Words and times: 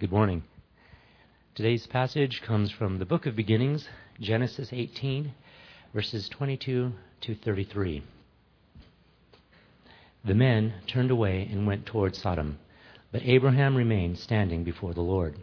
Good 0.00 0.10
morning. 0.10 0.42
Today's 1.54 1.86
passage 1.86 2.42
comes 2.42 2.72
from 2.72 2.98
the 2.98 3.06
book 3.06 3.26
of 3.26 3.36
beginnings, 3.36 3.88
Genesis 4.20 4.70
18, 4.72 5.32
verses 5.94 6.28
22 6.30 6.92
to 7.20 7.34
33. 7.36 8.02
The 10.24 10.34
men 10.34 10.74
turned 10.88 11.12
away 11.12 11.48
and 11.48 11.64
went 11.64 11.86
toward 11.86 12.16
Sodom, 12.16 12.58
but 13.12 13.22
Abraham 13.22 13.76
remained 13.76 14.18
standing 14.18 14.64
before 14.64 14.94
the 14.94 15.00
Lord. 15.00 15.36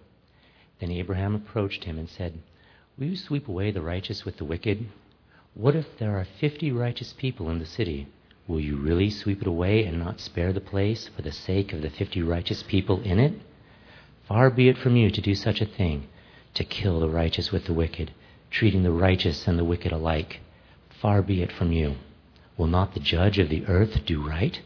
Then 0.81 0.91
Abraham 0.91 1.33
approached 1.33 1.85
him 1.85 1.97
and 1.97 2.09
said, 2.09 2.37
Will 2.99 3.07
you 3.07 3.15
sweep 3.15 3.47
away 3.47 3.71
the 3.71 3.81
righteous 3.81 4.25
with 4.25 4.35
the 4.35 4.45
wicked? 4.45 4.85
What 5.53 5.77
if 5.77 5.97
there 5.97 6.17
are 6.17 6.27
fifty 6.41 6.73
righteous 6.73 7.13
people 7.13 7.49
in 7.49 7.59
the 7.59 7.65
city? 7.65 8.09
Will 8.49 8.59
you 8.59 8.75
really 8.75 9.11
sweep 9.11 9.41
it 9.41 9.47
away 9.47 9.85
and 9.85 9.97
not 9.97 10.19
spare 10.19 10.51
the 10.51 10.59
place 10.59 11.09
for 11.15 11.21
the 11.21 11.31
sake 11.31 11.71
of 11.71 11.81
the 11.81 11.89
fifty 11.89 12.21
righteous 12.21 12.63
people 12.63 13.01
in 13.03 13.17
it? 13.17 13.33
Far 14.33 14.49
be 14.49 14.69
it 14.69 14.77
from 14.77 14.95
you 14.95 15.11
to 15.11 15.19
do 15.19 15.35
such 15.35 15.59
a 15.59 15.65
thing, 15.65 16.07
to 16.53 16.63
kill 16.63 17.01
the 17.01 17.09
righteous 17.09 17.51
with 17.51 17.65
the 17.65 17.73
wicked, 17.73 18.11
treating 18.49 18.81
the 18.81 18.89
righteous 18.93 19.45
and 19.45 19.59
the 19.59 19.65
wicked 19.65 19.91
alike. 19.91 20.39
Far 20.87 21.21
be 21.21 21.41
it 21.41 21.51
from 21.51 21.73
you. 21.73 21.95
Will 22.55 22.67
not 22.67 22.93
the 22.93 23.01
judge 23.01 23.39
of 23.39 23.49
the 23.49 23.65
earth 23.65 24.05
do 24.05 24.25
right? 24.25 24.61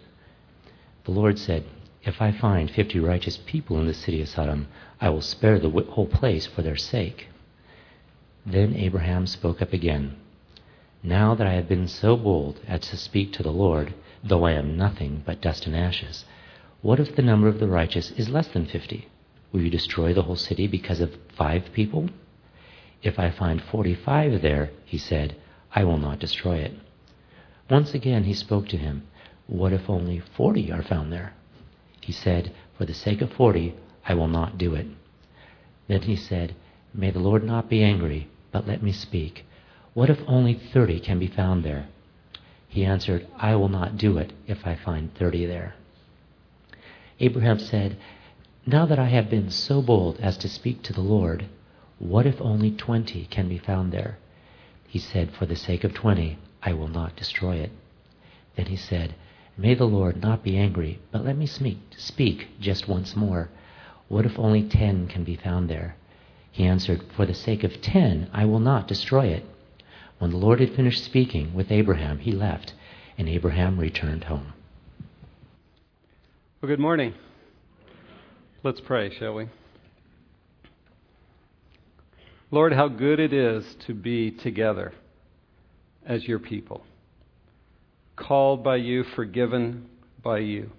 The 1.05 1.11
Lord 1.11 1.39
said, 1.39 1.63
If 2.03 2.21
I 2.21 2.31
find 2.31 2.69
fifty 2.69 2.99
righteous 2.99 3.37
people 3.37 3.79
in 3.79 3.87
the 3.87 3.95
city 3.95 4.21
of 4.21 4.29
Sodom, 4.29 4.67
I 5.01 5.09
will 5.09 5.23
spare 5.23 5.57
the 5.57 5.71
whole 5.71 6.05
place 6.05 6.45
for 6.45 6.61
their 6.61 6.77
sake. 6.77 7.29
Then 8.45 8.75
Abraham 8.75 9.25
spoke 9.25 9.63
up 9.63 9.73
again. 9.73 10.15
Now 11.01 11.33
that 11.33 11.47
I 11.47 11.53
have 11.53 11.67
been 11.67 11.87
so 11.87 12.15
bold 12.15 12.59
as 12.67 12.81
to 12.81 12.97
speak 12.97 13.33
to 13.33 13.41
the 13.41 13.51
Lord, 13.51 13.95
though 14.23 14.45
I 14.45 14.51
am 14.51 14.77
nothing 14.77 15.23
but 15.25 15.41
dust 15.41 15.65
and 15.65 15.75
ashes, 15.75 16.23
what 16.83 16.99
if 16.99 17.15
the 17.15 17.23
number 17.23 17.47
of 17.47 17.59
the 17.59 17.67
righteous 17.67 18.11
is 18.11 18.29
less 18.29 18.47
than 18.49 18.67
fifty? 18.67 19.07
Will 19.55 19.63
you 19.63 19.69
destroy 19.69 20.13
the 20.13 20.23
whole 20.23 20.35
city 20.35 20.67
because 20.67 20.99
of 20.99 21.15
five 21.37 21.71
people? 21.71 22.09
If 23.01 23.17
I 23.17 23.31
find 23.31 23.61
forty 23.61 23.95
five 23.95 24.41
there, 24.41 24.71
he 24.83 24.97
said, 24.97 25.37
I 25.73 25.85
will 25.85 25.97
not 25.97 26.19
destroy 26.19 26.57
it. 26.57 26.73
Once 27.69 27.93
again 27.93 28.25
he 28.25 28.33
spoke 28.33 28.67
to 28.67 28.77
him, 28.77 29.03
What 29.47 29.71
if 29.71 29.89
only 29.89 30.19
forty 30.19 30.73
are 30.73 30.83
found 30.83 31.13
there? 31.13 31.35
He 32.01 32.11
said, 32.11 32.51
For 32.77 32.83
the 32.83 32.93
sake 32.93 33.21
of 33.21 33.31
forty, 33.31 33.75
I 34.05 34.13
will 34.13 34.27
not 34.27 34.57
do 34.57 34.75
it. 34.75 34.87
Then 35.87 36.01
he 36.01 36.17
said, 36.17 36.53
May 36.93 37.11
the 37.11 37.19
Lord 37.19 37.45
not 37.45 37.69
be 37.69 37.81
angry, 37.81 38.27
but 38.51 38.67
let 38.67 38.83
me 38.83 38.91
speak. 38.91 39.45
What 39.93 40.09
if 40.09 40.19
only 40.27 40.53
thirty 40.73 40.99
can 40.99 41.17
be 41.17 41.27
found 41.27 41.63
there? 41.63 41.87
He 42.67 42.83
answered, 42.83 43.25
I 43.37 43.55
will 43.55 43.69
not 43.69 43.95
do 43.95 44.17
it 44.17 44.33
if 44.47 44.67
I 44.67 44.75
find 44.75 45.15
thirty 45.15 45.45
there. 45.45 45.75
Abraham 47.21 47.57
said, 47.59 47.95
now 48.65 48.85
that 48.85 48.99
I 48.99 49.05
have 49.05 49.29
been 49.29 49.49
so 49.49 49.81
bold 49.81 50.19
as 50.19 50.37
to 50.37 50.49
speak 50.49 50.81
to 50.83 50.93
the 50.93 51.01
Lord, 51.01 51.45
what 51.99 52.25
if 52.25 52.41
only 52.41 52.71
twenty 52.71 53.25
can 53.25 53.47
be 53.47 53.57
found 53.57 53.91
there? 53.91 54.17
He 54.87 54.99
said, 54.99 55.31
For 55.31 55.45
the 55.45 55.55
sake 55.55 55.83
of 55.83 55.93
twenty, 55.93 56.37
I 56.63 56.73
will 56.73 56.87
not 56.87 57.15
destroy 57.15 57.57
it. 57.57 57.71
Then 58.55 58.67
he 58.67 58.75
said, 58.75 59.15
May 59.57 59.73
the 59.75 59.85
Lord 59.85 60.21
not 60.21 60.43
be 60.43 60.57
angry, 60.57 60.99
but 61.11 61.23
let 61.23 61.37
me 61.37 61.45
speak, 61.45 61.77
speak 61.95 62.47
just 62.59 62.87
once 62.87 63.15
more. 63.15 63.49
What 64.07 64.25
if 64.25 64.37
only 64.37 64.63
ten 64.63 65.07
can 65.07 65.23
be 65.23 65.35
found 65.35 65.69
there? 65.69 65.95
He 66.51 66.65
answered, 66.65 67.03
For 67.15 67.25
the 67.25 67.33
sake 67.33 67.63
of 67.63 67.81
ten, 67.81 68.29
I 68.33 68.45
will 68.45 68.59
not 68.59 68.87
destroy 68.87 69.27
it. 69.27 69.45
When 70.17 70.31
the 70.31 70.37
Lord 70.37 70.59
had 70.59 70.73
finished 70.73 71.03
speaking 71.03 71.53
with 71.53 71.71
Abraham, 71.71 72.19
he 72.19 72.31
left, 72.31 72.73
and 73.17 73.27
Abraham 73.27 73.79
returned 73.79 74.25
home. 74.25 74.53
Well, 76.61 76.69
good 76.69 76.79
morning. 76.79 77.13
Let's 78.65 78.81
pray, 78.81 79.15
shall 79.15 79.35
we? 79.35 79.47
Lord, 82.49 82.73
how 82.73 82.87
good 82.87 83.19
it 83.19 83.31
is 83.31 83.63
to 83.85 83.93
be 83.93 84.31
together 84.31 84.91
as 86.03 86.27
your 86.27 86.39
people, 86.39 86.83
called 88.15 88.63
by 88.63 88.77
you, 88.77 89.03
forgiven 89.03 89.85
by 90.23 90.39
you. 90.39 90.71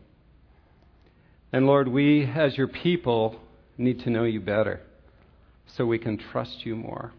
And 1.53 1.69
Lord, 1.69 1.87
we 1.87 2.25
as 2.25 2.59
your 2.59 2.67
people 2.67 3.39
need 3.79 4.01
to 4.01 4.11
know 4.11 4.25
you 4.25 4.41
better 4.41 4.81
so 5.69 5.87
we 5.87 6.01
can 6.01 6.19
trust 6.19 6.67
you 6.67 6.75
more. 6.75 7.13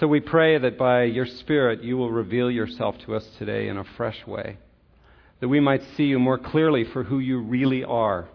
So 0.00 0.06
we 0.06 0.20
pray 0.20 0.56
that 0.56 0.78
by 0.78 1.02
your 1.02 1.26
Spirit 1.26 1.84
you 1.84 1.98
will 1.98 2.10
reveal 2.10 2.50
yourself 2.50 2.96
to 3.04 3.14
us 3.16 3.26
today 3.36 3.68
in 3.68 3.76
a 3.76 3.84
fresh 3.84 4.26
way, 4.26 4.56
that 5.40 5.48
we 5.48 5.60
might 5.60 5.82
see 5.94 6.04
you 6.04 6.18
more 6.18 6.38
clearly 6.38 6.84
for 6.84 7.02
who 7.02 7.18
you 7.18 7.38
really 7.38 7.84
are 7.84 8.28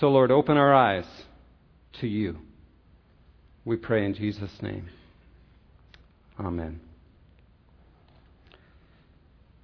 so, 0.00 0.10
Lord, 0.10 0.30
open 0.30 0.56
our 0.56 0.72
eyes 0.72 1.06
to 2.00 2.06
you. 2.06 2.38
We 3.64 3.76
pray 3.76 4.04
in 4.04 4.14
Jesus' 4.14 4.62
name. 4.62 4.88
Amen. 6.38 6.80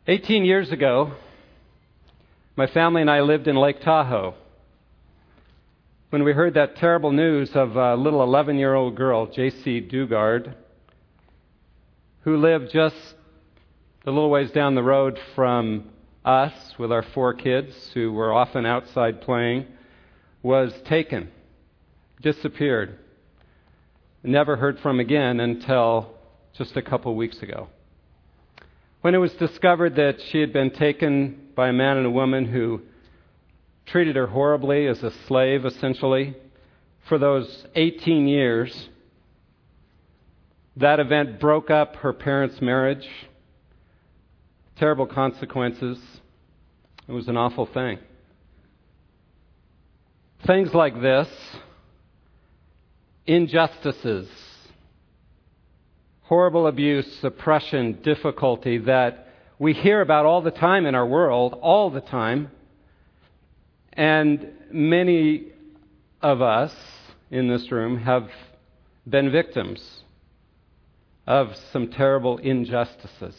18 0.08 0.44
years 0.44 0.72
ago, 0.72 1.12
my 2.56 2.66
family 2.66 3.00
and 3.00 3.10
I 3.10 3.20
lived 3.20 3.46
in 3.46 3.54
Lake 3.54 3.80
Tahoe. 3.80 4.34
When 6.10 6.24
we 6.24 6.32
heard 6.32 6.54
that 6.54 6.76
terrible 6.76 7.12
news 7.12 7.52
of 7.54 7.76
a 7.76 7.94
little 7.94 8.22
11 8.22 8.58
year 8.58 8.74
old 8.74 8.96
girl, 8.96 9.28
Jaycee 9.28 9.88
Dugard, 9.88 10.52
who 12.22 12.36
lived 12.38 12.72
just 12.72 12.96
a 14.04 14.10
little 14.10 14.30
ways 14.30 14.50
down 14.50 14.74
the 14.74 14.82
road 14.82 15.16
from 15.36 15.90
us 16.24 16.52
with 16.76 16.90
our 16.90 17.02
four 17.02 17.34
kids 17.34 17.72
who 17.94 18.12
were 18.12 18.32
often 18.32 18.66
outside 18.66 19.20
playing, 19.20 19.66
was 20.44 20.74
taken, 20.84 21.30
disappeared, 22.20 22.98
never 24.22 24.56
heard 24.56 24.78
from 24.78 25.00
again 25.00 25.40
until 25.40 26.14
just 26.52 26.76
a 26.76 26.82
couple 26.82 27.16
weeks 27.16 27.38
ago. 27.38 27.66
When 29.00 29.14
it 29.14 29.18
was 29.18 29.32
discovered 29.32 29.96
that 29.96 30.20
she 30.20 30.40
had 30.40 30.52
been 30.52 30.70
taken 30.70 31.48
by 31.56 31.68
a 31.68 31.72
man 31.72 31.96
and 31.96 32.06
a 32.06 32.10
woman 32.10 32.44
who 32.44 32.82
treated 33.86 34.16
her 34.16 34.26
horribly 34.26 34.86
as 34.86 35.02
a 35.02 35.12
slave, 35.26 35.64
essentially, 35.64 36.34
for 37.08 37.16
those 37.16 37.66
18 37.74 38.28
years, 38.28 38.90
that 40.76 41.00
event 41.00 41.40
broke 41.40 41.70
up 41.70 41.96
her 41.96 42.12
parents' 42.12 42.60
marriage. 42.60 43.08
Terrible 44.76 45.06
consequences. 45.06 45.98
It 47.08 47.12
was 47.12 47.28
an 47.28 47.38
awful 47.38 47.64
thing. 47.64 47.98
Things 50.46 50.74
like 50.74 51.00
this 51.00 51.28
injustices, 53.26 54.28
horrible 56.24 56.66
abuse, 56.66 57.06
oppression, 57.22 58.02
difficulty 58.02 58.76
that 58.76 59.28
we 59.58 59.72
hear 59.72 60.02
about 60.02 60.26
all 60.26 60.42
the 60.42 60.50
time 60.50 60.84
in 60.84 60.94
our 60.94 61.06
world, 61.06 61.58
all 61.62 61.88
the 61.88 62.02
time. 62.02 62.50
And 63.94 64.52
many 64.70 65.46
of 66.20 66.42
us 66.42 66.74
in 67.30 67.48
this 67.48 67.72
room 67.72 67.96
have 68.00 68.28
been 69.08 69.32
victims 69.32 70.02
of 71.26 71.56
some 71.72 71.88
terrible 71.88 72.36
injustices. 72.36 73.36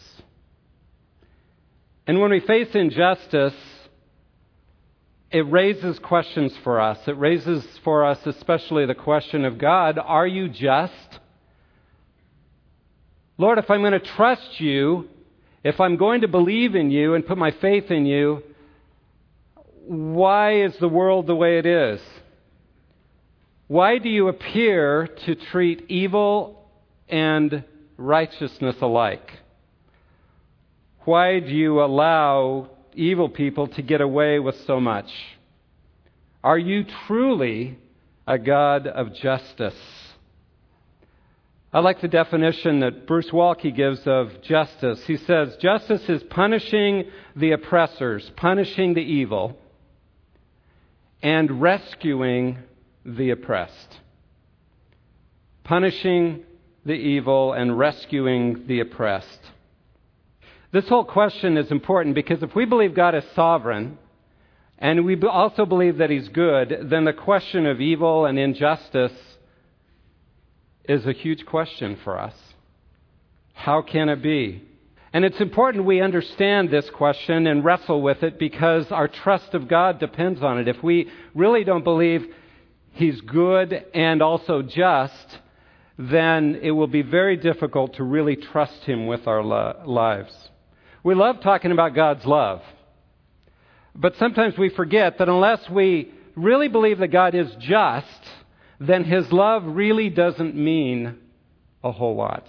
And 2.08 2.20
when 2.20 2.32
we 2.32 2.40
face 2.40 2.74
injustice, 2.74 3.54
it 5.36 5.42
raises 5.42 5.98
questions 5.98 6.50
for 6.64 6.80
us. 6.80 6.98
It 7.06 7.18
raises 7.18 7.62
for 7.84 8.06
us, 8.06 8.18
especially, 8.24 8.86
the 8.86 8.94
question 8.94 9.44
of 9.44 9.58
God 9.58 9.98
are 9.98 10.26
you 10.26 10.48
just? 10.48 11.18
Lord, 13.36 13.58
if 13.58 13.70
I'm 13.70 13.80
going 13.80 13.92
to 13.92 13.98
trust 13.98 14.58
you, 14.58 15.10
if 15.62 15.78
I'm 15.78 15.98
going 15.98 16.22
to 16.22 16.28
believe 16.28 16.74
in 16.74 16.90
you 16.90 17.12
and 17.12 17.26
put 17.26 17.36
my 17.36 17.50
faith 17.50 17.90
in 17.90 18.06
you, 18.06 18.44
why 19.84 20.62
is 20.62 20.74
the 20.78 20.88
world 20.88 21.26
the 21.26 21.36
way 21.36 21.58
it 21.58 21.66
is? 21.66 22.00
Why 23.66 23.98
do 23.98 24.08
you 24.08 24.28
appear 24.28 25.06
to 25.26 25.34
treat 25.34 25.84
evil 25.90 26.66
and 27.10 27.62
righteousness 27.98 28.76
alike? 28.80 29.32
Why 31.04 31.40
do 31.40 31.50
you 31.50 31.82
allow 31.82 32.70
evil 32.94 33.28
people 33.28 33.66
to 33.66 33.82
get 33.82 34.00
away 34.00 34.38
with 34.38 34.56
so 34.66 34.80
much? 34.80 35.10
Are 36.46 36.58
you 36.58 36.84
truly 37.08 37.76
a 38.24 38.38
God 38.38 38.86
of 38.86 39.12
justice? 39.14 39.74
I 41.72 41.80
like 41.80 42.00
the 42.00 42.06
definition 42.06 42.78
that 42.80 43.04
Bruce 43.04 43.30
Waltke 43.30 43.74
gives 43.74 44.06
of 44.06 44.42
justice. 44.42 45.02
He 45.08 45.16
says, 45.16 45.56
Justice 45.60 46.08
is 46.08 46.22
punishing 46.22 47.10
the 47.34 47.50
oppressors, 47.50 48.30
punishing 48.36 48.94
the 48.94 49.00
evil, 49.00 49.58
and 51.20 51.60
rescuing 51.60 52.58
the 53.04 53.30
oppressed. 53.30 53.98
Punishing 55.64 56.44
the 56.84 56.92
evil 56.92 57.54
and 57.54 57.76
rescuing 57.76 58.68
the 58.68 58.78
oppressed. 58.78 59.40
This 60.70 60.88
whole 60.88 61.04
question 61.04 61.56
is 61.56 61.72
important 61.72 62.14
because 62.14 62.40
if 62.44 62.54
we 62.54 62.66
believe 62.66 62.94
God 62.94 63.16
is 63.16 63.24
sovereign, 63.34 63.98
and 64.78 65.04
we 65.04 65.20
also 65.22 65.64
believe 65.64 65.98
that 65.98 66.10
he's 66.10 66.28
good, 66.28 66.88
then 66.90 67.04
the 67.04 67.12
question 67.12 67.66
of 67.66 67.80
evil 67.80 68.26
and 68.26 68.38
injustice 68.38 69.12
is 70.84 71.06
a 71.06 71.12
huge 71.12 71.46
question 71.46 71.98
for 72.04 72.18
us. 72.18 72.34
How 73.54 73.82
can 73.82 74.08
it 74.08 74.22
be? 74.22 74.62
And 75.12 75.24
it's 75.24 75.40
important 75.40 75.86
we 75.86 76.02
understand 76.02 76.68
this 76.70 76.90
question 76.90 77.46
and 77.46 77.64
wrestle 77.64 78.02
with 78.02 78.22
it 78.22 78.38
because 78.38 78.92
our 78.92 79.08
trust 79.08 79.54
of 79.54 79.66
God 79.66 79.98
depends 79.98 80.42
on 80.42 80.58
it. 80.58 80.68
If 80.68 80.82
we 80.82 81.10
really 81.34 81.64
don't 81.64 81.84
believe 81.84 82.26
He's 82.92 83.20
good 83.22 83.84
and 83.94 84.20
also 84.20 84.62
just, 84.62 85.38
then 85.98 86.60
it 86.62 86.70
will 86.70 86.86
be 86.86 87.02
very 87.02 87.36
difficult 87.36 87.96
to 87.96 88.04
really 88.04 88.36
trust 88.36 88.84
Him 88.84 89.06
with 89.06 89.26
our 89.26 89.42
lives. 89.42 90.34
We 91.02 91.14
love 91.14 91.40
talking 91.40 91.72
about 91.72 91.94
God's 91.94 92.26
love. 92.26 92.62
But 93.96 94.16
sometimes 94.16 94.58
we 94.58 94.68
forget 94.68 95.18
that 95.18 95.28
unless 95.28 95.68
we 95.70 96.12
really 96.34 96.68
believe 96.68 96.98
that 96.98 97.08
God 97.08 97.34
is 97.34 97.50
just, 97.58 98.06
then 98.78 99.04
His 99.04 99.32
love 99.32 99.64
really 99.64 100.10
doesn't 100.10 100.54
mean 100.54 101.16
a 101.82 101.90
whole 101.90 102.14
lot. 102.14 102.46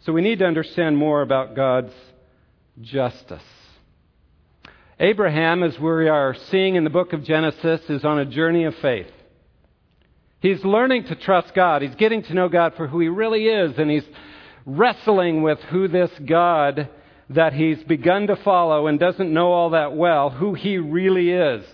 So 0.00 0.12
we 0.12 0.20
need 0.20 0.40
to 0.40 0.44
understand 0.44 0.96
more 0.96 1.22
about 1.22 1.56
God's 1.56 1.92
justice. 2.80 3.42
Abraham, 5.00 5.62
as 5.62 5.78
we 5.78 6.08
are 6.08 6.34
seeing 6.50 6.74
in 6.74 6.84
the 6.84 6.90
book 6.90 7.12
of 7.12 7.24
Genesis, 7.24 7.80
is 7.88 8.04
on 8.04 8.18
a 8.18 8.24
journey 8.24 8.64
of 8.64 8.74
faith. 8.76 9.10
He's 10.40 10.62
learning 10.64 11.04
to 11.04 11.16
trust 11.16 11.54
God. 11.54 11.82
He's 11.82 11.94
getting 11.94 12.22
to 12.24 12.34
know 12.34 12.48
God 12.48 12.74
for 12.76 12.86
who 12.86 13.00
He 13.00 13.08
really 13.08 13.46
is, 13.46 13.78
and 13.78 13.90
he's 13.90 14.06
wrestling 14.66 15.42
with 15.42 15.58
who 15.70 15.88
this 15.88 16.10
God 16.24 16.88
that 17.30 17.52
he's 17.52 17.82
begun 17.84 18.26
to 18.28 18.36
follow 18.36 18.86
and 18.86 18.98
doesn't 18.98 19.32
know 19.32 19.52
all 19.52 19.70
that 19.70 19.94
well, 19.94 20.30
who 20.30 20.54
He 20.54 20.78
really 20.78 21.30
is. 21.30 21.64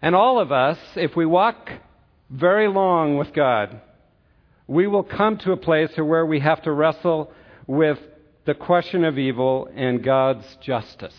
And 0.00 0.14
all 0.14 0.38
of 0.38 0.52
us, 0.52 0.78
if 0.94 1.16
we 1.16 1.26
walk 1.26 1.70
very 2.30 2.68
long 2.68 3.16
with 3.16 3.32
God, 3.32 3.80
we 4.68 4.86
will 4.86 5.02
come 5.02 5.38
to 5.38 5.52
a 5.52 5.56
place 5.56 5.90
where 5.96 6.26
we 6.26 6.40
have 6.40 6.62
to 6.62 6.72
wrestle 6.72 7.32
with 7.66 7.98
the 8.44 8.54
question 8.54 9.04
of 9.04 9.18
evil 9.18 9.68
and 9.74 10.04
God's 10.04 10.44
justice. 10.60 11.14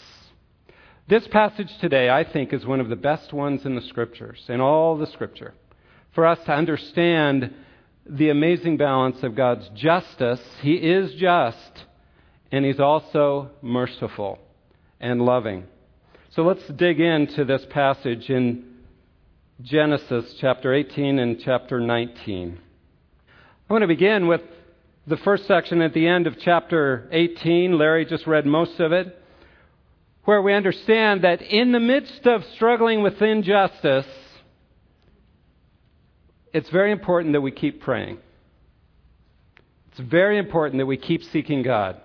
This 1.10 1.28
passage 1.28 1.72
today, 1.80 2.10
I 2.10 2.24
think, 2.24 2.52
is 2.54 2.66
one 2.66 2.80
of 2.80 2.90
the 2.90 2.96
best 2.96 3.32
ones 3.32 3.66
in 3.66 3.76
the 3.76 3.82
Scriptures, 3.82 4.44
in 4.50 4.60
all 4.60 4.98
the 4.98 5.08
Scripture, 5.08 5.54
for 6.14 6.26
us 6.26 6.40
to 6.46 6.54
understand 6.54 7.54
the 8.06 8.30
amazing 8.30 8.78
balance 8.78 9.24
of 9.24 9.36
God's 9.36 9.70
justice. 9.70 10.42
He 10.62 10.74
is 10.74 11.14
just, 11.14 11.86
and 12.52 12.66
He's 12.66 12.80
also 12.80 13.50
merciful 13.62 14.40
and 15.00 15.22
loving. 15.22 15.66
So 16.32 16.44
let's 16.44 16.68
dig 16.68 17.00
into 17.00 17.46
this 17.46 17.66
passage 17.70 18.30
in 18.30 18.76
Genesis 19.62 20.36
chapter 20.40 20.74
18 20.74 21.20
and 21.20 21.40
chapter 21.44 21.80
19. 21.80 22.60
I 23.70 23.74
want 23.74 23.82
to 23.82 23.88
begin 23.88 24.28
with 24.28 24.42
the 25.08 25.18
first 25.18 25.48
section 25.48 25.82
at 25.82 25.94
the 25.94 26.08
end 26.08 26.28
of 26.28 26.38
chapter 26.40 27.08
18. 27.12 27.78
Larry 27.78 28.06
just 28.06 28.28
read 28.28 28.46
most 28.46 28.80
of 28.80 28.92
it, 28.92 29.18
where 30.26 30.42
we 30.42 30.54
understand 30.54 31.24
that 31.24 31.42
in 31.42 31.72
the 31.72 31.80
midst 31.80 32.28
of 32.28 32.44
struggling 32.56 33.02
with 33.02 33.22
injustice, 33.22 34.06
it's 36.54 36.70
very 36.70 36.92
important 36.92 37.34
that 37.34 37.42
we 37.42 37.52
keep 37.52 37.82
praying. 37.82 38.18
It's 39.92 40.00
very 40.02 40.38
important 40.38 40.80
that 40.80 40.86
we 40.86 40.98
keep 40.98 41.24
seeking 41.24 41.64
God, 41.64 42.00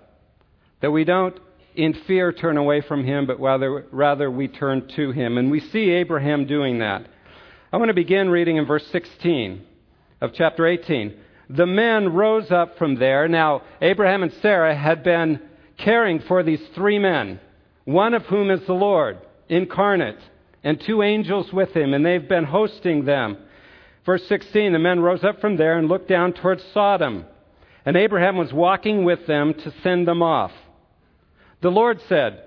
that 0.83 0.91
we 0.91 1.05
don't 1.05 1.39
in 1.75 1.93
fear 1.93 2.33
turn 2.33 2.57
away 2.57 2.81
from 2.81 3.05
Him, 3.05 3.25
but 3.25 3.39
rather, 3.39 3.85
rather 3.91 4.29
we 4.29 4.49
turn 4.49 4.85
to 4.89 5.11
Him. 5.11 5.37
And 5.37 5.49
we 5.49 5.61
see 5.61 5.89
Abraham 5.91 6.45
doing 6.45 6.79
that. 6.79 7.07
I 7.71 7.77
want 7.77 7.87
to 7.87 7.93
begin 7.93 8.29
reading 8.29 8.57
in 8.57 8.65
verse 8.65 8.85
16 8.87 9.63
of 10.19 10.33
chapter 10.33 10.67
18 10.67 11.15
the 11.49 11.65
men 11.65 12.13
rose 12.13 12.51
up 12.51 12.77
from 12.77 12.95
there. 12.95 13.27
Now, 13.29 13.61
Abraham 13.81 14.23
and 14.23 14.33
Sarah 14.41 14.75
had 14.75 15.03
been 15.03 15.39
caring 15.77 16.19
for 16.19 16.43
these 16.43 16.61
three 16.75 16.99
men, 16.99 17.39
one 17.85 18.13
of 18.13 18.23
whom 18.23 18.51
is 18.51 18.65
the 18.65 18.73
Lord, 18.73 19.19
incarnate, 19.47 20.19
and 20.63 20.79
two 20.81 21.01
angels 21.01 21.53
with 21.53 21.75
him, 21.75 21.93
and 21.93 22.05
they've 22.05 22.27
been 22.27 22.45
hosting 22.45 23.05
them. 23.05 23.37
Verse 24.05 24.25
16 24.27 24.73
The 24.73 24.79
men 24.79 24.99
rose 24.99 25.23
up 25.23 25.39
from 25.39 25.57
there 25.57 25.77
and 25.77 25.87
looked 25.87 26.09
down 26.09 26.33
towards 26.33 26.63
Sodom, 26.73 27.25
and 27.85 27.95
Abraham 27.95 28.37
was 28.37 28.51
walking 28.51 29.05
with 29.05 29.27
them 29.27 29.53
to 29.53 29.73
send 29.83 30.07
them 30.07 30.21
off. 30.21 30.51
The 31.63 31.71
Lord 31.71 31.99
said, 32.07 32.43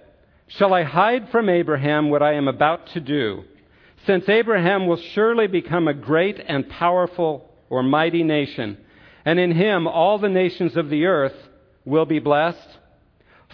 Shall 0.47 0.73
I 0.73 0.85
hide 0.85 1.31
from 1.31 1.49
Abraham 1.49 2.11
what 2.11 2.23
I 2.23 2.35
am 2.35 2.47
about 2.47 2.87
to 2.89 3.01
do? 3.01 3.43
Since 4.07 4.29
Abraham 4.29 4.87
will 4.87 4.99
surely 4.99 5.49
become 5.49 5.89
a 5.89 5.95
great 5.95 6.39
and 6.47 6.69
powerful 6.69 7.51
or 7.69 7.83
mighty 7.83 8.23
nation 8.23 8.79
and 9.27 9.41
in 9.41 9.51
him 9.51 9.89
all 9.89 10.19
the 10.19 10.29
nations 10.29 10.77
of 10.77 10.89
the 10.89 11.05
earth 11.05 11.35
will 11.85 12.07
be 12.07 12.21
blessed. 12.21 12.79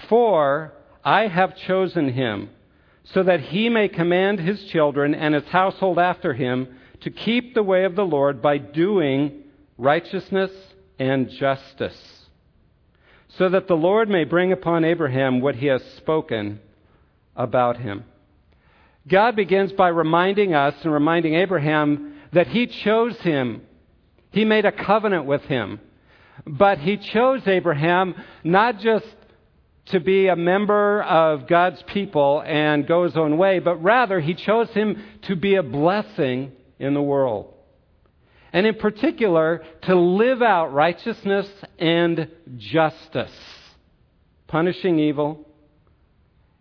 For 0.09 0.73
I 1.03 1.27
have 1.27 1.57
chosen 1.57 2.13
him, 2.13 2.51
so 3.05 3.23
that 3.23 3.41
he 3.41 3.71
may 3.71 3.89
command 3.89 4.39
his 4.39 4.63
children 4.67 5.15
and 5.15 5.35
his 5.35 5.47
household 5.47 5.99
after 5.99 6.35
him 6.35 6.69
to 7.01 7.11
keep 7.11 7.55
the 7.55 7.63
way 7.63 7.85
of 7.85 7.97
the 7.97 8.05
Lord 8.05 8.43
by 8.43 8.59
doing 8.59 9.45
righteousness 9.79 10.53
and 10.99 11.31
justice, 11.31 12.22
so 13.39 13.49
that 13.49 13.69
the 13.69 13.77
Lord 13.77 14.09
may 14.09 14.25
bring 14.25 14.53
upon 14.53 14.85
Abraham 14.85 15.41
what 15.41 15.57
he 15.57 15.67
has 15.67 15.83
spoken 15.97 16.61
about 17.35 17.79
him. 17.79 18.05
God 19.09 19.37
begins 19.37 19.73
by 19.73 19.89
reminding 19.89 20.55
us 20.55 20.75
and 20.83 20.93
reminding 20.93 21.35
Abraham 21.35 22.15
that 22.33 22.49
he 22.49 22.67
chose 22.67 23.19
him 23.21 23.63
he 24.33 24.45
made 24.45 24.65
a 24.65 24.73
covenant 24.73 25.27
with 25.27 25.43
him. 25.43 25.79
But 26.47 26.79
he 26.79 26.97
chose 26.97 27.47
Abraham 27.47 28.15
not 28.43 28.81
just 28.81 29.07
to 29.87 30.01
be 30.01 30.29
a 30.29 30.37
member 30.37 31.03
of 31.03 31.47
God's 31.47 31.83
people 31.83 32.43
and 32.45 32.87
go 32.87 33.05
his 33.05 33.17
own 33.17 33.37
way, 33.37 33.59
but 33.59 33.77
rather 33.83 34.21
he 34.21 34.35
chose 34.35 34.71
him 34.71 35.03
to 35.23 35.37
be 35.37 35.57
a 35.57 35.63
blessing 35.63 36.53
in 36.79 36.95
the 36.95 37.03
world. 37.03 37.53
And 38.53 38.67
in 38.67 38.75
particular, 38.75 39.63
to 39.83 39.95
live 39.95 40.43
out 40.43 40.73
righteousness 40.73 41.49
and 41.79 42.29
justice, 42.57 43.33
punishing 44.47 44.99
evil 44.99 45.49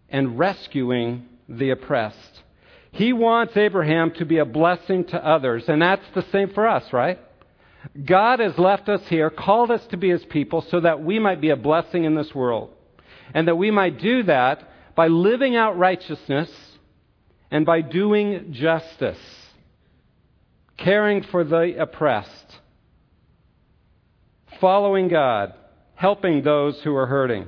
and 0.10 0.40
rescuing 0.40 1.26
the 1.50 1.72
oppressed. 1.72 2.44
He 2.92 3.14
wants 3.14 3.56
Abraham 3.56 4.12
to 4.16 4.26
be 4.26 4.38
a 4.38 4.46
blessing 4.46 5.06
to 5.06 5.26
others, 5.26 5.66
and 5.68 5.82
that's 5.82 6.06
the 6.14 6.26
same 6.32 6.50
for 6.54 6.68
us, 6.68 6.92
right? 6.92 7.20
God 8.04 8.40
has 8.40 8.58
left 8.58 8.90
us 8.90 9.02
here, 9.08 9.30
called 9.30 9.72
us 9.72 9.86
to 9.88 9.98
be 9.98 10.10
His 10.10 10.24
people, 10.26 10.62
so 10.70 10.82
that 10.82 11.02
we 11.02 11.20
might 11.20 11.42
be 11.42 11.50
a 11.50 11.56
blessing 11.56 12.04
in 12.04 12.16
this 12.16 12.34
world. 12.36 12.72
And 13.34 13.48
that 13.48 13.56
we 13.56 13.72
might 13.72 14.00
do 14.00 14.24
that 14.24 14.70
by 14.96 15.08
living 15.08 15.56
out 15.56 15.78
righteousness 15.78 16.52
and 17.50 17.66
by 17.66 17.82
doing 17.82 18.54
justice, 18.54 19.18
caring 20.78 21.24
for 21.24 21.44
the 21.44 21.76
oppressed, 21.80 22.60
following 24.60 25.08
God, 25.08 25.54
helping 25.96 26.44
those 26.44 26.80
who 26.82 26.96
are 26.96 27.08
hurting. 27.08 27.48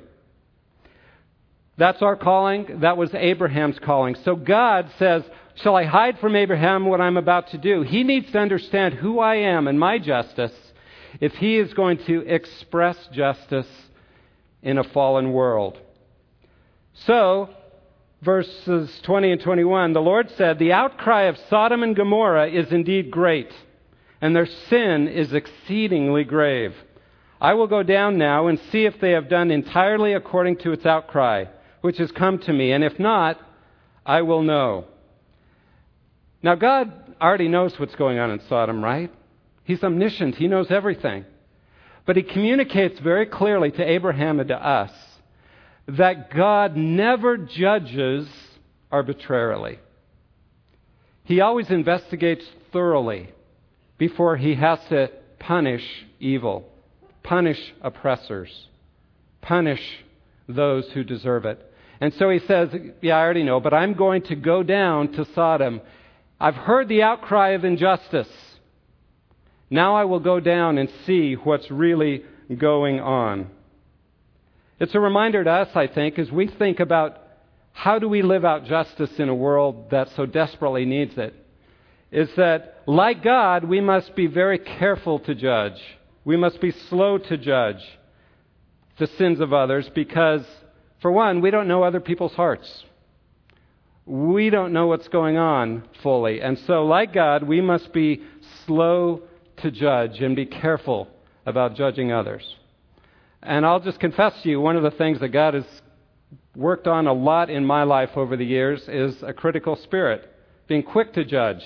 That's 1.78 2.02
our 2.02 2.16
calling. 2.16 2.82
That 2.82 2.98
was 2.98 3.14
Abraham's 3.14 3.80
calling. 3.80 4.16
So 4.24 4.36
God 4.36 4.92
says, 5.00 5.24
Shall 5.56 5.76
I 5.76 5.86
hide 5.86 6.20
from 6.20 6.36
Abraham 6.36 6.86
what 6.86 7.02
I'm 7.02 7.18
about 7.18 7.50
to 7.50 7.58
do? 7.58 7.84
He 7.84 8.04
needs 8.04 8.32
to 8.32 8.40
understand 8.40 8.96
who 8.96 9.20
I 9.20 9.36
am 9.36 9.68
and 9.68 9.80
my 9.80 10.00
justice 10.00 10.54
if 11.20 11.34
he 11.34 11.58
is 11.58 11.74
going 11.74 12.00
to 12.06 12.22
express 12.22 12.98
justice 13.12 13.68
in 14.64 14.78
a 14.78 14.84
fallen 14.84 15.32
world. 15.32 15.78
So, 17.06 17.50
verses 18.24 19.00
20 19.04 19.34
and 19.34 19.42
21, 19.42 19.94
the 19.94 20.02
Lord 20.02 20.30
said, 20.32 20.58
The 20.58 20.74
outcry 20.74 21.24
of 21.24 21.38
Sodom 21.50 21.84
and 21.84 21.96
Gomorrah 21.96 22.50
is 22.50 22.72
indeed 22.72 23.12
great, 23.12 23.52
and 24.22 24.36
their 24.36 24.46
sin 24.46 25.08
is 25.08 25.34
exceedingly 25.34 26.24
grave. 26.24 26.74
I 27.42 27.54
will 27.54 27.68
go 27.68 27.84
down 27.84 28.18
now 28.18 28.48
and 28.48 28.60
see 28.72 28.86
if 28.86 29.00
they 29.00 29.12
have 29.12 29.30
done 29.30 29.52
entirely 29.52 30.14
according 30.14 30.58
to 30.60 30.72
its 30.72 30.86
outcry, 30.86 31.46
which 31.82 31.98
has 31.98 32.12
come 32.12 32.40
to 32.40 32.54
me, 32.54 32.72
and 32.72 32.84
if 32.84 32.98
not, 32.98 33.40
I 34.06 34.22
will 34.22 34.42
know. 34.42 34.86
Now, 36.42 36.56
God 36.56 37.16
already 37.22 37.48
knows 37.50 37.78
what's 37.80 37.96
going 37.96 38.20
on 38.20 38.32
in 38.32 38.42
Sodom, 38.48 38.84
right? 38.84 39.12
He's 39.66 39.84
omniscient, 39.84 40.36
He 40.36 40.48
knows 40.48 40.72
everything. 40.72 41.26
But 42.06 42.16
He 42.16 42.24
communicates 42.24 43.00
very 43.00 43.26
clearly 43.26 43.72
to 43.72 43.84
Abraham 43.84 44.40
and 44.40 44.50
to 44.50 44.56
us 44.56 44.92
that 45.88 46.32
God 46.32 46.76
never 46.76 47.38
judges 47.38 48.28
arbitrarily. 48.92 49.80
He 51.24 51.42
always 51.42 51.70
investigates 51.70 52.46
thoroughly 52.72 53.30
before 53.98 54.38
He 54.38 54.56
has 54.56 54.80
to 54.90 55.10
punish 55.40 55.84
evil, 56.20 56.70
punish 57.24 57.60
oppressors, 57.82 58.68
punish 59.42 59.82
those 60.48 60.90
who 60.92 61.04
deserve 61.04 61.46
it. 61.46 61.72
And 62.02 62.14
so 62.16 62.30
he 62.30 62.40
says, 62.40 62.70
Yeah, 63.02 63.18
I 63.18 63.22
already 63.22 63.44
know, 63.44 63.60
but 63.60 63.74
I'm 63.74 63.94
going 63.94 64.24
to 64.24 64.36
go 64.36 64.64
down 64.64 65.14
to 65.14 65.26
Sodom. 65.34 65.82
I've 66.40 66.56
heard 66.56 66.90
the 66.90 67.04
outcry 67.04 67.50
of 67.50 67.64
injustice. 67.64 68.28
Now 69.70 69.96
I 69.96 70.04
will 70.04 70.20
go 70.20 70.40
down 70.40 70.78
and 70.78 70.90
see 71.06 71.36
what's 71.36 71.70
really 71.72 72.24
going 72.58 73.00
on. 73.00 73.50
It's 74.84 74.96
a 74.96 75.00
reminder 75.00 75.42
to 75.46 75.50
us, 75.50 75.70
I 75.76 75.88
think, 75.88 76.20
as 76.20 76.30
we 76.30 76.46
think 76.46 76.82
about 76.82 77.18
how 77.72 78.00
do 78.00 78.10
we 78.10 78.22
live 78.22 78.44
out 78.44 78.66
justice 78.66 79.18
in 79.18 79.30
a 79.30 79.34
world 79.34 79.92
that 79.92 80.10
so 80.10 80.26
desperately 80.26 80.84
needs 80.84 81.18
it, 81.18 81.34
is 82.12 82.28
that, 82.36 82.82
like 82.86 83.24
God, 83.24 83.64
we 83.64 83.80
must 83.80 84.14
be 84.14 84.28
very 84.28 84.60
careful 84.60 85.20
to 85.20 85.36
judge. 85.36 85.82
We 86.26 86.36
must 86.36 86.60
be 86.60 86.72
slow 86.72 87.18
to 87.18 87.38
judge 87.38 87.82
the 89.00 89.08
sins 89.08 89.40
of 89.40 89.54
others 89.54 89.90
because, 89.96 90.46
for 91.02 91.14
one, 91.14 91.40
we 91.40 91.50
don't 91.50 91.70
know 91.70 91.84
other 91.84 92.02
people's 92.02 92.34
hearts. 92.34 92.84
We 94.06 94.50
don't 94.50 94.74
know 94.74 94.88
what's 94.88 95.08
going 95.08 95.38
on 95.38 95.88
fully. 96.02 96.42
And 96.42 96.60
so, 96.60 96.84
like 96.84 97.14
God, 97.14 97.44
we 97.44 97.62
must 97.62 97.94
be 97.94 98.22
slow 98.66 99.22
to 99.62 99.72
judge 99.72 100.20
and 100.20 100.36
be 100.36 100.46
careful 100.46 101.08
about 101.46 101.78
judging 101.78 102.12
others. 102.12 102.44
And 103.46 103.66
I'll 103.66 103.82
just 103.82 104.00
confess 104.00 104.34
to 104.42 104.50
you, 104.50 104.62
one 104.62 104.78
of 104.78 104.84
the 104.84 104.92
things 104.92 105.20
that 105.20 105.30
God 105.30 105.54
has 105.54 105.66
worked 106.56 106.88
on 106.88 107.08
a 107.08 107.14
lot 107.14 107.50
in 107.50 107.66
my 107.66 107.84
life 107.84 108.12
over 108.16 108.38
the 108.38 108.46
years 108.46 108.88
is 108.88 109.22
a 109.22 109.34
critical 109.34 109.76
spirit, 109.76 110.32
being 110.68 110.82
quick 110.82 111.14
to 111.14 111.26
judge, 111.26 111.64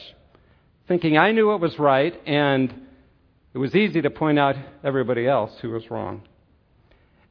thinking 0.87 1.17
I 1.17 1.31
knew 1.31 1.47
what 1.47 1.59
was 1.59 1.77
right, 1.77 2.19
and 2.25 2.73
it 3.53 3.59
was 3.59 3.75
easy 3.75 4.01
to 4.01 4.09
point 4.09 4.39
out 4.39 4.55
everybody 4.83 5.27
else 5.27 5.51
who 5.61 5.69
was 5.69 5.89
wrong. 5.91 6.23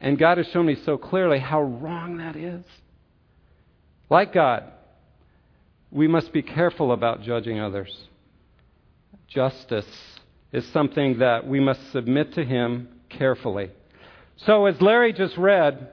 And 0.01 0.17
God 0.19 0.39
has 0.39 0.47
shown 0.49 0.67
me 0.67 0.77
so 0.85 0.97
clearly 0.97 1.41
how 1.41 1.63
wrong 1.63 2.19
that 2.19 2.37
is. 2.37 2.65
Like 4.09 4.33
God, 4.33 4.65
we 5.91 6.07
must 6.07 6.33
be 6.33 6.43
careful 6.43 6.93
about 6.93 7.23
judging 7.23 7.59
others. 7.59 7.97
Justice 9.27 9.87
is 10.53 10.65
something 10.69 11.19
that 11.19 11.49
we 11.49 11.59
must 11.59 11.91
submit 11.91 12.35
to 12.35 12.45
Him 12.45 12.89
carefully. 13.09 13.71
So, 14.37 14.67
as 14.67 14.81
Larry 14.81 15.13
just 15.13 15.37
read, 15.37 15.89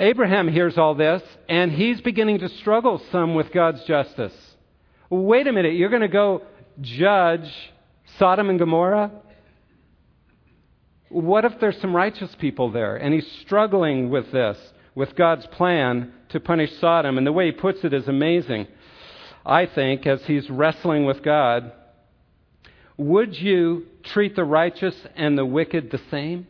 Abraham 0.00 0.48
hears 0.48 0.78
all 0.78 0.94
this, 0.94 1.22
and 1.48 1.70
he's 1.72 2.00
beginning 2.00 2.38
to 2.38 2.48
struggle 2.48 3.02
some 3.12 3.34
with 3.34 3.52
God's 3.52 3.82
justice. 3.84 4.32
Wait 5.10 5.46
a 5.46 5.52
minute, 5.52 5.74
you're 5.74 5.90
going 5.90 6.02
to 6.02 6.08
go 6.08 6.42
judge 6.80 7.50
Sodom 8.16 8.48
and 8.50 8.58
Gomorrah? 8.58 9.10
What 11.10 11.44
if 11.44 11.58
there's 11.60 11.80
some 11.80 11.94
righteous 11.94 12.34
people 12.38 12.70
there? 12.70 12.96
And 12.96 13.14
he's 13.14 13.30
struggling 13.42 14.10
with 14.10 14.30
this, 14.32 14.58
with 14.94 15.14
God's 15.14 15.46
plan 15.46 16.12
to 16.30 16.40
punish 16.40 16.72
Sodom. 16.78 17.18
And 17.18 17.26
the 17.26 17.32
way 17.32 17.46
he 17.46 17.52
puts 17.52 17.84
it 17.84 17.92
is 17.92 18.08
amazing, 18.08 18.66
I 19.44 19.66
think, 19.66 20.06
as 20.06 20.22
he's 20.24 20.48
wrestling 20.50 21.04
with 21.04 21.22
God. 21.22 21.72
Would 22.96 23.38
you 23.38 23.86
treat 24.02 24.36
the 24.36 24.44
righteous 24.44 24.94
and 25.16 25.38
the 25.38 25.46
wicked 25.46 25.90
the 25.90 26.00
same? 26.10 26.46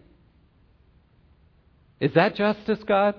Is 2.01 2.15
that 2.15 2.35
justice, 2.37 2.79
God? 2.87 3.15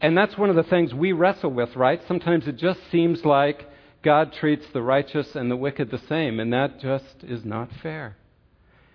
And 0.00 0.16
that's 0.16 0.36
one 0.36 0.50
of 0.50 0.56
the 0.56 0.62
things 0.62 0.92
we 0.92 1.12
wrestle 1.12 1.50
with, 1.50 1.74
right? 1.74 2.00
Sometimes 2.06 2.46
it 2.46 2.56
just 2.56 2.80
seems 2.90 3.24
like 3.24 3.66
God 4.02 4.32
treats 4.34 4.66
the 4.72 4.82
righteous 4.82 5.34
and 5.34 5.50
the 5.50 5.56
wicked 5.56 5.90
the 5.90 6.00
same, 6.08 6.38
and 6.38 6.52
that 6.52 6.80
just 6.80 7.22
is 7.22 7.44
not 7.44 7.70
fair. 7.82 8.16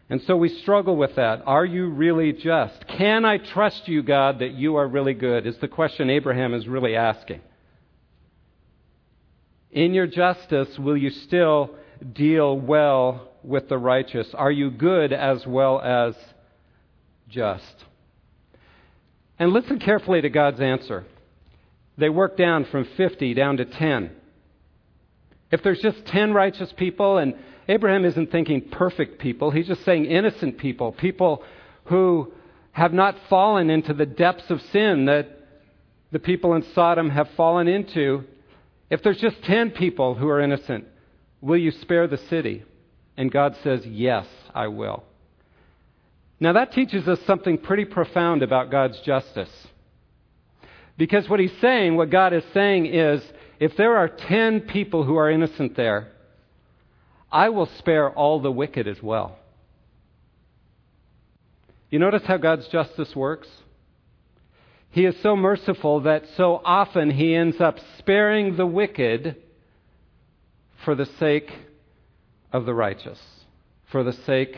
And 0.09 0.21
so 0.23 0.35
we 0.35 0.49
struggle 0.49 0.95
with 0.95 1.15
that. 1.15 1.41
Are 1.45 1.65
you 1.65 1.87
really 1.87 2.33
just? 2.33 2.85
Can 2.87 3.25
I 3.25 3.37
trust 3.37 3.87
you, 3.87 4.03
God, 4.03 4.39
that 4.39 4.51
you 4.53 4.75
are 4.75 4.87
really 4.87 5.13
good? 5.13 5.47
Is 5.47 5.57
the 5.57 5.67
question 5.67 6.09
Abraham 6.09 6.53
is 6.53 6.67
really 6.67 6.95
asking. 6.95 7.41
In 9.71 9.93
your 9.93 10.07
justice, 10.07 10.77
will 10.77 10.97
you 10.97 11.09
still 11.09 11.71
deal 12.13 12.59
well 12.59 13.29
with 13.41 13.69
the 13.69 13.77
righteous? 13.77 14.27
Are 14.33 14.51
you 14.51 14.69
good 14.69 15.13
as 15.13 15.47
well 15.47 15.79
as 15.79 16.13
just. 17.31 17.85
And 19.39 19.51
listen 19.51 19.79
carefully 19.79 20.21
to 20.21 20.29
God's 20.29 20.59
answer. 20.59 21.05
They 21.97 22.09
work 22.09 22.37
down 22.37 22.65
from 22.65 22.87
50 22.95 23.33
down 23.33 23.57
to 23.57 23.65
10. 23.65 24.11
If 25.51 25.63
there's 25.63 25.79
just 25.79 26.05
10 26.05 26.33
righteous 26.33 26.71
people, 26.77 27.17
and 27.17 27.35
Abraham 27.67 28.05
isn't 28.05 28.31
thinking 28.31 28.69
perfect 28.69 29.19
people, 29.19 29.51
he's 29.51 29.67
just 29.67 29.83
saying 29.83 30.05
innocent 30.05 30.57
people, 30.57 30.91
people 30.91 31.43
who 31.85 32.31
have 32.71 32.93
not 32.93 33.17
fallen 33.29 33.69
into 33.69 33.93
the 33.93 34.05
depths 34.05 34.49
of 34.49 34.61
sin 34.71 35.05
that 35.05 35.27
the 36.11 36.19
people 36.19 36.53
in 36.53 36.63
Sodom 36.73 37.09
have 37.09 37.29
fallen 37.35 37.67
into. 37.67 38.23
If 38.89 39.03
there's 39.03 39.19
just 39.19 39.43
10 39.43 39.71
people 39.71 40.15
who 40.15 40.27
are 40.29 40.39
innocent, 40.41 40.85
will 41.41 41.57
you 41.57 41.71
spare 41.71 42.07
the 42.07 42.17
city? 42.17 42.63
And 43.17 43.31
God 43.31 43.55
says, 43.63 43.85
Yes, 43.85 44.25
I 44.53 44.67
will. 44.67 45.03
Now, 46.41 46.53
that 46.53 46.71
teaches 46.71 47.07
us 47.07 47.19
something 47.27 47.59
pretty 47.59 47.85
profound 47.85 48.41
about 48.41 48.71
God's 48.71 48.99
justice. 49.01 49.51
Because 50.97 51.29
what 51.29 51.39
he's 51.39 51.53
saying, 51.61 51.95
what 51.95 52.09
God 52.09 52.33
is 52.33 52.43
saying 52.51 52.87
is, 52.87 53.21
if 53.59 53.77
there 53.77 53.95
are 53.95 54.09
10 54.09 54.61
people 54.61 55.03
who 55.03 55.17
are 55.17 55.29
innocent 55.29 55.75
there, 55.75 56.11
I 57.31 57.49
will 57.49 57.67
spare 57.77 58.09
all 58.09 58.41
the 58.41 58.51
wicked 58.51 58.87
as 58.87 59.03
well. 59.03 59.37
You 61.91 61.99
notice 61.99 62.23
how 62.25 62.37
God's 62.37 62.67
justice 62.69 63.15
works? 63.15 63.47
He 64.89 65.05
is 65.05 65.15
so 65.21 65.35
merciful 65.35 66.01
that 66.01 66.23
so 66.35 66.59
often 66.65 67.11
he 67.11 67.35
ends 67.35 67.61
up 67.61 67.77
sparing 67.99 68.57
the 68.57 68.65
wicked 68.65 69.35
for 70.83 70.95
the 70.95 71.05
sake 71.05 71.51
of 72.51 72.65
the 72.65 72.73
righteous, 72.73 73.19
for 73.91 74.03
the 74.03 74.13
sake 74.13 74.57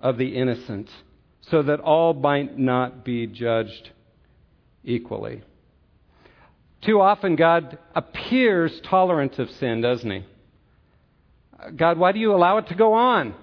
of 0.00 0.16
the 0.18 0.36
innocent, 0.36 0.88
so 1.42 1.62
that 1.62 1.80
all 1.80 2.14
might 2.14 2.58
not 2.58 3.04
be 3.04 3.26
judged 3.26 3.90
equally. 4.84 5.42
Too 6.82 7.00
often, 7.00 7.36
God 7.36 7.78
appears 7.94 8.80
tolerant 8.84 9.38
of 9.38 9.50
sin, 9.52 9.80
doesn't 9.80 10.10
He? 10.10 10.24
God, 11.74 11.98
why 11.98 12.12
do 12.12 12.20
you 12.20 12.32
allow 12.34 12.58
it 12.58 12.68
to 12.68 12.74
go 12.74 12.92
on? 12.92 13.34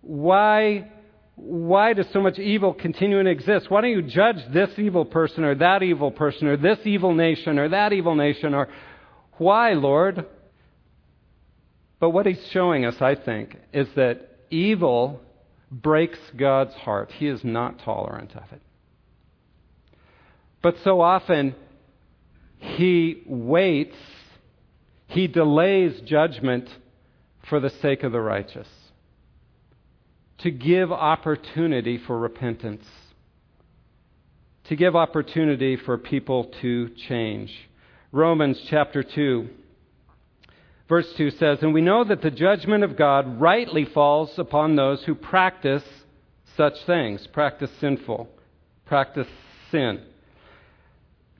Why, 0.00 0.90
why 1.36 1.92
does 1.92 2.06
so 2.12 2.20
much 2.20 2.38
evil 2.40 2.74
continue 2.74 3.22
to 3.22 3.30
exist? 3.30 3.70
Why 3.70 3.80
don't 3.80 3.90
you 3.90 4.02
judge 4.02 4.38
this 4.52 4.70
evil 4.76 5.04
person 5.04 5.44
or 5.44 5.54
that 5.54 5.84
evil 5.84 6.10
person 6.10 6.48
or 6.48 6.56
this 6.56 6.80
evil 6.84 7.14
nation 7.14 7.60
or 7.60 7.68
that 7.68 7.92
evil 7.92 8.16
nation? 8.16 8.54
Or 8.54 8.68
why, 9.38 9.74
Lord? 9.74 10.26
But 12.00 12.10
what 12.10 12.26
He's 12.26 12.44
showing 12.50 12.84
us, 12.84 13.00
I 13.00 13.14
think, 13.14 13.56
is 13.72 13.86
that 13.94 14.28
evil 14.50 15.20
breaks 15.72 16.18
God's 16.36 16.74
heart. 16.74 17.10
He 17.12 17.26
is 17.26 17.42
not 17.42 17.80
tolerant 17.82 18.36
of 18.36 18.44
it. 18.52 18.60
But 20.62 20.76
so 20.84 21.00
often, 21.00 21.54
he 22.58 23.22
waits, 23.26 23.96
he 25.08 25.26
delays 25.26 26.00
judgment 26.02 26.68
for 27.48 27.58
the 27.58 27.70
sake 27.70 28.02
of 28.02 28.12
the 28.12 28.20
righteous, 28.20 28.68
to 30.38 30.50
give 30.50 30.92
opportunity 30.92 31.98
for 31.98 32.18
repentance, 32.18 32.84
to 34.64 34.76
give 34.76 34.94
opportunity 34.94 35.76
for 35.76 35.98
people 35.98 36.52
to 36.60 36.90
change. 37.08 37.52
Romans 38.12 38.60
chapter 38.68 39.02
2 39.02 39.48
Verse 40.92 41.10
2 41.16 41.30
says, 41.30 41.62
And 41.62 41.72
we 41.72 41.80
know 41.80 42.04
that 42.04 42.20
the 42.20 42.30
judgment 42.30 42.84
of 42.84 42.98
God 42.98 43.40
rightly 43.40 43.86
falls 43.86 44.38
upon 44.38 44.76
those 44.76 45.02
who 45.04 45.14
practice 45.14 45.82
such 46.54 46.74
things, 46.84 47.26
practice 47.28 47.70
sinful, 47.80 48.28
practice 48.84 49.26
sin. 49.70 50.02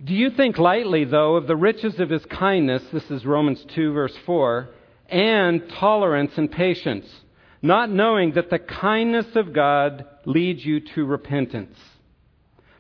Do 0.03 0.15
you 0.15 0.31
think 0.31 0.57
lightly, 0.57 1.05
though, 1.05 1.37
of 1.37 1.49
the 1.49 1.55
riches 1.55 2.01
of 2.01 2.09
his 2.09 2.25
kindness? 2.25 2.83
This 2.95 3.11
is 3.11 3.27
Romans 3.27 3.63
2, 3.75 3.93
verse 3.93 4.17
4, 4.25 4.71
and 5.11 5.69
tolerance 5.79 6.33
and 6.39 6.51
patience, 6.51 7.07
not 7.61 7.91
knowing 7.91 8.33
that 8.33 8.49
the 8.49 8.59
kindness 8.59 9.37
of 9.37 9.53
God 9.53 10.07
leads 10.25 10.65
you 10.65 10.81
to 10.95 11.05
repentance. 11.05 11.77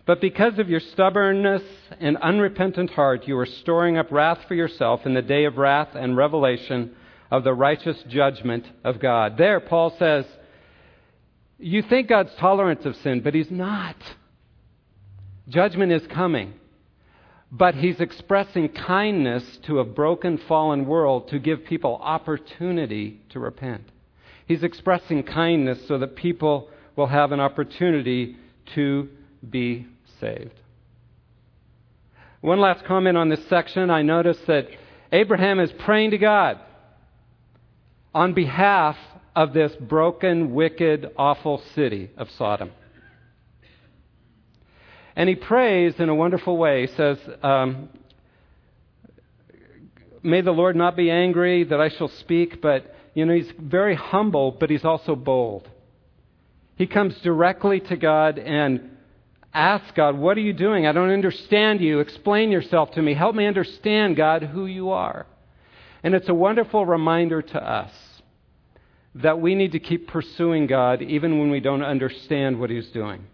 But 0.04 0.21
because 0.21 0.59
of 0.59 0.68
your 0.68 0.80
stubbornness 0.80 1.62
and 2.00 2.16
unrepentant 2.16 2.90
heart, 2.90 3.28
you 3.28 3.38
are 3.38 3.47
storing 3.47 3.97
up 3.97 4.11
wrath 4.11 4.40
for 4.49 4.54
yourself 4.54 5.06
in 5.06 5.14
the 5.14 5.23
day 5.23 5.44
of 5.44 5.59
wrath 5.59 5.90
and 5.94 6.16
revelation 6.16 6.94
of 7.30 7.44
the 7.44 7.54
righteous 7.54 8.02
judgment 8.09 8.66
of 8.82 8.99
God. 8.99 9.38
There, 9.38 9.61
Paul 9.61 9.94
says, 9.99 10.26
you 11.59 11.82
think 11.82 12.09
God's 12.09 12.35
tolerant 12.35 12.85
of 12.85 12.97
sin, 12.97 13.21
but 13.21 13.35
He's 13.35 13.50
not. 13.50 13.97
Judgment 15.49 15.92
is 15.92 16.02
coming. 16.09 16.54
But 17.52 17.76
He's 17.76 18.00
expressing 18.00 18.71
kindness 18.71 19.44
to 19.66 19.78
a 19.78 19.85
broken, 19.85 20.38
fallen 20.49 20.87
world 20.87 21.28
to 21.28 21.38
give 21.38 21.64
people 21.64 22.00
opportunity 22.02 23.21
to 23.30 23.38
repent. 23.38 23.85
He's 24.47 24.64
expressing 24.64 25.23
kindness 25.23 25.87
so 25.87 25.99
that 25.99 26.16
people 26.16 26.68
will 26.97 27.06
have 27.06 27.30
an 27.30 27.38
opportunity 27.38 28.37
to 28.75 29.09
be 29.49 29.87
saved. 30.23 30.59
One 32.41 32.61
last 32.61 32.85
comment 32.85 33.17
on 33.19 33.29
this 33.29 33.45
section. 33.49 33.91
I 33.91 34.02
notice 34.02 34.38
that 34.47 34.69
Abraham 35.11 35.61
is 35.61 35.71
praying 35.81 36.12
to 36.12 36.19
God 36.19 36.61
on 38.14 38.33
behalf 38.33 38.97
of 39.35 39.52
this 39.52 39.73
broken, 39.81 40.55
wicked, 40.55 41.11
awful 41.17 41.62
city 41.75 42.11
of 42.17 42.29
Sodom. 42.38 42.71
And 45.17 45.29
he 45.29 45.35
prays 45.35 45.95
in 45.99 46.09
a 46.09 46.14
wonderful 46.14 46.57
way. 46.57 46.87
He 46.87 46.95
says, 46.95 47.19
um, 47.43 47.88
May 50.23 50.41
the 50.41 50.52
Lord 50.52 50.76
not 50.76 50.97
be 50.97 51.11
angry 51.11 51.64
that 51.64 51.81
I 51.81 51.88
shall 51.88 52.09
speak, 52.09 52.62
but, 52.62 52.95
you 53.14 53.26
know, 53.26 53.35
he's 53.35 53.50
very 53.59 53.97
humble, 53.97 54.52
but 54.52 54.71
he's 54.71 54.85
also 54.85 55.17
bold. 55.17 55.69
He 56.76 56.87
comes 56.87 57.19
directly 57.21 57.81
to 57.81 57.97
God 57.97 58.38
and 58.38 58.93
asks 59.54 59.90
God, 59.94 60.16
What 60.16 60.37
are 60.37 60.42
you 60.42 60.52
doing? 60.52 60.87
I 60.87 60.92
don't 60.92 61.11
understand 61.11 61.80
you. 61.80 62.00
Explain 62.00 62.50
yourself 62.50 62.92
to 62.92 63.02
me. 63.02 63.14
Help 63.14 63.35
me 63.35 63.47
understand, 63.47 64.16
God, 64.16 64.42
who 64.42 64.66
you 64.66 64.90
are. 64.90 65.26
And 66.02 66.14
it's 66.14 66.28
a 66.28 66.35
wonderful 66.35 66.85
reminder 66.85 67.42
to 67.42 67.59
us 67.59 67.92
that 69.14 69.40
we 69.40 69.54
need 69.54 69.73
to 69.73 69.80
keep 69.80 70.09
pursuing 70.09 70.66
God 70.66 71.02
even 71.02 71.38
when 71.38 71.50
we 71.50 71.61
don't 71.61 71.82
understand 71.82 72.59
what 72.59 72.71
He's 72.71 72.88
doing. 72.88 73.26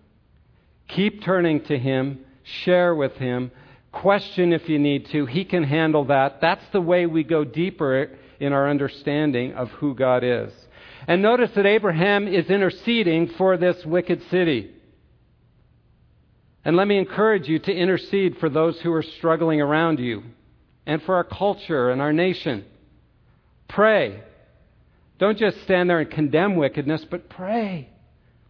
Keep 0.89 1.23
turning 1.23 1.63
to 1.65 1.79
Him, 1.79 2.21
share 2.65 2.95
with 2.95 3.13
Him, 3.15 3.51
question 3.93 4.53
if 4.53 4.69
you 4.69 4.79
need 4.79 5.07
to. 5.11 5.27
He 5.27 5.45
can 5.45 5.65
handle 5.65 6.05
that. 6.07 6.41
That's 6.41 6.65
the 6.73 6.81
way 6.81 7.07
we 7.07 7.25
go 7.25 7.45
deeper 7.45 8.11
in 8.41 8.53
our 8.53 8.69
understanding 8.69 9.55
of 9.55 9.71
who 9.71 9.95
God 9.95 10.25
is. 10.25 10.53
And 11.07 11.23
notice 11.23 11.51
that 11.55 11.67
Abraham 11.67 12.29
is 12.29 12.51
interceding 12.51 13.29
for 13.39 13.57
this 13.57 13.85
wicked 13.87 14.23
city. 14.31 14.73
And 16.69 16.77
let 16.77 16.87
me 16.87 16.99
encourage 16.99 17.49
you 17.49 17.59
to 17.61 17.73
intercede 17.73 18.37
for 18.37 18.51
those 18.51 18.79
who 18.83 18.93
are 18.93 19.03
struggling 19.03 19.63
around 19.63 20.01
you 20.01 20.23
and 20.85 21.03
for 21.03 21.15
our 21.15 21.25
culture 21.25 21.89
and 21.89 22.03
our 22.03 22.13
nation. 22.13 22.67
Pray. 23.71 24.23
Don't 25.19 25.39
just 25.39 25.63
stand 25.63 25.89
there 25.89 26.01
and 26.01 26.11
condemn 26.11 26.57
wickedness, 26.57 27.07
but 27.11 27.31
pray. 27.31 27.89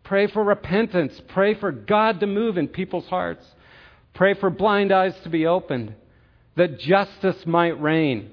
Pray 0.02 0.26
for 0.26 0.42
repentance. 0.42 1.12
Pray 1.28 1.54
for 1.54 1.70
God 1.70 2.18
to 2.18 2.26
move 2.26 2.58
in 2.58 2.66
people's 2.66 3.06
hearts. 3.06 3.46
Pray 4.14 4.34
for 4.34 4.50
blind 4.50 4.90
eyes 4.90 5.14
to 5.22 5.28
be 5.28 5.46
opened, 5.46 5.94
that 6.56 6.80
justice 6.80 7.46
might 7.46 7.80
reign. 7.80 8.32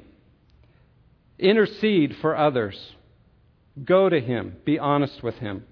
Intercede 1.37 2.15
for 2.21 2.35
others. 2.35 2.75
Go 3.83 4.09
to 4.09 4.19
Him. 4.19 4.55
Be 4.65 4.79
honest 4.79 5.21
with 5.21 5.35
Him. 5.35 5.63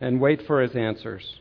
And 0.00 0.18
wait 0.18 0.46
for 0.46 0.62
His 0.62 0.74
answers. 0.74 1.40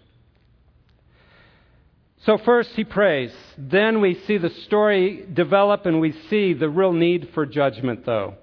So, 2.25 2.37
first 2.39 2.71
he 2.71 2.83
prays. 2.83 3.31
Then 3.57 4.01
we 4.01 4.15
see 4.25 4.37
the 4.37 4.49
story 4.49 5.25
develop 5.31 5.85
and 5.85 6.01
we 6.01 6.11
see 6.29 6.53
the 6.53 6.69
real 6.69 6.93
need 6.93 7.29
for 7.33 7.45
judgment, 7.45 8.05
though 8.05 8.35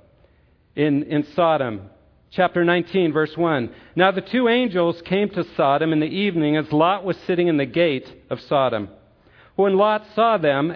in, 0.76 1.02
in 1.04 1.24
Sodom. 1.34 1.90
Chapter 2.30 2.64
19, 2.64 3.12
verse 3.12 3.36
1. 3.36 3.74
Now 3.94 4.10
the 4.10 4.22
two 4.22 4.48
angels 4.48 5.02
came 5.04 5.28
to 5.30 5.44
Sodom 5.56 5.92
in 5.92 6.00
the 6.00 6.06
evening 6.06 6.56
as 6.56 6.72
Lot 6.72 7.04
was 7.04 7.16
sitting 7.26 7.48
in 7.48 7.58
the 7.58 7.66
gate 7.66 8.10
of 8.30 8.40
Sodom. 8.40 8.88
When 9.54 9.76
Lot 9.76 10.06
saw 10.14 10.38
them, 10.38 10.74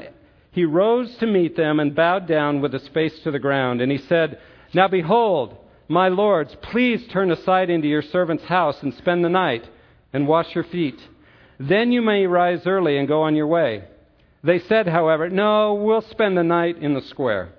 he 0.50 0.64
rose 0.64 1.16
to 1.16 1.26
meet 1.26 1.56
them 1.56 1.80
and 1.80 1.94
bowed 1.94 2.26
down 2.26 2.60
with 2.60 2.72
his 2.72 2.86
face 2.88 3.18
to 3.20 3.30
the 3.30 3.38
ground. 3.38 3.80
And 3.80 3.90
he 3.90 3.98
said, 3.98 4.38
Now 4.74 4.88
behold, 4.88 5.56
my 5.88 6.08
lords, 6.08 6.54
please 6.60 7.06
turn 7.08 7.30
aside 7.30 7.70
into 7.70 7.88
your 7.88 8.02
servant's 8.02 8.44
house 8.44 8.82
and 8.82 8.92
spend 8.94 9.24
the 9.24 9.30
night 9.30 9.66
and 10.12 10.28
wash 10.28 10.54
your 10.54 10.64
feet. 10.64 11.00
Then 11.58 11.92
you 11.92 12.02
may 12.02 12.26
rise 12.26 12.66
early 12.66 12.98
and 12.98 13.08
go 13.08 13.22
on 13.22 13.34
your 13.34 13.46
way. 13.46 13.84
They 14.42 14.58
said, 14.60 14.86
however, 14.86 15.28
No, 15.28 15.74
we'll 15.74 16.02
spend 16.02 16.36
the 16.36 16.44
night 16.44 16.78
in 16.78 16.94
the 16.94 17.02
square. 17.02 17.50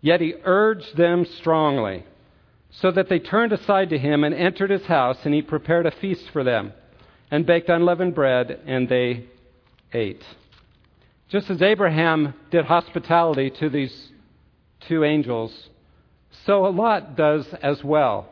Yet 0.00 0.20
he 0.20 0.34
urged 0.44 0.96
them 0.96 1.26
strongly, 1.38 2.04
so 2.70 2.90
that 2.90 3.08
they 3.08 3.18
turned 3.18 3.52
aside 3.52 3.90
to 3.90 3.98
him 3.98 4.24
and 4.24 4.34
entered 4.34 4.70
his 4.70 4.86
house, 4.86 5.18
and 5.24 5.34
he 5.34 5.42
prepared 5.42 5.86
a 5.86 5.90
feast 5.90 6.30
for 6.32 6.42
them, 6.42 6.72
and 7.30 7.44
baked 7.44 7.68
unleavened 7.68 8.14
bread, 8.14 8.60
and 8.66 8.88
they 8.88 9.26
ate. 9.92 10.24
Just 11.28 11.50
as 11.50 11.60
Abraham 11.60 12.34
did 12.50 12.64
hospitality 12.64 13.50
to 13.50 13.68
these 13.68 14.10
two 14.88 15.04
angels, 15.04 15.68
so 16.46 16.62
Lot 16.62 17.16
does 17.16 17.46
as 17.62 17.84
well. 17.84 18.28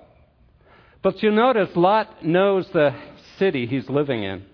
But 1.02 1.22
you'll 1.22 1.34
notice 1.34 1.76
Lot 1.76 2.24
knows 2.24 2.66
the 2.72 2.94
city 3.38 3.66
he's 3.66 3.88
living 3.88 4.22
in. 4.22 4.44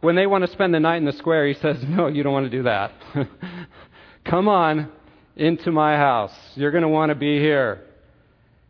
When 0.00 0.14
they 0.14 0.26
want 0.26 0.44
to 0.44 0.52
spend 0.52 0.72
the 0.72 0.80
night 0.80 0.96
in 0.96 1.04
the 1.04 1.12
square, 1.12 1.46
he 1.46 1.54
says, 1.54 1.76
No, 1.86 2.06
you 2.06 2.22
don't 2.22 2.32
want 2.32 2.50
to 2.50 2.56
do 2.56 2.62
that. 2.64 2.92
Come 4.24 4.48
on, 4.48 4.90
into 5.36 5.70
my 5.72 5.96
house. 5.96 6.34
You're 6.54 6.70
going 6.70 6.82
to 6.82 6.88
want 6.88 7.10
to 7.10 7.14
be 7.14 7.38
here. 7.38 7.84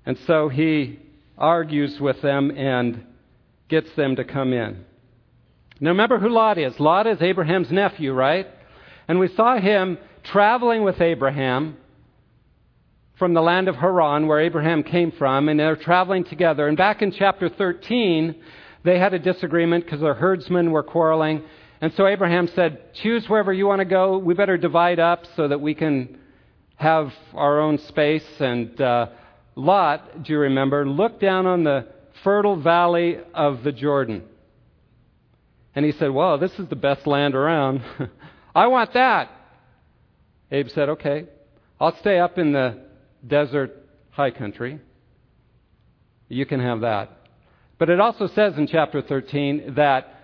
And 0.06 0.18
so 0.26 0.48
he 0.48 1.00
argues 1.36 1.98
with 2.00 2.20
them 2.22 2.50
and 2.50 3.04
gets 3.68 3.92
them 3.94 4.16
to 4.16 4.24
come 4.24 4.52
in. 4.52 4.84
Now 5.80 5.90
remember 5.90 6.18
who 6.18 6.28
Lot 6.28 6.58
is. 6.58 6.78
Lot 6.80 7.06
is 7.06 7.20
Abraham's 7.20 7.70
nephew, 7.70 8.12
right? 8.12 8.46
And 9.06 9.18
we 9.18 9.28
saw 9.28 9.58
him 9.58 9.98
traveling 10.24 10.82
with 10.82 11.00
Abraham 11.00 11.76
from 13.18 13.34
the 13.34 13.40
land 13.40 13.68
of 13.68 13.76
Haran, 13.76 14.26
where 14.26 14.40
Abraham 14.40 14.82
came 14.82 15.10
from, 15.12 15.48
and 15.48 15.58
they're 15.58 15.76
traveling 15.76 16.24
together. 16.24 16.68
And 16.68 16.76
back 16.76 17.02
in 17.02 17.10
chapter 17.12 17.48
13, 17.48 18.34
they 18.88 18.98
had 18.98 19.14
a 19.14 19.18
disagreement 19.18 19.84
because 19.84 20.00
their 20.00 20.14
herdsmen 20.14 20.70
were 20.70 20.82
quarreling. 20.82 21.42
And 21.80 21.92
so 21.94 22.06
Abraham 22.06 22.48
said, 22.54 22.94
Choose 22.94 23.28
wherever 23.28 23.52
you 23.52 23.66
want 23.66 23.80
to 23.80 23.84
go. 23.84 24.18
We 24.18 24.34
better 24.34 24.56
divide 24.56 24.98
up 24.98 25.24
so 25.36 25.48
that 25.48 25.60
we 25.60 25.74
can 25.74 26.18
have 26.76 27.12
our 27.34 27.60
own 27.60 27.78
space. 27.78 28.26
And 28.40 28.80
uh, 28.80 29.08
Lot, 29.54 30.22
do 30.22 30.32
you 30.32 30.38
remember, 30.38 30.88
looked 30.88 31.20
down 31.20 31.46
on 31.46 31.64
the 31.64 31.86
fertile 32.24 32.60
valley 32.60 33.18
of 33.34 33.62
the 33.62 33.72
Jordan. 33.72 34.24
And 35.74 35.84
he 35.84 35.92
said, 35.92 36.10
Well, 36.10 36.38
this 36.38 36.52
is 36.58 36.68
the 36.68 36.76
best 36.76 37.06
land 37.06 37.34
around. 37.34 37.82
I 38.54 38.66
want 38.68 38.94
that. 38.94 39.30
Abe 40.50 40.68
said, 40.70 40.88
Okay, 40.88 41.26
I'll 41.80 41.96
stay 41.98 42.18
up 42.18 42.38
in 42.38 42.52
the 42.52 42.80
desert 43.26 43.76
high 44.10 44.30
country. 44.30 44.80
You 46.28 46.46
can 46.46 46.60
have 46.60 46.80
that. 46.80 47.17
But 47.78 47.90
it 47.90 48.00
also 48.00 48.26
says 48.26 48.58
in 48.58 48.66
chapter 48.66 49.00
13 49.00 49.74
that 49.76 50.14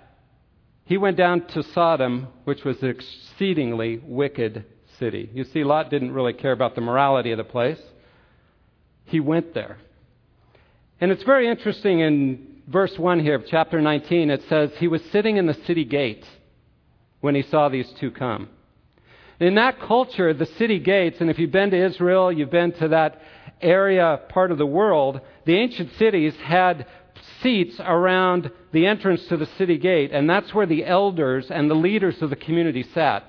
he 0.84 0.98
went 0.98 1.16
down 1.16 1.46
to 1.48 1.62
Sodom, 1.62 2.28
which 2.44 2.64
was 2.64 2.82
an 2.82 2.90
exceedingly 2.90 4.00
wicked 4.04 4.64
city. 4.98 5.30
You 5.32 5.44
see, 5.44 5.64
Lot 5.64 5.90
didn't 5.90 6.12
really 6.12 6.34
care 6.34 6.52
about 6.52 6.74
the 6.74 6.80
morality 6.80 7.30
of 7.30 7.38
the 7.38 7.44
place. 7.44 7.80
He 9.04 9.20
went 9.20 9.54
there. 9.54 9.78
And 11.00 11.10
it's 11.10 11.22
very 11.22 11.48
interesting 11.48 12.00
in 12.00 12.60
verse 12.68 12.98
1 12.98 13.20
here 13.20 13.34
of 13.34 13.46
chapter 13.46 13.80
19, 13.80 14.30
it 14.30 14.42
says, 14.48 14.70
He 14.78 14.88
was 14.88 15.02
sitting 15.10 15.36
in 15.36 15.46
the 15.46 15.54
city 15.66 15.84
gate 15.84 16.24
when 17.20 17.34
he 17.34 17.42
saw 17.42 17.68
these 17.68 17.90
two 17.98 18.10
come. 18.10 18.48
In 19.40 19.56
that 19.56 19.80
culture, 19.80 20.32
the 20.32 20.46
city 20.46 20.78
gates, 20.78 21.16
and 21.20 21.28
if 21.28 21.38
you've 21.38 21.50
been 21.50 21.70
to 21.70 21.86
Israel, 21.86 22.30
you've 22.30 22.50
been 22.50 22.72
to 22.72 22.88
that 22.88 23.20
area, 23.60 24.20
part 24.28 24.52
of 24.52 24.58
the 24.58 24.66
world, 24.66 25.20
the 25.44 25.56
ancient 25.56 25.92
cities 25.98 26.34
had 26.36 26.86
seats 27.44 27.76
around 27.78 28.50
the 28.72 28.86
entrance 28.86 29.24
to 29.26 29.36
the 29.36 29.46
city 29.58 29.76
gate, 29.76 30.10
and 30.12 30.28
that's 30.28 30.52
where 30.54 30.66
the 30.66 30.84
elders 30.84 31.50
and 31.50 31.70
the 31.70 31.74
leaders 31.74 32.20
of 32.22 32.30
the 32.30 32.36
community 32.36 32.82
sat. 32.94 33.22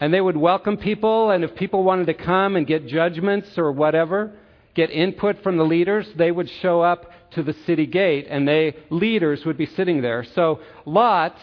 And 0.00 0.12
they 0.12 0.20
would 0.20 0.36
welcome 0.36 0.78
people, 0.78 1.30
and 1.30 1.44
if 1.44 1.54
people 1.54 1.84
wanted 1.84 2.06
to 2.06 2.14
come 2.14 2.56
and 2.56 2.66
get 2.66 2.86
judgments 2.86 3.58
or 3.58 3.70
whatever, 3.70 4.32
get 4.74 4.90
input 4.90 5.42
from 5.42 5.58
the 5.58 5.64
leaders, 5.64 6.08
they 6.16 6.32
would 6.32 6.50
show 6.62 6.80
up 6.80 7.12
to 7.32 7.42
the 7.42 7.54
city 7.66 7.86
gate, 7.86 8.26
and 8.30 8.48
they 8.48 8.76
leaders 8.88 9.44
would 9.44 9.58
be 9.58 9.66
sitting 9.66 10.00
there. 10.00 10.24
So 10.34 10.60
Lot 10.86 11.36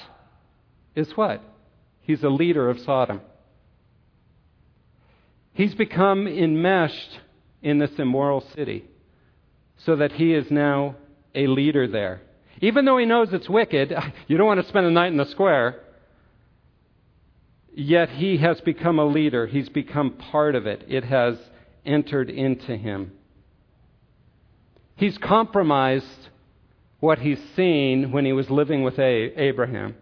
is 0.95 1.09
what? 1.15 1.41
He's 2.01 2.23
a 2.23 2.29
leader 2.29 2.67
of 2.67 2.79
Sodom. 2.79 3.21
He's 5.53 5.75
become 5.75 6.27
enmeshed 6.27 7.19
in 7.61 7.77
this 7.77 7.91
immoral 7.99 8.41
city 8.55 8.85
so 9.85 9.95
that 9.95 10.13
he 10.13 10.33
is 10.33 10.49
now 10.51 10.95
a 11.33 11.47
leader 11.47 11.87
there. 11.87 12.21
Even 12.61 12.85
though 12.85 12.97
he 12.97 13.05
knows 13.05 13.29
it's 13.31 13.49
wicked, 13.49 13.93
you 14.27 14.37
don't 14.37 14.47
want 14.47 14.61
to 14.61 14.67
spend 14.67 14.85
a 14.85 14.91
night 14.91 15.11
in 15.11 15.17
the 15.17 15.25
square. 15.25 15.81
Yet 17.73 18.09
he 18.09 18.37
has 18.37 18.59
become 18.61 18.99
a 18.99 19.05
leader. 19.05 19.47
He's 19.47 19.69
become 19.69 20.11
part 20.11 20.55
of 20.55 20.67
it. 20.67 20.85
It 20.87 21.05
has 21.05 21.37
entered 21.85 22.29
into 22.29 22.77
him. 22.77 23.13
He's 24.95 25.17
compromised 25.17 26.29
what 26.99 27.19
he's 27.19 27.41
seen 27.55 28.11
when 28.11 28.25
he 28.25 28.33
was 28.33 28.49
living 28.49 28.83
with 28.83 28.99
Abraham. 28.99 29.95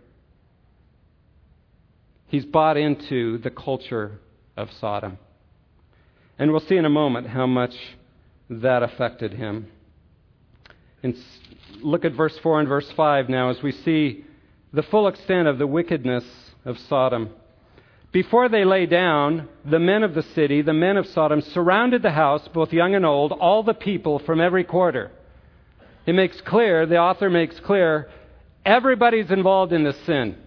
He's 2.28 2.46
bought 2.46 2.76
into 2.76 3.38
the 3.38 3.50
culture 3.50 4.20
of 4.58 4.70
Sodom. 4.80 5.18
And 6.38 6.52
we'll 6.52 6.60
see 6.60 6.76
in 6.76 6.86
a 6.86 6.89
moment 6.89 7.28
how 7.28 7.48
much 7.48 7.74
that 8.49 8.83
affected 8.83 9.33
him. 9.33 9.67
And 11.03 11.15
look 11.81 12.03
at 12.03 12.13
verse 12.13 12.38
4 12.39 12.62
and 12.62 12.69
verse 12.69 12.89
5 12.91 13.29
now 13.29 13.49
as 13.49 13.62
we 13.62 13.71
see 13.71 14.25
the 14.73 14.83
full 14.83 15.07
extent 15.07 15.47
of 15.47 15.57
the 15.57 15.67
wickedness 15.67 16.25
of 16.65 16.77
Sodom. 16.77 17.29
Before 18.12 18.49
they 18.49 18.65
lay 18.65 18.85
down, 18.88 19.47
the 19.63 19.79
men 19.79 20.03
of 20.03 20.15
the 20.15 20.23
city, 20.23 20.62
the 20.62 20.73
men 20.73 20.97
of 20.97 21.07
Sodom, 21.07 21.41
surrounded 21.41 22.01
the 22.01 22.12
house, 22.12 22.47
both 22.53 22.73
young 22.73 22.95
and 22.95 23.05
old, 23.05 23.31
all 23.31 23.62
the 23.62 23.73
people 23.73 24.19
from 24.19 24.41
every 24.41 24.63
quarter. 24.63 25.12
It 26.05 26.13
makes 26.13 26.41
clear, 26.41 26.88
the 26.88 26.97
author 26.97 27.29
makes 27.29 27.59
clear, 27.59 28.09
everybody's 28.65 29.29
involved 29.29 29.73
in 29.73 29.83
this 29.83 29.99
sin. 30.05 30.38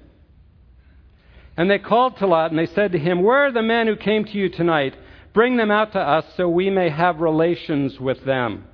And 1.57 1.71
they 1.71 1.79
called 1.79 2.17
to 2.17 2.27
Lot 2.27 2.51
and 2.51 2.59
they 2.59 2.67
said 2.67 2.93
to 2.93 2.99
him, 2.99 3.23
Where 3.23 3.47
are 3.47 3.53
the 3.53 3.63
men 3.63 3.87
who 3.87 3.97
came 3.97 4.25
to 4.25 4.33
you 4.33 4.49
tonight? 4.49 4.97
Bring 5.33 5.57
them 5.57 5.71
out 5.71 5.93
to 5.93 6.01
us 6.01 6.25
so 6.37 6.49
we 6.49 6.69
may 6.71 6.91
have 6.91 7.21
relations 7.21 7.99
with 7.99 8.25
them. 8.25 8.67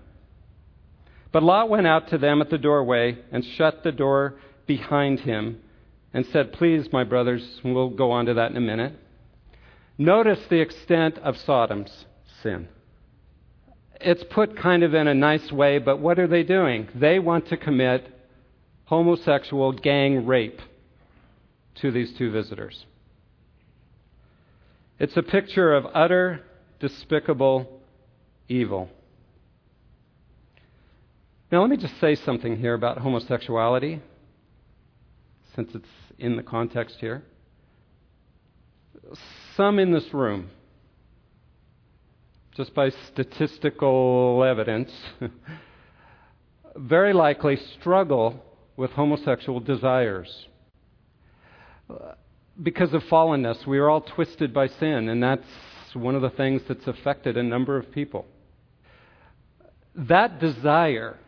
But 1.31 1.42
Lot 1.42 1.68
went 1.68 1.87
out 1.87 2.09
to 2.09 2.18
them 2.18 2.40
at 2.40 2.51
the 2.51 2.59
doorway 2.59 3.18
and 3.31 3.44
shut 3.44 3.83
the 3.85 3.92
door 3.92 4.37
behind 4.66 5.21
him 5.21 5.61
and 6.12 6.27
said, 6.27 6.53
Please, 6.53 6.92
my 6.92 7.05
brothers, 7.05 7.61
we'll 7.64 7.90
go 7.90 8.11
on 8.11 8.27
to 8.27 8.35
that 8.35 8.51
in 8.51 8.57
a 8.57 8.61
minute. 8.61 8.94
Notice 9.99 10.40
the 10.49 10.61
extent 10.61 11.18
of 11.18 11.37
Sodom's 11.37 12.07
sin. 12.42 12.68
It's 14.01 14.25
put 14.31 14.57
kind 14.57 14.83
of 14.83 14.94
in 14.94 15.09
a 15.09 15.14
nice 15.14 15.51
way, 15.51 15.79
but 15.79 15.99
what 15.99 16.18
are 16.18 16.29
they 16.29 16.44
doing? 16.44 16.88
They 16.94 17.18
want 17.18 17.49
to 17.49 17.57
commit 17.57 18.07
homosexual 18.85 19.73
gang 19.73 20.25
rape 20.25 20.61
to 21.77 21.90
these 21.90 22.12
two 22.14 22.31
visitors. 22.31 22.87
It's 24.99 25.16
a 25.16 25.23
picture 25.23 25.75
of 25.75 25.87
utter, 25.94 26.44
despicable 26.80 27.80
evil. 28.48 28.88
Now, 31.50 31.62
let 31.62 31.70
me 31.70 31.76
just 31.76 31.98
say 32.00 32.14
something 32.14 32.58
here 32.58 32.74
about 32.74 32.98
homosexuality, 32.98 34.00
since 35.54 35.74
it's 35.74 35.88
in 36.18 36.36
the 36.36 36.42
context 36.42 36.96
here. 37.00 37.22
Some 39.56 39.78
in 39.78 39.92
this 39.92 40.12
room, 40.12 40.50
just 42.54 42.74
by 42.74 42.90
statistical 42.90 44.44
evidence, 44.44 44.92
very 46.76 47.14
likely 47.14 47.56
struggle 47.80 48.44
with 48.76 48.90
homosexual 48.90 49.60
desires 49.60 50.46
because 52.62 52.92
of 52.92 53.02
fallenness, 53.04 53.66
we 53.66 53.78
are 53.78 53.88
all 53.88 54.00
twisted 54.00 54.52
by 54.52 54.66
sin, 54.66 55.08
and 55.08 55.22
that's 55.22 55.46
one 55.94 56.14
of 56.14 56.22
the 56.22 56.31
things 56.31 56.62
that's 56.68 56.87
affected 56.87 57.37
a 57.37 57.42
number 57.42 57.77
of 57.77 57.90
people. 57.92 58.27
That 59.94 60.40
desire, 60.40 61.18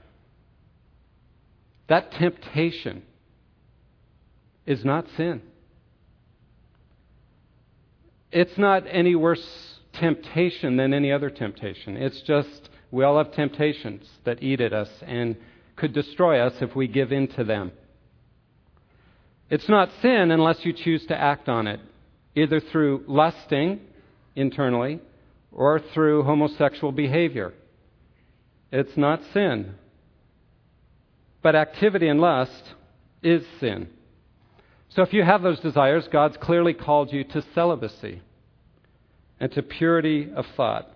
that 1.88 2.12
temptation, 2.12 3.03
is 4.66 4.85
not 4.85 5.07
sin. 5.16 5.42
It's 8.31 8.57
not 8.57 8.85
any 8.88 9.16
worse 9.16 9.79
temptation 9.94 10.77
than 10.77 10.94
any 10.94 11.11
other 11.11 11.31
temptation. 11.31 11.96
It's 11.96 12.20
just 12.23 12.68
we 12.90 13.05
all 13.05 13.18
have 13.18 13.33
temptations 13.33 14.09
that 14.25 14.42
eat 14.42 14.61
at 14.61 14.73
us 14.73 14.88
and 15.03 15.37
could 15.77 15.92
destroy 15.92 16.40
us 16.40 16.55
if 16.61 16.77
we 16.77 16.87
give 16.87 17.11
in 17.11 17.29
to 17.29 17.44
them. 17.44 17.73
It's 19.49 19.68
not 19.68 19.90
sin 20.01 20.31
unless 20.31 20.64
you 20.64 20.73
choose 20.73 21.05
to 21.07 21.16
act 21.16 21.49
on 21.49 21.66
it, 21.66 21.81
either 22.37 22.61
through 22.61 23.05
lusting 23.09 23.81
internally 24.35 25.01
or 25.53 25.81
through 25.93 26.23
homosexual 26.23 26.93
behavior. 26.93 27.53
It's 28.73 28.97
not 28.97 29.21
sin. 29.33 29.75
But 31.43 31.57
activity 31.57 32.09
and 32.09 32.21
lust 32.21 32.75
is 33.23 33.45
sin. 33.59 33.88
So 34.90 35.03
if 35.03 35.12
you 35.12 35.23
have 35.23 35.43
those 35.43 35.61
desires, 35.61 36.09
God's 36.11 36.37
clearly 36.37 36.75
called 36.75 37.12
you 37.12 37.25
to 37.25 37.45
celibacy 37.55 38.23
and 39.38 39.51
to 39.53 39.62
purity 39.62 40.31
of 40.35 40.47
thought. 40.57 40.90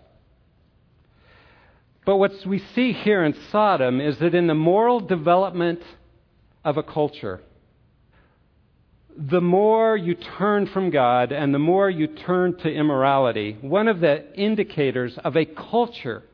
But 2.05 2.17
what 2.17 2.33
we 2.47 2.59
see 2.59 2.93
here 2.93 3.25
in 3.25 3.35
Sodom 3.51 4.01
is 4.01 4.19
that 4.19 4.35
in 4.35 4.47
the 4.47 4.55
moral 4.55 5.01
development 5.01 5.81
of 6.65 6.77
a 6.77 6.83
culture, 6.83 7.41
the 9.17 9.41
more 9.41 9.97
you 9.97 10.15
turn 10.15 10.67
from 10.67 10.91
God 10.91 11.31
and 11.31 11.55
the 11.55 11.59
more 11.59 11.89
you 11.89 12.09
turn 12.09 12.57
to 12.59 12.69
immorality, 12.69 13.57
one 13.61 13.87
of 13.87 14.01
the 14.01 14.33
indicators 14.35 15.17
of 15.25 15.37
a 15.37 15.45
culture 15.45 16.25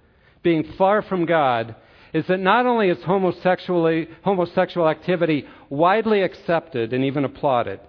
being 0.43 0.65
far 0.79 1.03
from 1.03 1.27
God 1.27 1.77
is 2.15 2.27
that 2.27 2.41
not 2.41 2.67
only 2.67 2.89
is 2.89 2.99
homosexual 3.05 4.89
activity 4.89 5.47
widely 5.69 6.23
accepted 6.23 6.93
and 6.93 7.05
even 7.05 7.25
applauded, 7.25 7.81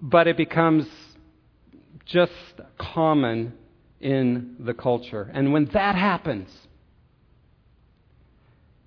but 0.00 0.28
it 0.28 0.36
becomes 0.36 0.86
just 2.04 2.32
common 2.78 3.52
in 4.00 4.54
the 4.60 4.74
culture. 4.74 5.28
And 5.34 5.52
when 5.52 5.64
that 5.72 5.96
happens, 5.96 6.48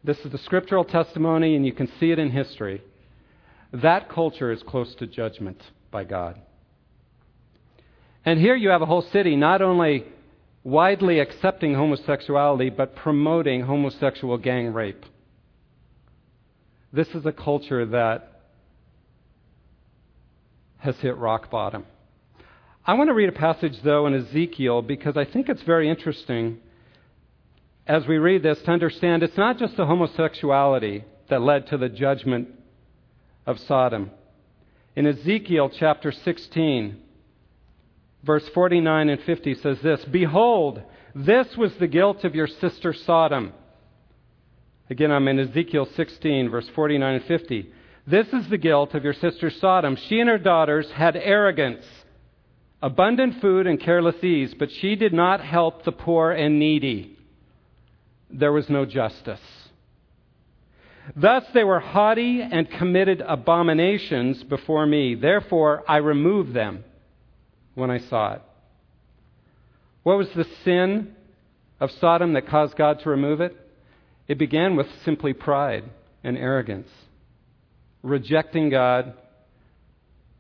this 0.04 0.18
is 0.20 0.32
the 0.32 0.38
scriptural 0.38 0.86
testimony, 0.86 1.56
and 1.56 1.66
you 1.66 1.74
can 1.74 1.92
see 2.00 2.12
it 2.12 2.20
in 2.20 2.32
history 2.32 2.82
that 3.72 4.10
culture 4.10 4.52
is 4.52 4.64
close 4.64 4.96
to 4.96 5.08
judgment 5.08 5.62
by 5.92 6.04
God. 6.04 6.40
And 8.26 8.40
here 8.40 8.56
you 8.56 8.70
have 8.70 8.82
a 8.82 8.86
whole 8.86 9.02
city 9.02 9.36
not 9.36 9.62
only 9.62 10.06
widely 10.64 11.20
accepting 11.20 11.74
homosexuality, 11.74 12.70
but 12.70 12.96
promoting 12.96 13.62
homosexual 13.62 14.38
gang 14.38 14.74
rape. 14.74 15.06
This 16.92 17.08
is 17.10 17.26
a 17.26 17.32
culture 17.32 17.86
that 17.86 18.42
has 20.80 20.96
hit 20.98 21.16
rock 21.18 21.50
bottom. 21.50 21.86
I 22.86 22.94
want 22.94 23.10
to 23.10 23.14
read 23.14 23.30
a 23.30 23.34
passage, 23.34 23.82
though, 23.84 24.08
in 24.08 24.14
Ezekiel 24.14 24.82
because 24.82 25.16
I 25.16 25.26
think 25.26 25.50
it's 25.50 25.62
very 25.64 25.90
interesting 25.90 26.60
as 27.86 28.08
we 28.08 28.18
read 28.18 28.44
this 28.44 28.60
to 28.62 28.72
understand 28.72 29.24
it's 29.24 29.38
not 29.38 29.58
just 29.58 29.76
the 29.78 29.86
homosexuality 29.86 31.04
that 31.30 31.42
led 31.42 31.68
to 31.68 31.78
the 31.78 31.90
judgment 31.90 32.48
of 33.46 33.60
Sodom. 33.60 34.12
In 34.96 35.08
Ezekiel 35.08 35.72
chapter 35.78 36.12
16, 36.12 36.98
verse 38.24 38.48
49 38.54 39.10
and 39.10 39.22
50 39.22 39.56
says 39.56 39.78
this 39.82 40.04
Behold, 40.06 40.82
this 41.16 41.56
was 41.58 41.74
the 41.76 41.88
guilt 41.88 42.24
of 42.24 42.36
your 42.36 42.48
sister 42.48 42.94
Sodom. 42.94 43.54
Again, 44.90 45.12
I'm 45.12 45.28
in 45.28 45.40
Ezekiel 45.40 45.88
16, 45.96 46.50
verse 46.50 46.68
49 46.76 47.16
and 47.16 47.26
50. 47.26 47.72
This 48.08 48.28
is 48.30 48.50
the 48.50 48.58
guilt 48.58 48.96
of 48.96 49.04
your 49.04 49.14
sister 49.14 49.52
Sodom. 49.52 49.96
She 49.96 50.20
and 50.20 50.30
her 50.30 50.40
daughters 50.40 50.90
had 50.92 51.16
arrogance, 51.16 51.86
abundant 52.82 53.40
food, 53.40 53.68
and 53.68 53.80
careless 53.80 54.24
ease, 54.24 54.56
but 54.58 54.72
she 54.72 54.96
did 54.96 55.14
not 55.14 55.42
help 55.42 55.84
the 55.84 55.92
poor 55.92 56.32
and 56.32 56.58
needy. 56.58 57.18
There 58.32 58.52
was 58.52 58.70
no 58.70 58.86
justice. 58.86 59.40
Thus 61.16 61.44
they 61.54 61.64
were 61.64 61.80
haughty 61.80 62.42
and 62.42 62.70
committed 62.70 63.22
abominations 63.26 64.44
before 64.44 64.86
me. 64.86 65.16
Therefore 65.16 65.84
I 65.88 65.98
removed 65.98 66.54
them 66.54 66.84
when 67.76 67.90
I 67.90 68.00
saw 68.00 68.34
it. 68.34 68.42
What 70.04 70.18
was 70.18 70.30
the 70.32 70.48
sin 70.64 71.16
of 71.80 71.92
Sodom 71.92 72.34
that 72.34 72.48
caused 72.48 72.76
God 72.76 73.00
to 73.02 73.10
remove 73.10 73.42
it? 73.42 73.56
It 74.28 74.38
began 74.38 74.76
with 74.76 74.88
simply 75.04 75.34
pride 75.34 75.84
and 76.24 76.38
arrogance, 76.38 76.90
rejecting 78.04 78.70
God, 78.70 79.14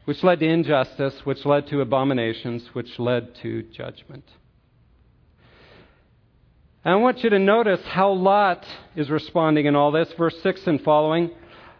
which 0.05 0.23
led 0.23 0.39
to 0.39 0.45
injustice, 0.45 1.25
which 1.25 1.45
led 1.45 1.67
to 1.67 1.81
abominations, 1.81 2.63
which 2.73 2.99
led 2.99 3.35
to 3.41 3.63
judgment. 3.63 4.25
I 6.85 6.95
want 6.95 7.23
you 7.25 7.29
to 7.31 7.39
notice 7.39 7.81
how 7.85 8.13
Lot 8.13 8.65
is 8.95 9.09
responding 9.09 9.65
in 9.65 9.75
all 9.75 9.91
this. 9.91 10.07
Verse 10.17 10.35
6 10.41 10.65
and 10.65 10.81
following. 10.81 11.31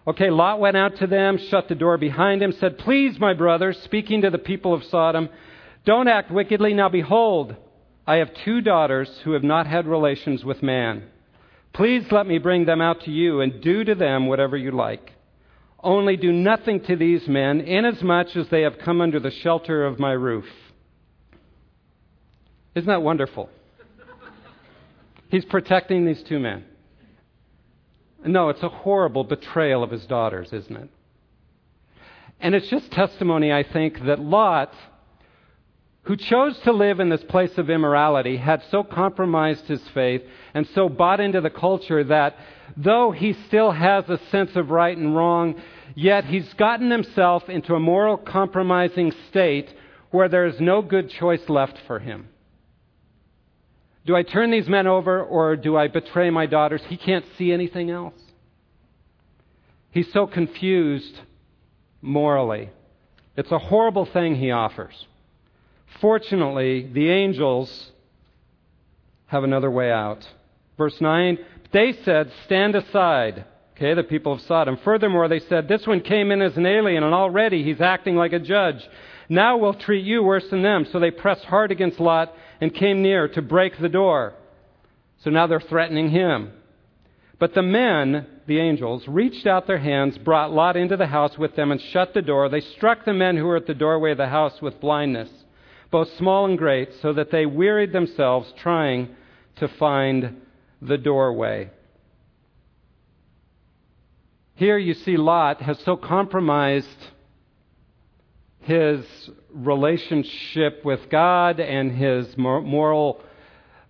Okay, 0.05 0.29
Lot 0.29 0.59
went 0.59 0.75
out 0.75 0.97
to 0.97 1.07
them, 1.07 1.37
shut 1.37 1.69
the 1.69 1.75
door 1.75 1.97
behind 1.97 2.43
him, 2.43 2.51
said, 2.51 2.77
Please, 2.77 3.17
my 3.17 3.33
brothers, 3.33 3.79
speaking 3.83 4.21
to 4.21 4.29
the 4.29 4.37
people 4.37 4.73
of 4.73 4.83
Sodom, 4.83 5.29
don't 5.85 6.09
act 6.09 6.31
wickedly. 6.31 6.73
Now 6.73 6.89
behold, 6.89 7.55
I 8.05 8.15
have 8.15 8.33
two 8.43 8.59
daughters 8.59 9.09
who 9.23 9.31
have 9.31 9.43
not 9.43 9.67
had 9.67 9.87
relations 9.87 10.43
with 10.43 10.61
man. 10.61 11.03
Please 11.71 12.11
let 12.11 12.27
me 12.27 12.37
bring 12.37 12.65
them 12.65 12.81
out 12.81 13.01
to 13.01 13.11
you 13.11 13.39
and 13.39 13.61
do 13.61 13.85
to 13.85 13.95
them 13.95 14.27
whatever 14.27 14.57
you 14.57 14.71
like. 14.71 15.13
Only 15.81 16.17
do 16.17 16.33
nothing 16.33 16.81
to 16.85 16.97
these 16.97 17.25
men, 17.27 17.61
inasmuch 17.61 18.35
as 18.35 18.49
they 18.49 18.63
have 18.63 18.79
come 18.79 18.99
under 18.99 19.19
the 19.19 19.31
shelter 19.31 19.85
of 19.85 19.97
my 19.97 20.11
roof. 20.11 20.45
Isn't 22.75 22.89
that 22.89 23.01
wonderful? 23.01 23.49
He's 25.29 25.45
protecting 25.45 26.05
these 26.05 26.21
two 26.23 26.39
men. 26.39 26.65
No, 28.25 28.49
it's 28.49 28.63
a 28.63 28.69
horrible 28.69 29.23
betrayal 29.23 29.83
of 29.83 29.91
his 29.91 30.05
daughters, 30.05 30.51
isn't 30.51 30.75
it? 30.75 30.89
And 32.41 32.55
it's 32.55 32.69
just 32.69 32.91
testimony, 32.91 33.51
I 33.51 33.63
think, 33.63 34.03
that 34.05 34.19
Lot, 34.19 34.73
who 36.03 36.15
chose 36.15 36.57
to 36.59 36.71
live 36.71 36.99
in 36.99 37.09
this 37.09 37.23
place 37.23 37.57
of 37.57 37.69
immorality, 37.69 38.37
had 38.37 38.63
so 38.71 38.83
compromised 38.83 39.67
his 39.67 39.81
faith 39.93 40.21
and 40.53 40.67
so 40.73 40.89
bought 40.89 41.19
into 41.19 41.41
the 41.41 41.49
culture 41.49 42.03
that 42.05 42.35
though 42.75 43.11
he 43.11 43.33
still 43.47 43.71
has 43.71 44.09
a 44.09 44.19
sense 44.31 44.55
of 44.55 44.69
right 44.69 44.97
and 44.97 45.15
wrong, 45.15 45.61
yet 45.95 46.25
he's 46.25 46.53
gotten 46.53 46.89
himself 46.91 47.49
into 47.49 47.75
a 47.75 47.79
moral 47.79 48.17
compromising 48.17 49.13
state 49.29 49.73
where 50.11 50.29
there 50.29 50.45
is 50.45 50.59
no 50.59 50.81
good 50.81 51.09
choice 51.09 51.47
left 51.49 51.77
for 51.85 51.99
him. 51.99 52.27
Do 54.05 54.15
I 54.15 54.23
turn 54.23 54.51
these 54.51 54.67
men 54.67 54.87
over 54.87 55.21
or 55.23 55.55
do 55.55 55.77
I 55.77 55.87
betray 55.87 56.29
my 56.29 56.45
daughters? 56.45 56.81
He 56.87 56.97
can't 56.97 57.25
see 57.37 57.51
anything 57.51 57.89
else. 57.89 58.13
He's 59.91 60.11
so 60.13 60.27
confused 60.27 61.19
morally. 62.01 62.69
It's 63.35 63.51
a 63.51 63.59
horrible 63.59 64.05
thing 64.05 64.35
he 64.35 64.51
offers. 64.51 65.07
Fortunately, 66.01 66.89
the 66.91 67.09
angels 67.09 67.91
have 69.27 69.43
another 69.43 69.71
way 69.71 69.91
out. 69.91 70.27
Verse 70.77 70.99
9, 70.99 71.37
they 71.71 71.93
said, 72.03 72.31
Stand 72.45 72.75
aside. 72.75 73.45
Okay, 73.75 73.93
the 73.93 74.03
people 74.03 74.33
of 74.33 74.41
Sodom. 74.41 74.77
Furthermore, 74.83 75.27
they 75.27 75.39
said, 75.39 75.67
This 75.67 75.87
one 75.87 76.01
came 76.01 76.31
in 76.31 76.41
as 76.41 76.57
an 76.57 76.65
alien, 76.65 77.03
and 77.03 77.13
already 77.13 77.63
he's 77.63 77.79
acting 77.79 78.15
like 78.15 78.33
a 78.33 78.39
judge. 78.39 78.87
Now 79.29 79.57
we'll 79.57 79.73
treat 79.73 80.03
you 80.03 80.23
worse 80.23 80.47
than 80.49 80.63
them. 80.63 80.85
So 80.91 80.99
they 80.99 81.11
pressed 81.11 81.45
hard 81.45 81.71
against 81.71 81.99
Lot 81.99 82.33
and 82.61 82.73
came 82.73 83.01
near 83.01 83.27
to 83.29 83.41
break 83.41 83.79
the 83.79 83.89
door. 83.89 84.33
So 85.23 85.29
now 85.29 85.47
they're 85.47 85.59
threatening 85.59 86.09
him. 86.09 86.51
But 87.39 87.53
the 87.53 87.61
men, 87.61 88.27
the 88.47 88.59
angels, 88.59 89.07
reached 89.07 89.47
out 89.47 89.65
their 89.65 89.79
hands, 89.79 90.17
brought 90.17 90.51
Lot 90.51 90.75
into 90.75 90.97
the 90.97 91.07
house 91.07 91.37
with 91.37 91.55
them, 91.55 91.71
and 91.71 91.81
shut 91.81 92.13
the 92.13 92.21
door. 92.21 92.49
They 92.49 92.59
struck 92.59 93.05
the 93.05 93.13
men 93.13 93.37
who 93.37 93.45
were 93.45 93.55
at 93.55 93.67
the 93.67 93.73
doorway 93.73 94.11
of 94.11 94.17
the 94.17 94.27
house 94.27 94.61
with 94.61 94.81
blindness, 94.81 95.29
both 95.89 96.09
small 96.17 96.45
and 96.45 96.57
great, 96.57 96.89
so 97.01 97.13
that 97.13 97.31
they 97.31 97.45
wearied 97.45 97.93
themselves 97.93 98.53
trying 98.57 99.15
to 99.57 99.67
find 99.67 100.41
the 100.81 100.97
doorway. 100.97 101.69
Here 104.55 104.77
you 104.77 104.93
see 104.93 105.15
Lot 105.15 105.61
has 105.61 105.79
so 105.79 105.95
compromised 105.95 106.87
his 108.61 109.05
relationship 109.51 110.83
with 110.83 111.09
God 111.09 111.59
and 111.59 111.91
his 111.91 112.37
moral 112.37 113.21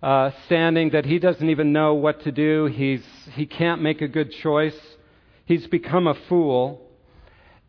uh, 0.02 0.30
standing 0.46 0.90
that 0.90 1.04
he 1.04 1.18
doesn't 1.18 1.48
even 1.48 1.72
know 1.72 1.94
what 1.94 2.22
to 2.22 2.32
do. 2.32 2.66
He's, 2.66 3.04
he 3.34 3.46
can't 3.46 3.82
make 3.82 4.00
a 4.00 4.08
good 4.08 4.32
choice. 4.32 4.78
He's 5.44 5.66
become 5.66 6.06
a 6.06 6.14
fool. 6.28 6.86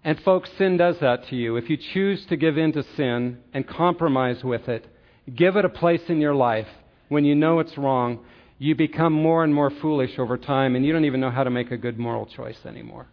And, 0.04 0.20
folks, 0.22 0.50
sin 0.58 0.78
does 0.78 0.98
that 1.00 1.28
to 1.28 1.36
you. 1.36 1.58
If 1.58 1.70
you 1.70 1.78
choose 1.78 2.26
to 2.28 2.38
give 2.38 2.58
in 2.58 2.72
to 2.74 2.84
sin 2.96 3.40
and 3.54 3.68
compromise 3.68 4.44
with 4.44 4.68
it, 4.68 4.88
give 5.36 5.58
it 5.58 5.66
a 5.66 5.70
place 5.70 6.02
in 6.08 6.20
your 6.20 6.34
life 6.34 6.68
when 7.10 7.26
you 7.26 7.36
know 7.36 7.60
it's 7.60 7.78
wrong, 7.78 8.20
you 8.58 8.74
become 8.74 9.12
more 9.12 9.44
and 9.44 9.54
more 9.54 9.70
foolish 9.70 10.18
over 10.18 10.38
time, 10.38 10.76
and 10.76 10.86
you 10.86 10.94
don't 10.94 11.06
even 11.06 11.20
know 11.20 11.30
how 11.30 11.44
to 11.44 11.50
make 11.50 11.72
a 11.72 11.78
good 11.78 12.00
moral 12.00 12.26
choice 12.26 12.60
anymore. 12.66 13.08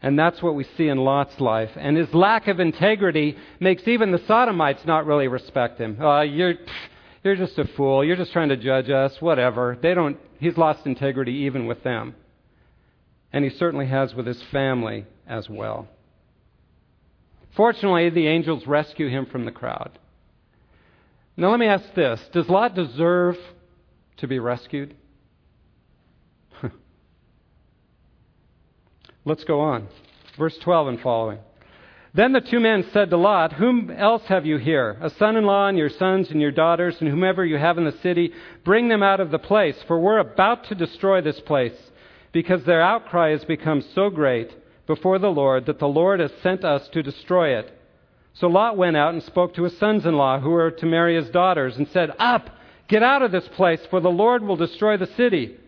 And 0.00 0.18
that's 0.18 0.40
what 0.42 0.54
we 0.54 0.64
see 0.76 0.88
in 0.88 0.98
Lot's 0.98 1.40
life. 1.40 1.70
And 1.76 1.96
his 1.96 2.12
lack 2.14 2.46
of 2.46 2.60
integrity 2.60 3.36
makes 3.58 3.86
even 3.88 4.12
the 4.12 4.22
Sodomites 4.26 4.84
not 4.86 5.06
really 5.06 5.26
respect 5.26 5.80
him. 5.80 6.00
Uh, 6.00 6.22
you're, 6.22 6.54
you're 7.24 7.36
just 7.36 7.58
a 7.58 7.66
fool. 7.76 8.04
You're 8.04 8.16
just 8.16 8.32
trying 8.32 8.50
to 8.50 8.56
judge 8.56 8.90
us. 8.90 9.20
Whatever. 9.20 9.76
They 9.80 9.94
don't, 9.94 10.16
he's 10.38 10.56
lost 10.56 10.86
integrity 10.86 11.32
even 11.46 11.66
with 11.66 11.82
them. 11.82 12.14
And 13.32 13.44
he 13.44 13.50
certainly 13.50 13.86
has 13.86 14.14
with 14.14 14.26
his 14.26 14.42
family 14.52 15.04
as 15.26 15.48
well. 15.48 15.88
Fortunately, 17.56 18.08
the 18.08 18.28
angels 18.28 18.66
rescue 18.66 19.08
him 19.08 19.26
from 19.26 19.44
the 19.44 19.50
crowd. 19.50 19.98
Now, 21.36 21.50
let 21.50 21.58
me 21.58 21.66
ask 21.66 21.92
this 21.94 22.20
Does 22.32 22.48
Lot 22.48 22.74
deserve 22.74 23.36
to 24.18 24.28
be 24.28 24.38
rescued? 24.38 24.94
Let's 29.28 29.44
go 29.44 29.60
on. 29.60 29.88
Verse 30.38 30.56
12 30.62 30.88
and 30.88 31.00
following. 31.00 31.38
Then 32.14 32.32
the 32.32 32.40
two 32.40 32.60
men 32.60 32.86
said 32.94 33.10
to 33.10 33.18
Lot, 33.18 33.52
Whom 33.52 33.90
else 33.90 34.22
have 34.28 34.46
you 34.46 34.56
here? 34.56 34.96
A 35.02 35.10
son 35.10 35.36
in 35.36 35.44
law 35.44 35.68
and 35.68 35.76
your 35.76 35.90
sons 35.90 36.30
and 36.30 36.40
your 36.40 36.50
daughters, 36.50 36.96
and 36.98 37.10
whomever 37.10 37.44
you 37.44 37.58
have 37.58 37.76
in 37.76 37.84
the 37.84 37.98
city, 38.02 38.32
bring 38.64 38.88
them 38.88 39.02
out 39.02 39.20
of 39.20 39.30
the 39.30 39.38
place, 39.38 39.76
for 39.86 40.00
we're 40.00 40.18
about 40.18 40.64
to 40.68 40.74
destroy 40.74 41.20
this 41.20 41.40
place, 41.40 41.74
because 42.32 42.64
their 42.64 42.80
outcry 42.80 43.32
has 43.32 43.44
become 43.44 43.84
so 43.94 44.08
great 44.08 44.50
before 44.86 45.18
the 45.18 45.28
Lord 45.28 45.66
that 45.66 45.78
the 45.78 45.86
Lord 45.86 46.20
has 46.20 46.32
sent 46.42 46.64
us 46.64 46.88
to 46.88 47.02
destroy 47.02 47.58
it. 47.58 47.70
So 48.32 48.46
Lot 48.46 48.78
went 48.78 48.96
out 48.96 49.12
and 49.12 49.22
spoke 49.22 49.54
to 49.56 49.64
his 49.64 49.76
sons 49.76 50.06
in 50.06 50.14
law, 50.14 50.40
who 50.40 50.50
were 50.50 50.70
to 50.70 50.86
marry 50.86 51.16
his 51.16 51.28
daughters, 51.28 51.76
and 51.76 51.86
said, 51.88 52.12
Up, 52.18 52.48
get 52.88 53.02
out 53.02 53.20
of 53.20 53.30
this 53.30 53.48
place, 53.48 53.80
for 53.90 54.00
the 54.00 54.08
Lord 54.08 54.42
will 54.42 54.56
destroy 54.56 54.96
the 54.96 55.10
city. 55.18 55.58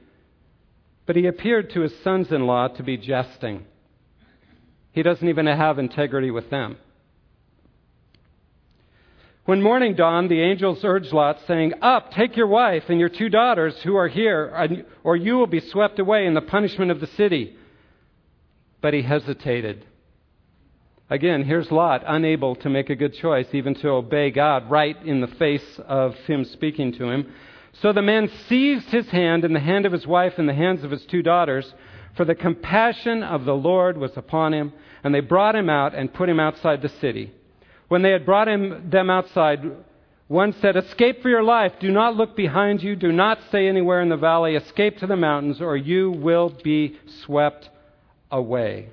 But 1.10 1.16
he 1.16 1.26
appeared 1.26 1.70
to 1.70 1.80
his 1.80 1.92
sons 2.04 2.30
in 2.30 2.46
law 2.46 2.68
to 2.68 2.84
be 2.84 2.96
jesting. 2.96 3.66
He 4.92 5.02
doesn't 5.02 5.28
even 5.28 5.44
have 5.44 5.80
integrity 5.80 6.30
with 6.30 6.50
them. 6.50 6.76
When 9.44 9.60
morning 9.60 9.96
dawned, 9.96 10.30
the 10.30 10.40
angels 10.40 10.84
urged 10.84 11.12
Lot, 11.12 11.40
saying, 11.48 11.72
Up, 11.82 12.12
take 12.12 12.36
your 12.36 12.46
wife 12.46 12.84
and 12.88 13.00
your 13.00 13.08
two 13.08 13.28
daughters 13.28 13.74
who 13.82 13.96
are 13.96 14.06
here, 14.06 14.86
or 15.02 15.16
you 15.16 15.34
will 15.36 15.48
be 15.48 15.58
swept 15.58 15.98
away 15.98 16.26
in 16.26 16.34
the 16.34 16.42
punishment 16.42 16.92
of 16.92 17.00
the 17.00 17.08
city. 17.08 17.56
But 18.80 18.94
he 18.94 19.02
hesitated. 19.02 19.84
Again, 21.10 21.42
here's 21.42 21.72
Lot, 21.72 22.04
unable 22.06 22.54
to 22.54 22.70
make 22.70 22.88
a 22.88 22.94
good 22.94 23.14
choice, 23.14 23.48
even 23.52 23.74
to 23.80 23.88
obey 23.88 24.30
God 24.30 24.70
right 24.70 24.96
in 25.04 25.20
the 25.20 25.26
face 25.26 25.80
of 25.88 26.14
him 26.28 26.44
speaking 26.44 26.92
to 26.92 27.10
him. 27.10 27.32
So 27.72 27.92
the 27.92 28.02
man 28.02 28.28
seized 28.48 28.90
his 28.90 29.08
hand 29.08 29.44
and 29.44 29.54
the 29.54 29.60
hand 29.60 29.86
of 29.86 29.92
his 29.92 30.06
wife 30.06 30.34
and 30.38 30.48
the 30.48 30.54
hands 30.54 30.84
of 30.84 30.90
his 30.90 31.04
two 31.06 31.22
daughters, 31.22 31.72
for 32.16 32.24
the 32.24 32.34
compassion 32.34 33.22
of 33.22 33.44
the 33.44 33.54
Lord 33.54 33.96
was 33.96 34.16
upon 34.16 34.52
him, 34.52 34.72
and 35.04 35.14
they 35.14 35.20
brought 35.20 35.54
him 35.54 35.70
out 35.70 35.94
and 35.94 36.12
put 36.12 36.28
him 36.28 36.40
outside 36.40 36.82
the 36.82 36.88
city. 36.88 37.32
When 37.88 38.02
they 38.02 38.10
had 38.10 38.26
brought 38.26 38.48
him, 38.48 38.90
them 38.90 39.10
outside, 39.10 39.62
one 40.28 40.52
said, 40.60 40.76
Escape 40.76 41.22
for 41.22 41.28
your 41.28 41.42
life. 41.42 41.72
Do 41.80 41.90
not 41.90 42.16
look 42.16 42.36
behind 42.36 42.82
you. 42.82 42.94
Do 42.94 43.10
not 43.10 43.40
stay 43.48 43.66
anywhere 43.66 44.00
in 44.00 44.08
the 44.08 44.16
valley. 44.16 44.54
Escape 44.54 44.98
to 44.98 45.06
the 45.06 45.16
mountains, 45.16 45.60
or 45.60 45.76
you 45.76 46.10
will 46.10 46.50
be 46.62 46.98
swept 47.24 47.68
away. 48.30 48.90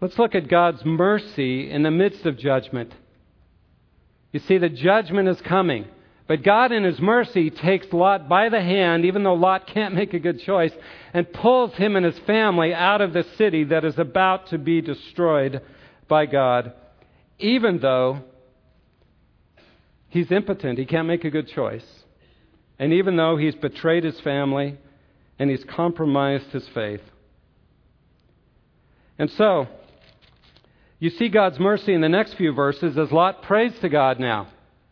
Let's 0.00 0.18
look 0.18 0.34
at 0.34 0.48
God's 0.48 0.84
mercy 0.84 1.70
in 1.70 1.82
the 1.82 1.90
midst 1.90 2.26
of 2.26 2.38
judgment. 2.38 2.94
You 4.30 4.40
see, 4.40 4.58
the 4.58 4.68
judgment 4.68 5.28
is 5.28 5.40
coming. 5.40 5.86
But 6.28 6.42
God, 6.42 6.72
in 6.72 6.82
His 6.82 6.98
mercy, 6.98 7.50
takes 7.50 7.92
Lot 7.92 8.28
by 8.28 8.48
the 8.48 8.60
hand, 8.60 9.04
even 9.04 9.22
though 9.22 9.34
Lot 9.34 9.66
can't 9.68 9.94
make 9.94 10.12
a 10.12 10.18
good 10.18 10.40
choice, 10.40 10.72
and 11.14 11.32
pulls 11.32 11.72
him 11.74 11.94
and 11.96 12.04
his 12.04 12.18
family 12.20 12.74
out 12.74 13.00
of 13.00 13.12
the 13.12 13.24
city 13.36 13.64
that 13.64 13.84
is 13.84 13.98
about 13.98 14.48
to 14.48 14.58
be 14.58 14.80
destroyed 14.80 15.62
by 16.08 16.26
God, 16.26 16.72
even 17.38 17.78
though 17.78 18.22
he's 20.08 20.30
impotent. 20.32 20.78
He 20.78 20.84
can't 20.84 21.06
make 21.06 21.24
a 21.24 21.30
good 21.30 21.48
choice. 21.48 21.86
And 22.78 22.92
even 22.92 23.16
though 23.16 23.36
he's 23.36 23.54
betrayed 23.54 24.04
his 24.04 24.20
family 24.20 24.76
and 25.38 25.48
he's 25.48 25.64
compromised 25.64 26.46
his 26.46 26.66
faith. 26.74 27.00
And 29.18 29.30
so, 29.30 29.66
you 30.98 31.10
see 31.10 31.28
God's 31.28 31.58
mercy 31.58 31.94
in 31.94 32.00
the 32.00 32.08
next 32.08 32.34
few 32.34 32.52
verses 32.52 32.98
as 32.98 33.12
Lot 33.12 33.42
prays 33.42 33.72
to 33.80 33.88
God 33.88 34.18
now 34.18 34.48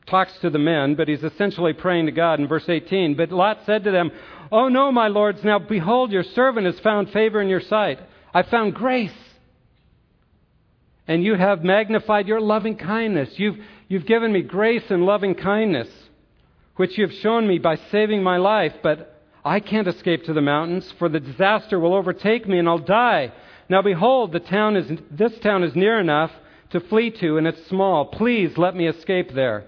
talks 0.06 0.32
to 0.42 0.50
the 0.50 0.58
men, 0.58 0.94
but 0.94 1.08
he's 1.08 1.24
essentially 1.24 1.72
praying 1.72 2.06
to 2.06 2.12
God 2.12 2.40
in 2.40 2.46
verse 2.46 2.68
18. 2.68 3.14
But 3.14 3.32
Lot 3.32 3.60
said 3.64 3.84
to 3.84 3.90
them, 3.90 4.10
Oh 4.52 4.68
no, 4.68 4.92
my 4.92 5.08
lords, 5.08 5.42
now 5.42 5.58
behold, 5.58 6.12
your 6.12 6.22
servant 6.22 6.66
has 6.66 6.78
found 6.80 7.10
favor 7.10 7.40
in 7.40 7.48
your 7.48 7.60
sight. 7.60 7.98
I 8.32 8.42
found 8.42 8.74
grace. 8.74 9.12
And 11.06 11.22
you 11.22 11.34
have 11.34 11.64
magnified 11.64 12.28
your 12.28 12.40
loving 12.40 12.76
kindness. 12.76 13.30
You've, 13.38 13.56
you've 13.88 14.06
given 14.06 14.32
me 14.32 14.42
grace 14.42 14.84
and 14.90 15.04
loving 15.04 15.34
kindness, 15.34 15.88
which 16.76 16.96
you 16.96 17.06
have 17.06 17.16
shown 17.16 17.46
me 17.46 17.58
by 17.58 17.76
saving 17.90 18.22
my 18.22 18.36
life. 18.38 18.74
But 18.82 19.20
I 19.44 19.60
can't 19.60 19.88
escape 19.88 20.24
to 20.24 20.32
the 20.32 20.40
mountains, 20.40 20.92
for 20.98 21.08
the 21.08 21.20
disaster 21.20 21.78
will 21.78 21.94
overtake 21.94 22.48
me 22.48 22.58
and 22.58 22.68
I'll 22.68 22.78
die. 22.78 23.32
Now 23.68 23.82
behold, 23.82 24.32
the 24.32 24.40
town 24.40 24.76
is, 24.76 24.90
this 25.10 25.38
town 25.40 25.62
is 25.62 25.74
near 25.74 25.98
enough 25.98 26.30
to 26.70 26.80
flee 26.80 27.10
to, 27.10 27.36
and 27.36 27.46
it's 27.46 27.66
small. 27.68 28.06
Please 28.06 28.56
let 28.56 28.74
me 28.74 28.88
escape 28.88 29.32
there. 29.34 29.64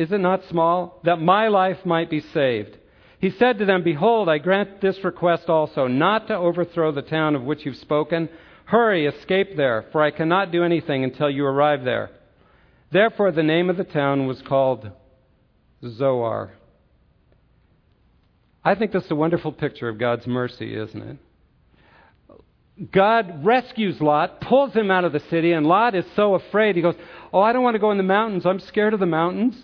Is 0.00 0.10
it 0.12 0.18
not 0.20 0.48
small? 0.48 0.98
That 1.04 1.20
my 1.20 1.48
life 1.48 1.84
might 1.84 2.08
be 2.08 2.20
saved. 2.20 2.78
He 3.18 3.28
said 3.28 3.58
to 3.58 3.66
them, 3.66 3.82
Behold, 3.82 4.30
I 4.30 4.38
grant 4.38 4.80
this 4.80 5.04
request 5.04 5.50
also, 5.50 5.88
not 5.88 6.26
to 6.28 6.34
overthrow 6.34 6.90
the 6.90 7.02
town 7.02 7.36
of 7.36 7.42
which 7.42 7.66
you've 7.66 7.76
spoken. 7.76 8.30
Hurry, 8.64 9.04
escape 9.04 9.58
there, 9.58 9.84
for 9.92 10.00
I 10.00 10.10
cannot 10.10 10.52
do 10.52 10.64
anything 10.64 11.04
until 11.04 11.28
you 11.28 11.44
arrive 11.44 11.84
there. 11.84 12.08
Therefore, 12.90 13.30
the 13.30 13.42
name 13.42 13.68
of 13.68 13.76
the 13.76 13.84
town 13.84 14.26
was 14.26 14.40
called 14.40 14.90
Zoar. 15.86 16.52
I 18.64 18.76
think 18.76 18.92
this 18.92 19.04
is 19.04 19.10
a 19.10 19.14
wonderful 19.14 19.52
picture 19.52 19.90
of 19.90 19.98
God's 19.98 20.26
mercy, 20.26 20.74
isn't 20.74 21.02
it? 21.02 22.90
God 22.90 23.44
rescues 23.44 24.00
Lot, 24.00 24.40
pulls 24.40 24.72
him 24.72 24.90
out 24.90 25.04
of 25.04 25.12
the 25.12 25.20
city, 25.28 25.52
and 25.52 25.66
Lot 25.66 25.94
is 25.94 26.06
so 26.16 26.36
afraid. 26.36 26.76
He 26.76 26.80
goes, 26.80 26.96
Oh, 27.34 27.40
I 27.42 27.52
don't 27.52 27.62
want 27.62 27.74
to 27.74 27.80
go 27.80 27.90
in 27.90 27.98
the 27.98 28.02
mountains. 28.02 28.46
I'm 28.46 28.60
scared 28.60 28.94
of 28.94 29.00
the 29.00 29.04
mountains. 29.04 29.62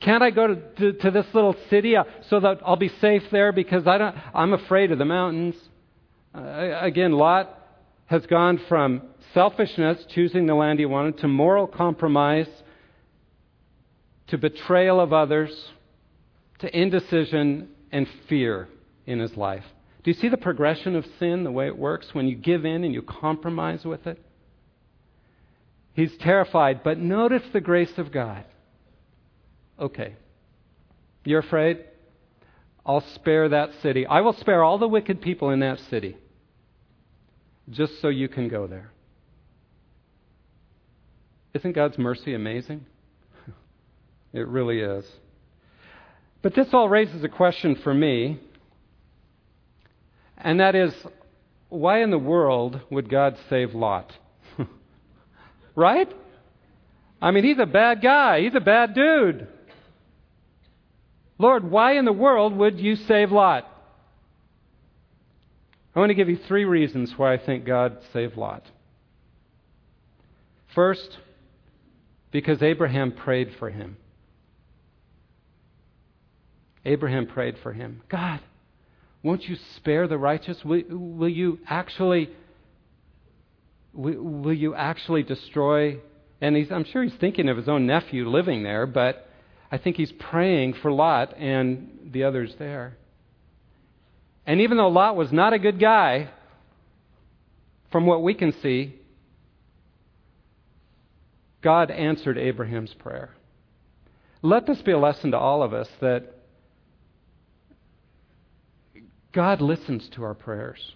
Can't 0.00 0.22
I 0.22 0.30
go 0.30 0.46
to, 0.46 0.56
to, 0.56 0.92
to 0.94 1.10
this 1.10 1.26
little 1.34 1.54
city 1.68 1.96
uh, 1.96 2.04
so 2.28 2.40
that 2.40 2.60
I'll 2.64 2.76
be 2.76 2.90
safe 3.00 3.22
there 3.30 3.52
because 3.52 3.86
I 3.86 3.98
don't, 3.98 4.16
I'm 4.34 4.54
afraid 4.54 4.92
of 4.92 4.98
the 4.98 5.04
mountains? 5.04 5.54
Uh, 6.34 6.78
again, 6.80 7.12
Lot 7.12 7.56
has 8.06 8.24
gone 8.26 8.60
from 8.68 9.02
selfishness, 9.34 10.04
choosing 10.08 10.46
the 10.46 10.54
land 10.54 10.78
he 10.78 10.86
wanted, 10.86 11.18
to 11.18 11.28
moral 11.28 11.66
compromise, 11.66 12.48
to 14.28 14.38
betrayal 14.38 15.00
of 15.00 15.12
others, 15.12 15.50
to 16.60 16.78
indecision 16.78 17.68
and 17.92 18.08
fear 18.28 18.68
in 19.06 19.18
his 19.18 19.36
life. 19.36 19.64
Do 20.02 20.10
you 20.10 20.16
see 20.16 20.28
the 20.28 20.36
progression 20.38 20.96
of 20.96 21.04
sin, 21.18 21.44
the 21.44 21.52
way 21.52 21.66
it 21.66 21.76
works 21.76 22.08
when 22.14 22.26
you 22.26 22.36
give 22.36 22.64
in 22.64 22.84
and 22.84 22.94
you 22.94 23.02
compromise 23.02 23.84
with 23.84 24.06
it? 24.06 24.18
He's 25.92 26.16
terrified, 26.18 26.82
but 26.82 26.98
notice 26.98 27.42
the 27.52 27.60
grace 27.60 27.92
of 27.98 28.10
God. 28.10 28.44
Okay. 29.80 30.14
You're 31.24 31.40
afraid? 31.40 31.84
I'll 32.84 33.04
spare 33.14 33.48
that 33.48 33.70
city. 33.82 34.06
I 34.06 34.20
will 34.20 34.32
spare 34.34 34.62
all 34.62 34.78
the 34.78 34.88
wicked 34.88 35.20
people 35.20 35.50
in 35.50 35.60
that 35.60 35.78
city 35.90 36.16
just 37.70 38.00
so 38.00 38.08
you 38.08 38.28
can 38.28 38.48
go 38.48 38.66
there. 38.66 38.90
Isn't 41.54 41.72
God's 41.72 41.98
mercy 41.98 42.34
amazing? 42.34 42.86
it 44.32 44.46
really 44.46 44.80
is. 44.80 45.04
But 46.42 46.54
this 46.54 46.68
all 46.72 46.88
raises 46.88 47.22
a 47.22 47.28
question 47.28 47.76
for 47.76 47.92
me, 47.92 48.40
and 50.38 50.60
that 50.60 50.74
is 50.74 50.94
why 51.68 52.02
in 52.02 52.10
the 52.10 52.18
world 52.18 52.80
would 52.90 53.08
God 53.08 53.36
save 53.48 53.74
Lot? 53.74 54.12
right? 55.76 56.08
I 57.20 57.30
mean, 57.30 57.44
he's 57.44 57.58
a 57.58 57.66
bad 57.66 58.00
guy, 58.00 58.40
he's 58.40 58.54
a 58.54 58.60
bad 58.60 58.94
dude. 58.94 59.46
Lord, 61.40 61.70
why 61.70 61.94
in 61.94 62.04
the 62.04 62.12
world 62.12 62.54
would 62.54 62.78
you 62.78 62.96
save 62.96 63.32
Lot? 63.32 63.66
I 65.96 65.98
want 65.98 66.10
to 66.10 66.14
give 66.14 66.28
you 66.28 66.36
three 66.36 66.66
reasons 66.66 67.14
why 67.16 67.32
I 67.32 67.38
think 67.38 67.64
God 67.64 67.96
saved 68.12 68.36
Lot. 68.36 68.62
First, 70.74 71.16
because 72.30 72.62
Abraham 72.62 73.12
prayed 73.12 73.54
for 73.58 73.70
him. 73.70 73.96
Abraham 76.84 77.26
prayed 77.26 77.56
for 77.62 77.72
him. 77.72 78.02
God, 78.10 78.40
won't 79.22 79.48
you 79.48 79.56
spare 79.76 80.06
the 80.06 80.18
righteous? 80.18 80.62
Will, 80.62 80.82
will 80.90 81.28
you 81.30 81.58
actually 81.66 82.28
will, 83.94 84.22
will, 84.22 84.52
you 84.52 84.74
actually 84.74 85.22
destroy 85.22 86.00
and 86.42 86.54
I'm 86.70 86.84
sure 86.84 87.02
he's 87.02 87.14
thinking 87.14 87.48
of 87.48 87.56
his 87.56 87.68
own 87.68 87.86
nephew 87.86 88.28
living 88.28 88.62
there, 88.62 88.84
but 88.84 89.29
I 89.70 89.78
think 89.78 89.96
he's 89.96 90.12
praying 90.12 90.74
for 90.74 90.90
Lot 90.90 91.36
and 91.38 92.10
the 92.12 92.24
others 92.24 92.54
there. 92.58 92.96
And 94.46 94.60
even 94.60 94.76
though 94.76 94.88
Lot 94.88 95.16
was 95.16 95.30
not 95.32 95.52
a 95.52 95.58
good 95.58 95.78
guy, 95.78 96.30
from 97.92 98.06
what 98.06 98.22
we 98.22 98.34
can 98.34 98.52
see, 98.60 98.94
God 101.62 101.90
answered 101.90 102.38
Abraham's 102.38 102.94
prayer. 102.94 103.30
Let 104.42 104.66
this 104.66 104.80
be 104.82 104.92
a 104.92 104.98
lesson 104.98 105.32
to 105.32 105.38
all 105.38 105.62
of 105.62 105.74
us 105.74 105.88
that 106.00 106.34
God 109.32 109.60
listens 109.60 110.08
to 110.14 110.24
our 110.24 110.34
prayers. 110.34 110.94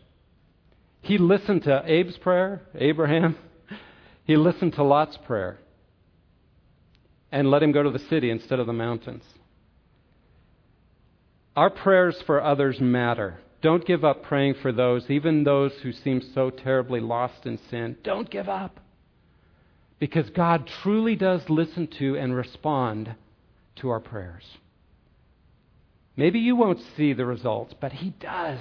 He 1.02 1.18
listened 1.18 1.64
to 1.64 1.82
Abe's 1.84 2.16
prayer, 2.16 2.62
Abraham. 2.74 3.36
He 4.26 4.36
listened 4.38 4.72
to 4.76 4.82
Lot's 4.82 5.18
prayer 5.26 5.58
and 7.34 7.50
let 7.50 7.64
him 7.64 7.72
go 7.72 7.82
to 7.82 7.90
the 7.90 7.98
city 7.98 8.30
instead 8.30 8.60
of 8.60 8.68
the 8.68 8.72
mountains. 8.72 9.24
Our 11.56 11.68
prayers 11.68 12.22
for 12.26 12.40
others 12.40 12.80
matter. 12.80 13.40
Don't 13.60 13.84
give 13.84 14.04
up 14.04 14.22
praying 14.22 14.54
for 14.62 14.70
those, 14.70 15.10
even 15.10 15.42
those 15.42 15.72
who 15.82 15.90
seem 15.90 16.22
so 16.32 16.50
terribly 16.50 17.00
lost 17.00 17.44
in 17.44 17.58
sin. 17.68 17.96
Don't 18.04 18.30
give 18.30 18.48
up. 18.48 18.78
Because 19.98 20.30
God 20.30 20.70
truly 20.82 21.16
does 21.16 21.42
listen 21.50 21.88
to 21.98 22.16
and 22.16 22.36
respond 22.36 23.16
to 23.76 23.88
our 23.88 24.00
prayers. 24.00 24.44
Maybe 26.16 26.38
you 26.38 26.54
won't 26.54 26.80
see 26.96 27.14
the 27.14 27.26
results, 27.26 27.74
but 27.80 27.90
He 27.90 28.10
does. 28.10 28.60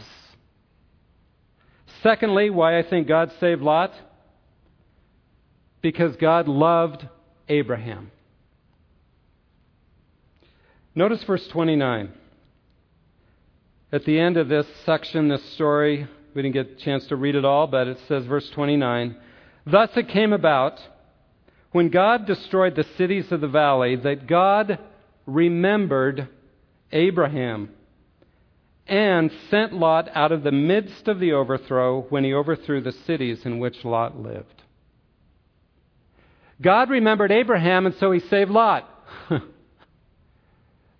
Secondly, 2.01 2.49
why 2.49 2.79
I 2.79 2.81
think 2.81 3.07
God 3.07 3.31
saved 3.39 3.61
Lot? 3.61 3.93
Because 5.83 6.15
God 6.15 6.47
loved 6.47 7.07
Abraham. 7.47 8.09
Notice 10.95 11.23
verse 11.23 11.47
29. 11.47 12.11
At 13.91 14.05
the 14.05 14.19
end 14.19 14.37
of 14.37 14.47
this 14.47 14.67
section, 14.85 15.27
this 15.27 15.43
story, 15.53 16.07
we 16.35 16.41
didn't 16.41 16.53
get 16.53 16.71
a 16.79 16.83
chance 16.83 17.07
to 17.07 17.15
read 17.15 17.35
it 17.35 17.45
all, 17.45 17.65
but 17.65 17.87
it 17.87 17.99
says, 18.07 18.25
verse 18.25 18.49
29 18.51 19.15
Thus 19.65 19.89
it 19.95 20.09
came 20.09 20.33
about, 20.33 20.79
when 21.71 21.89
God 21.89 22.27
destroyed 22.27 22.75
the 22.75 22.85
cities 22.97 23.31
of 23.31 23.41
the 23.41 23.47
valley, 23.47 23.95
that 23.95 24.27
God 24.27 24.77
remembered 25.25 26.27
Abraham 26.91 27.69
and 28.85 29.31
sent 29.49 29.73
Lot 29.73 30.09
out 30.13 30.31
of 30.31 30.43
the 30.43 30.51
midst 30.51 31.07
of 31.07 31.19
the 31.19 31.33
overthrow 31.33 32.01
when 32.09 32.23
he 32.23 32.33
overthrew 32.33 32.81
the 32.81 32.91
cities 32.91 33.45
in 33.45 33.57
which 33.57 33.83
Lot 33.83 34.19
lived. 34.19 34.61
God 36.61 36.89
remembered 36.89 37.31
Abraham, 37.31 37.85
and 37.87 37.95
so 37.95 38.11
he 38.11 38.19
saved 38.19 38.51
Lot. 38.51 38.87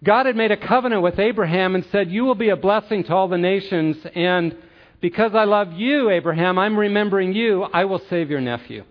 God 0.04 0.26
had 0.26 0.36
made 0.36 0.52
a 0.52 0.58
covenant 0.58 1.02
with 1.02 1.18
Abraham 1.18 1.76
and 1.76 1.86
said, 1.92 2.12
You 2.12 2.26
will 2.26 2.36
be 2.36 2.50
a 2.50 2.58
blessing 2.58 3.04
to 3.06 3.14
all 3.16 3.30
the 3.30 3.38
nations, 3.38 3.98
and 4.14 4.56
because 5.00 5.34
I 5.34 5.46
love 5.46 5.74
you, 5.74 6.10
Abraham, 6.10 6.60
I'm 6.60 6.78
remembering 6.78 7.34
you, 7.34 7.64
I 7.64 7.86
will 7.86 8.02
save 8.10 8.30
your 8.30 8.42
nephew. 8.42 8.84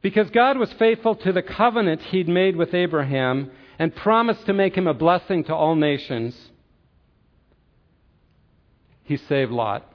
Because 0.00 0.28
God 0.30 0.58
was 0.58 0.72
faithful 0.72 1.14
to 1.16 1.32
the 1.32 1.42
covenant 1.42 2.02
he'd 2.02 2.28
made 2.28 2.56
with 2.56 2.74
Abraham 2.74 3.50
and 3.78 3.94
promised 3.94 4.46
to 4.46 4.52
make 4.52 4.76
him 4.76 4.88
a 4.88 4.94
blessing 4.94 5.44
to 5.44 5.54
all 5.54 5.76
nations, 5.76 6.36
he 9.04 9.16
saved 9.16 9.52
Lot. 9.52 9.88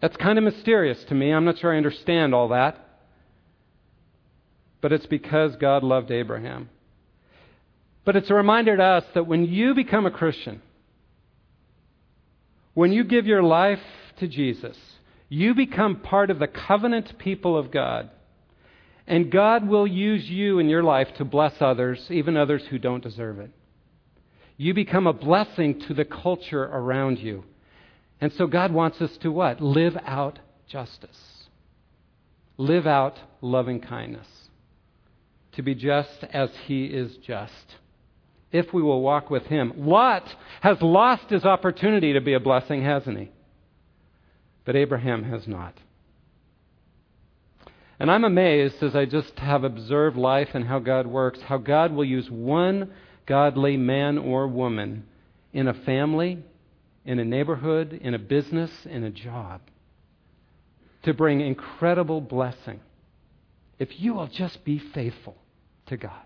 That's 0.00 0.16
kind 0.16 0.38
of 0.38 0.44
mysterious 0.44 1.02
to 1.04 1.14
me. 1.14 1.32
I'm 1.32 1.44
not 1.44 1.58
sure 1.58 1.72
I 1.72 1.76
understand 1.76 2.34
all 2.34 2.48
that. 2.48 2.82
But 4.80 4.92
it's 4.92 5.06
because 5.06 5.56
God 5.56 5.82
loved 5.82 6.10
Abraham. 6.10 6.68
But 8.06 8.14
it's 8.14 8.30
a 8.30 8.34
reminder 8.34 8.76
to 8.76 8.82
us 8.82 9.04
that 9.14 9.26
when 9.26 9.44
you 9.44 9.74
become 9.74 10.06
a 10.06 10.12
Christian, 10.12 10.62
when 12.72 12.92
you 12.92 13.02
give 13.02 13.26
your 13.26 13.42
life 13.42 13.80
to 14.20 14.28
Jesus, 14.28 14.76
you 15.28 15.56
become 15.56 15.96
part 15.96 16.30
of 16.30 16.38
the 16.38 16.46
covenant 16.46 17.18
people 17.18 17.58
of 17.58 17.72
God. 17.72 18.10
And 19.08 19.30
God 19.30 19.66
will 19.66 19.88
use 19.88 20.24
you 20.30 20.60
in 20.60 20.68
your 20.68 20.84
life 20.84 21.08
to 21.16 21.24
bless 21.24 21.54
others, 21.60 22.06
even 22.08 22.36
others 22.36 22.62
who 22.70 22.78
don't 22.78 23.02
deserve 23.02 23.40
it. 23.40 23.50
You 24.56 24.72
become 24.72 25.08
a 25.08 25.12
blessing 25.12 25.80
to 25.88 25.94
the 25.94 26.04
culture 26.04 26.62
around 26.62 27.18
you. 27.18 27.42
And 28.20 28.32
so 28.34 28.46
God 28.46 28.72
wants 28.72 29.00
us 29.00 29.16
to 29.18 29.32
what? 29.32 29.60
Live 29.60 29.96
out 30.06 30.38
justice. 30.68 31.48
Live 32.56 32.86
out 32.86 33.18
loving 33.40 33.80
kindness. 33.80 34.28
To 35.54 35.62
be 35.62 35.74
just 35.74 36.22
as 36.32 36.50
He 36.66 36.84
is 36.84 37.16
just 37.16 37.76
if 38.56 38.72
we 38.72 38.82
will 38.82 39.02
walk 39.02 39.30
with 39.30 39.44
him. 39.44 39.72
Lot 39.76 40.24
has 40.60 40.80
lost 40.80 41.30
his 41.30 41.44
opportunity 41.44 42.12
to 42.14 42.20
be 42.20 42.34
a 42.34 42.40
blessing, 42.40 42.82
hasn't 42.82 43.18
he? 43.18 43.30
But 44.64 44.76
Abraham 44.76 45.24
has 45.24 45.46
not. 45.46 45.74
And 47.98 48.10
I'm 48.10 48.24
amazed 48.24 48.82
as 48.82 48.94
I 48.94 49.06
just 49.06 49.38
have 49.38 49.64
observed 49.64 50.16
life 50.16 50.50
and 50.54 50.66
how 50.66 50.78
God 50.78 51.06
works, 51.06 51.40
how 51.40 51.58
God 51.58 51.92
will 51.92 52.04
use 52.04 52.30
one 52.30 52.90
godly 53.26 53.76
man 53.76 54.18
or 54.18 54.46
woman 54.46 55.04
in 55.52 55.66
a 55.68 55.74
family, 55.74 56.38
in 57.04 57.18
a 57.18 57.24
neighborhood, 57.24 57.92
in 57.92 58.14
a 58.14 58.18
business, 58.18 58.70
in 58.84 59.04
a 59.04 59.10
job 59.10 59.60
to 61.06 61.14
bring 61.14 61.40
incredible 61.40 62.20
blessing 62.20 62.80
if 63.78 64.00
you 64.00 64.14
will 64.14 64.26
just 64.26 64.64
be 64.64 64.78
faithful 64.78 65.36
to 65.86 65.96
God. 65.96 66.22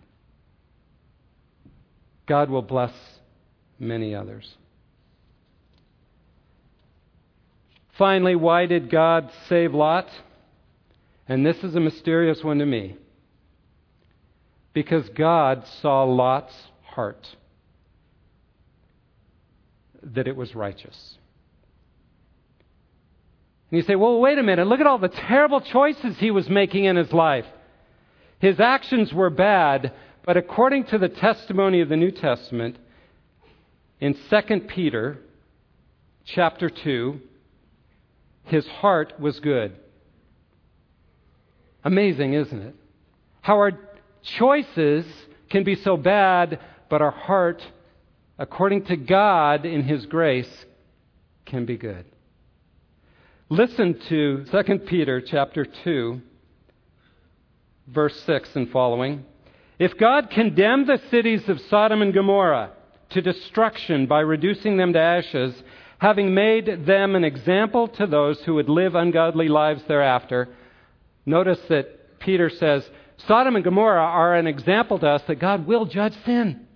God 2.30 2.48
will 2.48 2.62
bless 2.62 2.92
many 3.80 4.14
others. 4.14 4.48
Finally, 7.98 8.36
why 8.36 8.66
did 8.66 8.88
God 8.88 9.32
save 9.48 9.74
Lot? 9.74 10.06
And 11.26 11.44
this 11.44 11.56
is 11.64 11.74
a 11.74 11.80
mysterious 11.80 12.44
one 12.44 12.60
to 12.60 12.66
me. 12.66 12.96
Because 14.72 15.08
God 15.08 15.66
saw 15.82 16.04
Lot's 16.04 16.54
heart, 16.84 17.26
that 20.00 20.28
it 20.28 20.36
was 20.36 20.54
righteous. 20.54 21.16
And 23.72 23.78
you 23.78 23.82
say, 23.82 23.96
well, 23.96 24.20
wait 24.20 24.38
a 24.38 24.44
minute, 24.44 24.68
look 24.68 24.78
at 24.78 24.86
all 24.86 24.98
the 24.98 25.08
terrible 25.08 25.62
choices 25.62 26.16
he 26.18 26.30
was 26.30 26.48
making 26.48 26.84
in 26.84 26.94
his 26.94 27.12
life. 27.12 27.46
His 28.38 28.60
actions 28.60 29.12
were 29.12 29.30
bad, 29.30 29.92
but 30.24 30.36
according 30.36 30.84
to 30.84 30.98
the 30.98 31.08
testimony 31.08 31.80
of 31.80 31.88
the 31.88 31.96
New 31.96 32.10
Testament, 32.10 32.76
in 34.00 34.14
2 34.14 34.60
Peter 34.68 35.18
chapter 36.24 36.70
2, 36.70 37.20
his 38.44 38.66
heart 38.66 39.18
was 39.18 39.40
good. 39.40 39.76
Amazing, 41.84 42.34
isn't 42.34 42.60
it? 42.60 42.74
How 43.40 43.56
our 43.56 43.72
choices 44.22 45.06
can 45.48 45.64
be 45.64 45.74
so 45.74 45.96
bad, 45.96 46.60
but 46.88 47.00
our 47.02 47.10
heart, 47.10 47.62
according 48.38 48.84
to 48.86 48.96
God 48.96 49.64
in 49.64 49.82
his 49.82 50.06
grace, 50.06 50.66
can 51.46 51.64
be 51.64 51.76
good. 51.76 52.04
Listen 53.48 53.98
to 54.08 54.44
2 54.44 54.78
Peter 54.80 55.20
chapter 55.20 55.64
2 55.64 56.20
verse 57.90 58.20
6 58.22 58.54
and 58.56 58.70
following. 58.70 59.24
If 59.80 59.96
God 59.96 60.28
condemned 60.28 60.86
the 60.86 61.00
cities 61.10 61.48
of 61.48 61.58
Sodom 61.70 62.02
and 62.02 62.12
Gomorrah 62.12 62.72
to 63.08 63.22
destruction 63.22 64.06
by 64.06 64.20
reducing 64.20 64.76
them 64.76 64.92
to 64.92 65.00
ashes, 65.00 65.54
having 65.96 66.34
made 66.34 66.84
them 66.84 67.16
an 67.16 67.24
example 67.24 67.88
to 67.88 68.06
those 68.06 68.38
who 68.42 68.56
would 68.56 68.68
live 68.68 68.94
ungodly 68.94 69.48
lives 69.48 69.82
thereafter, 69.88 70.50
notice 71.24 71.60
that 71.70 72.20
Peter 72.20 72.50
says, 72.50 72.86
Sodom 73.26 73.56
and 73.56 73.64
Gomorrah 73.64 74.02
are 74.02 74.34
an 74.34 74.46
example 74.46 74.98
to 74.98 75.08
us 75.08 75.22
that 75.22 75.36
God 75.36 75.66
will 75.66 75.86
judge 75.86 76.14
sin. 76.26 76.66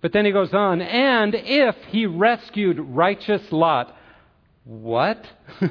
But 0.00 0.12
then 0.12 0.24
he 0.24 0.30
goes 0.30 0.54
on, 0.54 0.82
and 0.82 1.34
if 1.34 1.74
he 1.88 2.06
rescued 2.06 2.78
righteous 2.78 3.42
Lot, 3.50 3.92
what? 4.62 5.26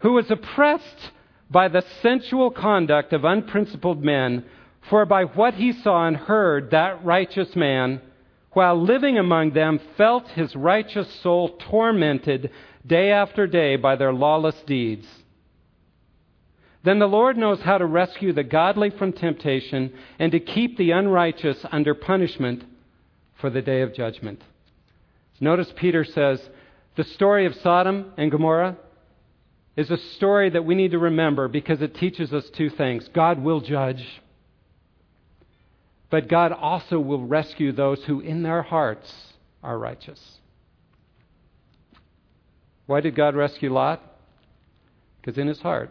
Who 0.00 0.12
was 0.12 0.30
oppressed 0.30 1.10
by 1.52 1.68
the 1.68 1.84
sensual 2.00 2.50
conduct 2.50 3.12
of 3.12 3.24
unprincipled 3.24 4.02
men, 4.02 4.44
for 4.88 5.04
by 5.04 5.24
what 5.24 5.54
he 5.54 5.72
saw 5.72 6.06
and 6.06 6.16
heard, 6.16 6.70
that 6.70 7.04
righteous 7.04 7.54
man, 7.54 8.00
while 8.52 8.80
living 8.80 9.18
among 9.18 9.52
them, 9.52 9.78
felt 9.96 10.26
his 10.28 10.56
righteous 10.56 11.12
soul 11.20 11.50
tormented 11.70 12.50
day 12.86 13.10
after 13.12 13.46
day 13.46 13.76
by 13.76 13.94
their 13.96 14.12
lawless 14.12 14.60
deeds. 14.62 15.06
Then 16.84 16.98
the 16.98 17.06
Lord 17.06 17.36
knows 17.36 17.60
how 17.60 17.78
to 17.78 17.86
rescue 17.86 18.32
the 18.32 18.42
godly 18.42 18.90
from 18.90 19.12
temptation 19.12 19.92
and 20.18 20.32
to 20.32 20.40
keep 20.40 20.76
the 20.76 20.90
unrighteous 20.90 21.64
under 21.70 21.94
punishment 21.94 22.64
for 23.40 23.50
the 23.50 23.62
day 23.62 23.82
of 23.82 23.94
judgment. 23.94 24.42
Notice 25.38 25.72
Peter 25.76 26.04
says, 26.04 26.40
the 26.96 27.04
story 27.04 27.46
of 27.46 27.54
Sodom 27.56 28.12
and 28.16 28.30
Gomorrah 28.30 28.76
is 29.76 29.90
a 29.90 29.96
story 29.96 30.50
that 30.50 30.64
we 30.64 30.74
need 30.74 30.90
to 30.90 30.98
remember 30.98 31.48
because 31.48 31.80
it 31.80 31.94
teaches 31.94 32.32
us 32.32 32.48
two 32.50 32.70
things 32.70 33.08
God 33.12 33.42
will 33.42 33.60
judge, 33.60 34.22
but 36.10 36.28
God 36.28 36.52
also 36.52 37.00
will 37.00 37.26
rescue 37.26 37.72
those 37.72 38.04
who 38.04 38.20
in 38.20 38.42
their 38.42 38.62
hearts 38.62 39.12
are 39.62 39.78
righteous. 39.78 40.20
Why 42.86 43.00
did 43.00 43.14
God 43.14 43.34
rescue 43.34 43.72
Lot? 43.72 44.02
Because 45.20 45.38
in 45.38 45.46
his 45.46 45.60
heart, 45.60 45.90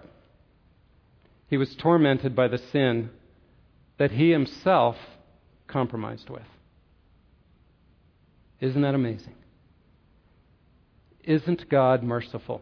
he 1.47 1.57
was 1.57 1.75
tormented 1.75 2.35
by 2.35 2.47
the 2.47 2.57
sin 2.57 3.09
that 3.97 4.11
he 4.11 4.31
himself 4.31 4.97
compromised 5.67 6.29
with. 6.29 6.43
Isn't 8.59 8.81
that 8.81 8.93
amazing? 8.93 9.35
Isn't 11.23 11.67
God 11.69 12.03
merciful? 12.03 12.61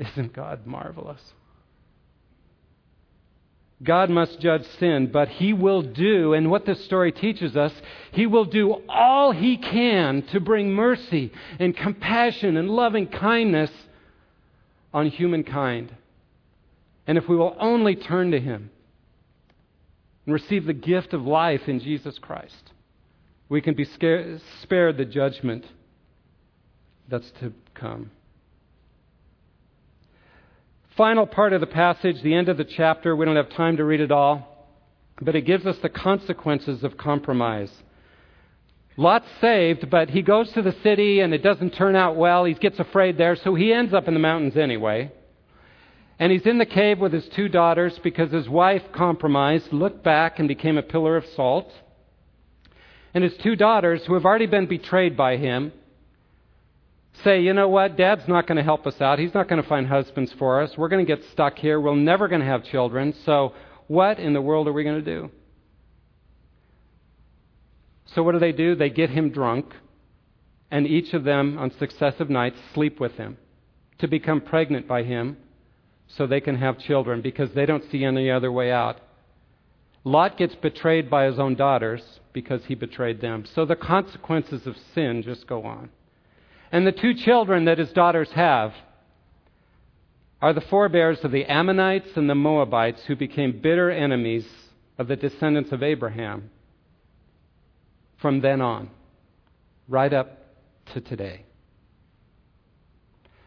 Isn't 0.00 0.32
God 0.32 0.66
marvelous? 0.66 1.20
God 3.82 4.10
must 4.10 4.40
judge 4.40 4.66
sin, 4.78 5.10
but 5.12 5.28
He 5.28 5.52
will 5.52 5.82
do, 5.82 6.34
and 6.34 6.50
what 6.50 6.66
this 6.66 6.84
story 6.84 7.12
teaches 7.12 7.56
us, 7.56 7.72
He 8.12 8.26
will 8.26 8.46
do 8.46 8.82
all 8.88 9.32
He 9.32 9.56
can 9.58 10.22
to 10.32 10.40
bring 10.40 10.72
mercy 10.72 11.32
and 11.58 11.76
compassion 11.76 12.56
and 12.56 12.70
loving 12.70 13.06
kindness 13.06 13.70
on 14.92 15.08
humankind. 15.08 15.94
And 17.06 17.16
if 17.16 17.28
we 17.28 17.36
will 17.36 17.56
only 17.58 17.94
turn 17.94 18.30
to 18.32 18.40
Him 18.40 18.70
and 20.24 20.32
receive 20.34 20.64
the 20.64 20.72
gift 20.74 21.12
of 21.14 21.26
life 21.26 21.62
in 21.66 21.80
Jesus 21.80 22.18
Christ, 22.18 22.72
we 23.48 23.60
can 23.60 23.74
be 23.74 23.84
spared 23.84 24.96
the 24.96 25.04
judgment 25.04 25.64
that's 27.08 27.30
to 27.40 27.52
come. 27.74 28.10
Final 31.00 31.26
part 31.26 31.54
of 31.54 31.62
the 31.62 31.66
passage, 31.66 32.20
the 32.20 32.34
end 32.34 32.50
of 32.50 32.58
the 32.58 32.64
chapter, 32.76 33.16
we 33.16 33.24
don't 33.24 33.36
have 33.36 33.48
time 33.48 33.78
to 33.78 33.84
read 33.86 34.02
it 34.02 34.12
all, 34.12 34.68
but 35.22 35.34
it 35.34 35.46
gives 35.46 35.64
us 35.64 35.78
the 35.78 35.88
consequences 35.88 36.84
of 36.84 36.98
compromise. 36.98 37.72
Lot's 38.98 39.24
saved, 39.40 39.88
but 39.88 40.10
he 40.10 40.20
goes 40.20 40.52
to 40.52 40.60
the 40.60 40.76
city 40.82 41.20
and 41.20 41.32
it 41.32 41.42
doesn't 41.42 41.70
turn 41.70 41.96
out 41.96 42.16
well. 42.16 42.44
He 42.44 42.52
gets 42.52 42.78
afraid 42.78 43.16
there, 43.16 43.34
so 43.34 43.54
he 43.54 43.72
ends 43.72 43.94
up 43.94 44.08
in 44.08 44.12
the 44.12 44.20
mountains 44.20 44.58
anyway. 44.58 45.10
And 46.18 46.30
he's 46.30 46.44
in 46.44 46.58
the 46.58 46.66
cave 46.66 46.98
with 46.98 47.14
his 47.14 47.26
two 47.34 47.48
daughters 47.48 47.98
because 48.04 48.30
his 48.30 48.50
wife 48.50 48.82
compromised, 48.92 49.72
looked 49.72 50.04
back, 50.04 50.38
and 50.38 50.48
became 50.48 50.76
a 50.76 50.82
pillar 50.82 51.16
of 51.16 51.24
salt. 51.34 51.72
And 53.14 53.24
his 53.24 53.38
two 53.38 53.56
daughters, 53.56 54.02
who 54.04 54.12
have 54.12 54.26
already 54.26 54.44
been 54.44 54.66
betrayed 54.66 55.16
by 55.16 55.38
him, 55.38 55.72
say, 57.24 57.40
you 57.40 57.52
know 57.52 57.68
what, 57.68 57.96
Dad's 57.96 58.26
not 58.28 58.46
going 58.46 58.56
to 58.56 58.62
help 58.62 58.86
us 58.86 59.00
out. 59.00 59.18
He's 59.18 59.34
not 59.34 59.48
going 59.48 59.62
to 59.62 59.68
find 59.68 59.86
husbands 59.86 60.32
for 60.38 60.60
us. 60.62 60.76
We're 60.76 60.88
going 60.88 61.04
to 61.04 61.16
get 61.16 61.24
stuck 61.32 61.58
here. 61.58 61.80
We're 61.80 61.94
never 61.96 62.28
going 62.28 62.40
to 62.40 62.46
have 62.46 62.64
children. 62.64 63.14
So, 63.24 63.54
what 63.86 64.18
in 64.18 64.32
the 64.32 64.40
world 64.40 64.68
are 64.68 64.72
we 64.72 64.84
going 64.84 65.04
to 65.04 65.14
do? 65.18 65.30
So, 68.14 68.22
what 68.22 68.32
do 68.32 68.38
they 68.38 68.52
do? 68.52 68.74
They 68.74 68.90
get 68.90 69.10
him 69.10 69.30
drunk, 69.30 69.74
and 70.70 70.86
each 70.86 71.12
of 71.12 71.24
them, 71.24 71.58
on 71.58 71.72
successive 71.78 72.30
nights, 72.30 72.58
sleep 72.74 73.00
with 73.00 73.12
him 73.12 73.36
to 73.98 74.08
become 74.08 74.40
pregnant 74.40 74.88
by 74.88 75.02
him 75.02 75.36
so 76.06 76.26
they 76.26 76.40
can 76.40 76.56
have 76.56 76.78
children 76.78 77.20
because 77.20 77.52
they 77.52 77.66
don't 77.66 77.84
see 77.90 78.04
any 78.04 78.30
other 78.30 78.50
way 78.50 78.72
out. 78.72 79.00
Lot 80.02 80.38
gets 80.38 80.54
betrayed 80.54 81.10
by 81.10 81.26
his 81.26 81.38
own 81.38 81.54
daughters 81.54 82.02
because 82.32 82.64
he 82.64 82.74
betrayed 82.74 83.20
them. 83.20 83.44
So 83.54 83.64
the 83.64 83.76
consequences 83.76 84.66
of 84.66 84.76
sin 84.94 85.22
just 85.22 85.46
go 85.46 85.64
on. 85.64 85.90
And 86.72 86.86
the 86.86 86.92
two 86.92 87.14
children 87.14 87.64
that 87.64 87.78
his 87.78 87.90
daughters 87.92 88.30
have 88.32 88.72
are 90.40 90.52
the 90.52 90.60
forebears 90.60 91.18
of 91.24 91.32
the 91.32 91.44
Ammonites 91.44 92.16
and 92.16 92.30
the 92.30 92.34
Moabites 92.34 93.02
who 93.06 93.16
became 93.16 93.60
bitter 93.60 93.90
enemies 93.90 94.46
of 94.98 95.08
the 95.08 95.16
descendants 95.16 95.72
of 95.72 95.82
Abraham 95.82 96.50
from 98.20 98.40
then 98.40 98.60
on, 98.60 98.90
right 99.88 100.12
up 100.12 100.38
to 100.92 101.00
today. 101.00 101.44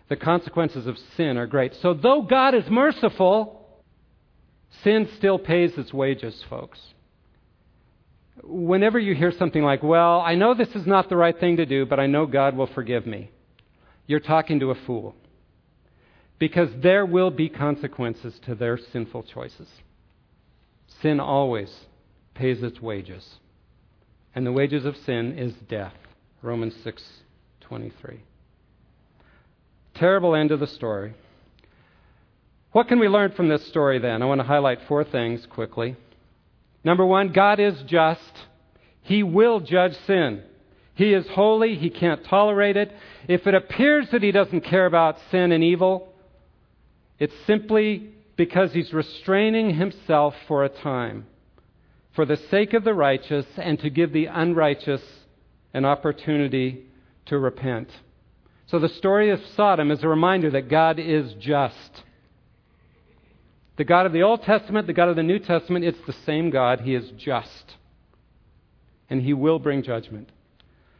The 0.09 0.15
consequences 0.15 0.85
of 0.85 0.97
sin 1.15 1.37
are 1.37 1.47
great. 1.47 1.73
So, 1.81 1.93
though 1.93 2.23
God 2.23 2.53
is 2.53 2.65
merciful, 2.69 3.67
sin 4.83 5.09
still 5.17 5.39
pays 5.39 5.77
its 5.77 5.93
wages, 5.93 6.43
folks 6.49 6.79
whenever 8.41 8.99
you 8.99 9.13
hear 9.13 9.31
something 9.31 9.63
like, 9.63 9.83
Well, 9.83 10.21
I 10.21 10.35
know 10.35 10.53
this 10.53 10.75
is 10.75 10.87
not 10.87 11.09
the 11.09 11.17
right 11.17 11.37
thing 11.37 11.57
to 11.57 11.65
do, 11.65 11.85
but 11.85 11.99
I 11.99 12.07
know 12.07 12.25
God 12.25 12.55
will 12.55 12.67
forgive 12.67 13.05
me, 13.05 13.29
you're 14.07 14.19
talking 14.19 14.59
to 14.59 14.71
a 14.71 14.75
fool. 14.85 15.15
Because 16.39 16.69
there 16.81 17.05
will 17.05 17.31
be 17.31 17.47
consequences 17.47 18.37
to 18.45 18.55
their 18.55 18.77
sinful 18.77 19.23
choices. 19.23 19.67
Sin 21.01 21.19
always 21.19 21.73
pays 22.33 22.61
its 22.63 22.81
wages. 22.81 23.35
And 24.35 24.45
the 24.45 24.51
wages 24.51 24.83
of 24.83 24.97
sin 24.97 25.37
is 25.37 25.53
death. 25.69 25.93
Romans 26.41 26.75
6:23. 26.83 28.19
Terrible 29.93 30.35
end 30.35 30.51
of 30.51 30.59
the 30.59 30.67
story. 30.67 31.13
What 32.71 32.87
can 32.87 32.99
we 32.99 33.07
learn 33.07 33.31
from 33.31 33.47
this 33.47 33.65
story 33.67 33.99
then? 33.99 34.21
I 34.23 34.25
want 34.25 34.41
to 34.41 34.47
highlight 34.47 34.81
four 34.81 35.03
things 35.03 35.45
quickly. 35.45 35.95
Number 36.83 37.05
one, 37.05 37.31
God 37.31 37.59
is 37.59 37.81
just. 37.85 38.21
He 39.01 39.23
will 39.23 39.59
judge 39.59 39.95
sin. 40.05 40.43
He 40.95 41.13
is 41.13 41.27
holy. 41.29 41.75
He 41.75 41.89
can't 41.89 42.23
tolerate 42.25 42.77
it. 42.77 42.91
If 43.27 43.47
it 43.47 43.55
appears 43.55 44.09
that 44.11 44.23
He 44.23 44.31
doesn't 44.31 44.61
care 44.61 44.85
about 44.85 45.17
sin 45.31 45.51
and 45.51 45.63
evil, 45.63 46.13
it's 47.19 47.33
simply 47.45 48.09
because 48.35 48.73
He's 48.73 48.93
restraining 48.93 49.75
Himself 49.75 50.35
for 50.47 50.63
a 50.63 50.69
time 50.69 51.25
for 52.13 52.25
the 52.25 52.37
sake 52.37 52.73
of 52.73 52.83
the 52.83 52.93
righteous 52.93 53.45
and 53.57 53.79
to 53.79 53.89
give 53.89 54.13
the 54.13 54.27
unrighteous 54.27 55.01
an 55.73 55.85
opportunity 55.85 56.85
to 57.25 57.37
repent. 57.37 57.89
So 58.67 58.79
the 58.79 58.89
story 58.89 59.31
of 59.31 59.41
Sodom 59.55 59.91
is 59.91 60.03
a 60.03 60.07
reminder 60.07 60.51
that 60.51 60.69
God 60.69 60.99
is 60.99 61.33
just. 61.39 62.02
The 63.75 63.83
God 63.83 64.05
of 64.05 64.13
the 64.13 64.21
Old 64.21 64.43
Testament, 64.43 64.87
the 64.87 64.93
God 64.93 65.09
of 65.09 65.15
the 65.15 65.23
New 65.23 65.39
Testament, 65.39 65.85
it's 65.85 66.05
the 66.05 66.15
same 66.25 66.49
God. 66.49 66.81
He 66.81 66.93
is 66.93 67.09
just. 67.17 67.75
And 69.09 69.21
He 69.21 69.33
will 69.33 69.59
bring 69.59 69.83
judgment. 69.83 70.31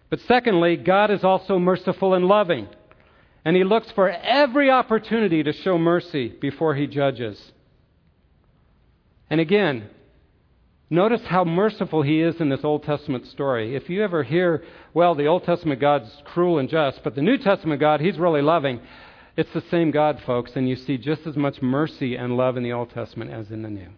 But 0.10 0.20
secondly, 0.22 0.78
God 0.78 1.10
is 1.10 1.24
also 1.24 1.58
merciful 1.58 2.14
and 2.14 2.26
loving. 2.26 2.68
And 3.46 3.56
he 3.56 3.64
looks 3.64 3.92
for 3.92 4.10
every 4.10 4.70
opportunity 4.70 5.44
to 5.44 5.52
show 5.52 5.78
mercy 5.78 6.30
before 6.30 6.76
he 6.76 6.88
judges. 6.88 7.52
And 9.30 9.42
again, 9.42 9.90
notice 10.90 11.24
how 11.26 11.44
merciful 11.44 12.04
he 12.04 12.22
is 12.22 12.40
in 12.40 12.50
this 12.50 12.64
Old 12.64 12.84
Testament 12.84 13.26
story. 13.28 13.76
If 13.76 13.90
you 13.90 14.04
ever 14.04 14.24
hear, 14.24 14.64
well, 14.94 15.16
the 15.16 15.26
Old 15.26 15.44
Testament 15.44 15.82
God's 15.82 16.10
cruel 16.26 16.60
and 16.60 16.70
just, 16.70 17.04
but 17.04 17.16
the 17.16 17.22
New 17.22 17.38
Testament 17.38 17.82
God, 17.82 18.00
he's 18.00 18.18
really 18.18 18.42
loving, 18.42 18.80
it's 19.36 19.54
the 19.54 19.64
same 19.72 19.92
God, 19.92 20.22
folks, 20.26 20.52
and 20.56 20.70
you 20.70 20.76
see 20.76 20.98
just 20.98 21.26
as 21.26 21.36
much 21.36 21.62
mercy 21.62 22.16
and 22.16 22.38
love 22.38 22.56
in 22.56 22.64
the 22.64 22.74
Old 22.74 22.92
Testament 22.92 23.32
as 23.32 23.50
in 23.50 23.64
the 23.64 23.70
New. 23.70 23.90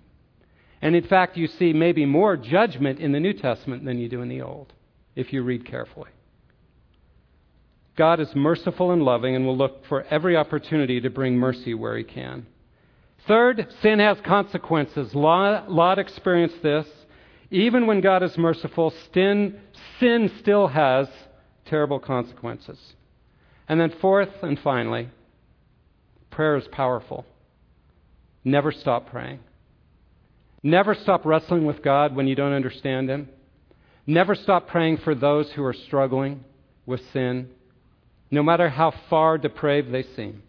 And 0.82 0.96
in 0.96 1.04
fact, 1.08 1.36
you 1.36 1.48
see 1.48 1.74
maybe 1.74 2.06
more 2.06 2.38
judgment 2.38 3.00
in 3.00 3.12
the 3.12 3.20
New 3.20 3.34
Testament 3.34 3.84
than 3.84 4.00
you 4.00 4.08
do 4.08 4.22
in 4.22 4.30
the 4.30 4.42
Old, 4.42 4.72
if 5.16 5.34
you 5.34 5.42
read 5.42 5.66
carefully. 5.66 6.10
God 7.98 8.20
is 8.20 8.36
merciful 8.36 8.92
and 8.92 9.04
loving 9.04 9.36
and 9.36 9.46
will 9.46 9.58
look 9.58 9.86
for 9.88 10.04
every 10.04 10.36
opportunity 10.36 11.00
to 11.02 11.10
bring 11.10 11.38
mercy 11.38 11.74
where 11.74 11.98
he 11.98 12.04
can. 12.04 12.46
Third, 13.28 13.68
sin 13.82 14.00
has 14.00 14.18
consequences. 14.22 15.16
Lot 15.16 15.98
experienced 15.98 16.62
this. 16.62 16.86
Even 17.52 17.88
when 17.88 18.02
God 18.02 18.22
is 18.22 18.38
merciful, 18.38 18.94
sin, 19.14 19.60
sin 20.00 20.32
still 20.40 20.68
has 20.68 21.08
terrible 21.66 22.00
consequences. 22.00 22.78
And 23.68 23.80
then, 23.80 23.94
fourth 24.02 24.30
and 24.44 24.60
finally, 24.60 25.10
prayer 26.36 26.56
is 26.58 26.68
powerful. 26.72 27.26
Never 28.44 28.72
stop 28.72 29.10
praying. 29.10 29.40
Never 30.62 30.94
stop 30.96 31.26
wrestling 31.26 31.66
with 31.66 31.82
God 31.84 32.16
when 32.16 32.28
you 32.28 32.36
don't 32.36 32.54
understand 32.54 33.10
Him. 33.10 33.30
Never 34.06 34.36
stop 34.36 34.68
praying 34.68 34.98
for 34.98 35.16
those 35.16 35.52
who 35.52 35.64
are 35.64 35.74
struggling 35.74 36.44
with 36.86 37.02
sin, 37.12 37.50
no 38.30 38.44
matter 38.44 38.70
how 38.70 38.94
far 39.10 39.38
depraved 39.38 39.92
they 39.92 40.04
seem 40.16 40.44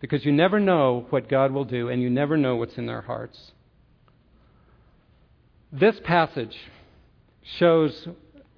because 0.00 0.24
you 0.24 0.32
never 0.32 0.60
know 0.60 1.06
what 1.10 1.28
God 1.28 1.52
will 1.52 1.64
do 1.64 1.88
and 1.88 2.00
you 2.00 2.10
never 2.10 2.36
know 2.36 2.56
what's 2.56 2.76
in 2.76 2.86
their 2.86 3.02
hearts. 3.02 3.52
This 5.72 6.00
passage 6.04 6.56
shows 7.58 8.08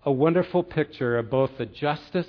a 0.04 0.12
wonderful 0.12 0.62
picture 0.62 1.18
of 1.18 1.30
both 1.30 1.50
the 1.58 1.66
justice 1.66 2.28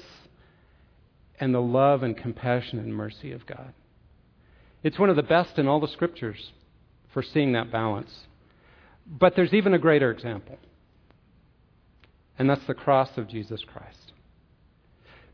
and 1.39 1.53
the 1.53 1.61
love 1.61 2.03
and 2.03 2.15
compassion 2.15 2.79
and 2.79 2.93
mercy 2.93 3.31
of 3.31 3.45
God. 3.45 3.73
It's 4.83 4.97
one 4.97 5.09
of 5.09 5.15
the 5.15 5.23
best 5.23 5.59
in 5.59 5.67
all 5.67 5.79
the 5.79 5.87
scriptures 5.87 6.51
for 7.13 7.21
seeing 7.21 7.53
that 7.53 7.71
balance. 7.71 8.11
But 9.05 9.35
there's 9.35 9.53
even 9.53 9.73
a 9.73 9.79
greater 9.79 10.11
example, 10.11 10.57
and 12.39 12.49
that's 12.49 12.65
the 12.65 12.73
cross 12.73 13.09
of 13.17 13.27
Jesus 13.27 13.63
Christ. 13.63 14.13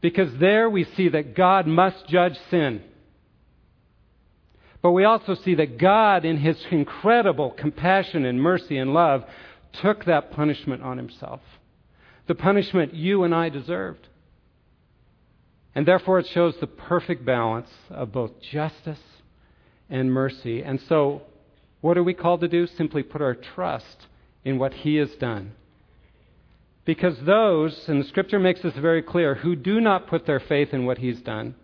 Because 0.01 0.29
there 0.39 0.69
we 0.69 0.83
see 0.83 1.09
that 1.09 1.35
God 1.35 1.67
must 1.67 2.07
judge 2.07 2.37
sin. 2.49 2.81
But 4.81 4.91
we 4.91 5.05
also 5.05 5.35
see 5.35 5.55
that 5.55 5.77
God, 5.77 6.23
in 6.23 6.37
His 6.37 6.57
incredible 6.69 7.51
compassion 7.51 8.25
and 8.25 8.41
mercy 8.41 8.77
and 8.77 8.93
love, 8.93 9.23
took 9.81 10.05
that 10.05 10.31
punishment 10.31 10.83
on 10.83 10.97
Himself. 10.97 11.41
The 12.27 12.35
punishment 12.35 12.93
you 12.93 13.23
and 13.23 13.33
I 13.33 13.49
deserved. 13.49 14.07
And 15.73 15.85
therefore, 15.85 16.19
it 16.19 16.27
shows 16.27 16.55
the 16.59 16.67
perfect 16.67 17.25
balance 17.25 17.69
of 17.89 18.11
both 18.11 18.39
justice 18.41 18.99
and 19.89 20.11
mercy. 20.11 20.61
And 20.61 20.79
so, 20.87 21.21
what 21.81 21.97
are 21.97 22.03
we 22.03 22.13
called 22.13 22.41
to 22.41 22.47
do? 22.47 22.67
Simply 22.67 23.03
put 23.03 23.21
our 23.21 23.35
trust 23.35 24.07
in 24.43 24.59
what 24.59 24.73
He 24.73 24.95
has 24.95 25.11
done. 25.19 25.53
Because 26.85 27.17
those, 27.25 27.85
and 27.87 28.01
the 28.01 28.07
Scripture 28.07 28.39
makes 28.39 28.61
this 28.61 28.75
very 28.75 29.01
clear, 29.01 29.35
who 29.35 29.55
do 29.55 29.81
not 29.81 30.07
put 30.07 30.25
their 30.25 30.39
faith 30.39 30.73
in 30.73 30.85
what 30.85 30.97
He's 30.97 31.21
done 31.21 31.55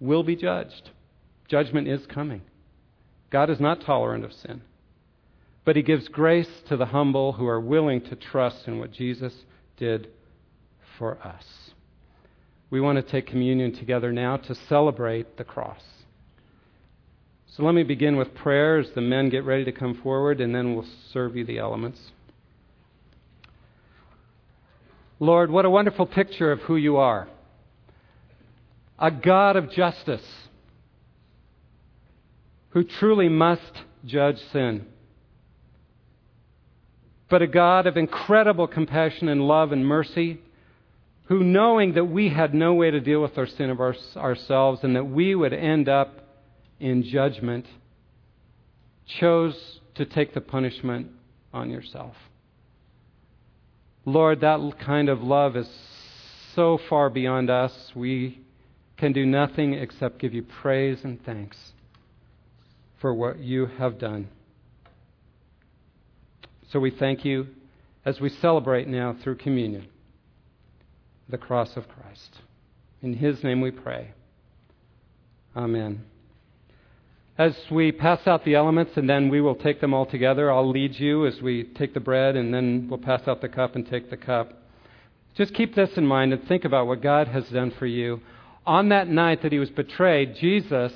will 0.00 0.22
be 0.22 0.36
judged. 0.36 0.90
Judgment 1.48 1.88
is 1.88 2.06
coming. 2.06 2.42
God 3.30 3.50
is 3.50 3.60
not 3.60 3.80
tolerant 3.80 4.24
of 4.24 4.32
sin. 4.32 4.62
But 5.64 5.76
he 5.76 5.82
gives 5.82 6.08
grace 6.08 6.50
to 6.68 6.76
the 6.76 6.86
humble 6.86 7.32
who 7.32 7.46
are 7.46 7.60
willing 7.60 8.02
to 8.02 8.16
trust 8.16 8.68
in 8.68 8.78
what 8.78 8.92
Jesus 8.92 9.32
did 9.76 10.08
for 10.98 11.18
us. 11.26 11.44
We 12.70 12.80
want 12.80 12.96
to 12.96 13.10
take 13.10 13.26
communion 13.26 13.72
together 13.74 14.12
now 14.12 14.36
to 14.36 14.54
celebrate 14.54 15.36
the 15.36 15.44
cross. 15.44 15.82
So 17.56 17.62
let 17.62 17.74
me 17.76 17.84
begin 17.84 18.16
with 18.16 18.34
prayer 18.34 18.78
as 18.78 18.90
the 18.96 19.00
men 19.00 19.28
get 19.28 19.44
ready 19.44 19.64
to 19.64 19.70
come 19.70 19.94
forward, 20.02 20.40
and 20.40 20.52
then 20.52 20.74
we'll 20.74 20.86
serve 21.12 21.36
you 21.36 21.44
the 21.44 21.58
elements. 21.58 22.00
Lord, 25.20 25.52
what 25.52 25.64
a 25.64 25.70
wonderful 25.70 26.06
picture 26.06 26.50
of 26.50 26.60
who 26.62 26.74
you 26.74 26.96
are 26.96 27.28
a 28.98 29.10
God 29.10 29.56
of 29.56 29.70
justice 29.70 30.24
who 32.70 32.82
truly 32.84 33.28
must 33.28 33.72
judge 34.04 34.38
sin. 34.52 34.86
But 37.28 37.42
a 37.42 37.46
God 37.46 37.86
of 37.86 37.96
incredible 37.96 38.66
compassion 38.66 39.28
and 39.28 39.46
love 39.46 39.72
and 39.72 39.84
mercy, 39.84 40.40
who, 41.26 41.42
knowing 41.42 41.94
that 41.94 42.04
we 42.04 42.28
had 42.30 42.54
no 42.54 42.74
way 42.74 42.90
to 42.90 43.00
deal 43.00 43.20
with 43.20 43.36
our 43.36 43.46
sin 43.46 43.70
of 43.70 43.80
our, 43.80 43.94
ourselves 44.16 44.80
and 44.82 44.96
that 44.96 45.04
we 45.04 45.34
would 45.34 45.52
end 45.52 45.88
up 45.88 46.23
in 46.80 47.02
judgment, 47.02 47.66
chose 49.06 49.80
to 49.94 50.04
take 50.04 50.34
the 50.34 50.40
punishment 50.40 51.08
on 51.52 51.70
yourself. 51.70 52.14
Lord, 54.04 54.40
that 54.40 54.78
kind 54.80 55.08
of 55.08 55.22
love 55.22 55.56
is 55.56 55.68
so 56.54 56.78
far 56.88 57.10
beyond 57.10 57.50
us. 57.50 57.92
We 57.94 58.40
can 58.96 59.12
do 59.12 59.24
nothing 59.24 59.74
except 59.74 60.18
give 60.18 60.34
you 60.34 60.42
praise 60.42 61.04
and 61.04 61.22
thanks 61.24 61.56
for 63.00 63.14
what 63.14 63.38
you 63.38 63.66
have 63.66 63.98
done. 63.98 64.28
So 66.70 66.80
we 66.80 66.90
thank 66.90 67.24
you 67.24 67.48
as 68.04 68.20
we 68.20 68.28
celebrate 68.28 68.88
now 68.88 69.16
through 69.22 69.36
communion 69.36 69.86
the 71.28 71.38
cross 71.38 71.76
of 71.76 71.88
Christ. 71.88 72.40
In 73.02 73.14
his 73.14 73.42
name 73.42 73.60
we 73.60 73.70
pray. 73.70 74.12
Amen. 75.56 76.04
As 77.36 77.56
we 77.68 77.90
pass 77.90 78.24
out 78.28 78.44
the 78.44 78.54
elements 78.54 78.92
and 78.96 79.10
then 79.10 79.28
we 79.28 79.40
will 79.40 79.56
take 79.56 79.80
them 79.80 79.92
all 79.92 80.06
together, 80.06 80.52
I'll 80.52 80.70
lead 80.70 80.98
you 81.00 81.26
as 81.26 81.42
we 81.42 81.64
take 81.64 81.92
the 81.92 81.98
bread 81.98 82.36
and 82.36 82.54
then 82.54 82.86
we'll 82.88 83.00
pass 83.00 83.26
out 83.26 83.40
the 83.40 83.48
cup 83.48 83.74
and 83.74 83.84
take 83.84 84.08
the 84.08 84.16
cup. 84.16 84.52
Just 85.34 85.52
keep 85.52 85.74
this 85.74 85.90
in 85.96 86.06
mind 86.06 86.32
and 86.32 86.46
think 86.46 86.64
about 86.64 86.86
what 86.86 87.02
God 87.02 87.26
has 87.26 87.48
done 87.48 87.72
for 87.72 87.86
you. 87.86 88.20
On 88.64 88.90
that 88.90 89.08
night 89.08 89.42
that 89.42 89.50
he 89.50 89.58
was 89.58 89.70
betrayed, 89.70 90.36
Jesus 90.36 90.92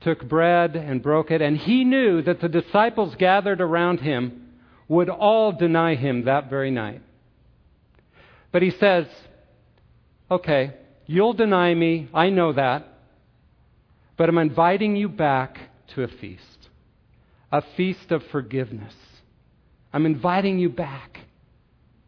took 0.00 0.28
bread 0.28 0.76
and 0.76 1.02
broke 1.02 1.32
it, 1.32 1.42
and 1.42 1.56
he 1.56 1.82
knew 1.82 2.22
that 2.22 2.40
the 2.40 2.48
disciples 2.48 3.16
gathered 3.16 3.60
around 3.60 3.98
him 3.98 4.52
would 4.86 5.08
all 5.10 5.50
deny 5.50 5.96
him 5.96 6.24
that 6.26 6.48
very 6.48 6.70
night. 6.70 7.02
But 8.52 8.62
he 8.62 8.70
says, 8.70 9.06
Okay, 10.30 10.74
you'll 11.06 11.32
deny 11.32 11.74
me, 11.74 12.08
I 12.14 12.30
know 12.30 12.52
that, 12.52 12.86
but 14.18 14.28
I'm 14.28 14.36
inviting 14.36 14.96
you 14.96 15.08
back 15.08 15.56
to 15.94 16.02
a 16.02 16.08
feast, 16.08 16.68
a 17.52 17.62
feast 17.76 18.10
of 18.10 18.22
forgiveness. 18.32 18.92
I'm 19.92 20.04
inviting 20.04 20.58
you 20.58 20.68
back 20.68 21.20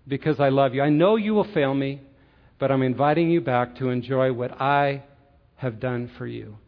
because 0.07 0.41
I 0.41 0.49
love 0.49 0.75
you. 0.75 0.83
I 0.83 0.91
know 0.91 1.17
you 1.17 1.33
will 1.33 1.51
fail 1.55 1.73
me, 1.73 2.03
but 2.59 2.71
I'm 2.71 2.83
inviting 2.83 3.31
you 3.31 3.41
back 3.41 3.77
to 3.77 3.89
enjoy 3.89 4.33
what 4.33 4.61
I 4.61 5.05
have 5.57 5.79
done 5.79 6.11
for 6.19 6.27
you. 6.27 6.59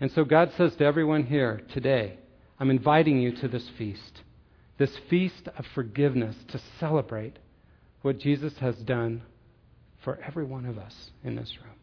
And 0.00 0.10
so 0.10 0.24
God 0.24 0.50
says 0.56 0.74
to 0.76 0.84
everyone 0.84 1.24
here 1.24 1.62
today, 1.72 2.18
I'm 2.58 2.70
inviting 2.70 3.20
you 3.20 3.34
to 3.36 3.48
this 3.48 3.66
feast, 3.78 4.22
this 4.76 4.94
feast 5.08 5.48
of 5.56 5.64
forgiveness 5.74 6.36
to 6.48 6.60
celebrate 6.80 7.38
what 8.02 8.18
Jesus 8.18 8.54
has 8.58 8.74
done 8.76 9.22
for 10.02 10.18
every 10.26 10.44
one 10.44 10.66
of 10.66 10.78
us 10.78 11.10
in 11.22 11.36
this 11.36 11.52
room. 11.62 11.79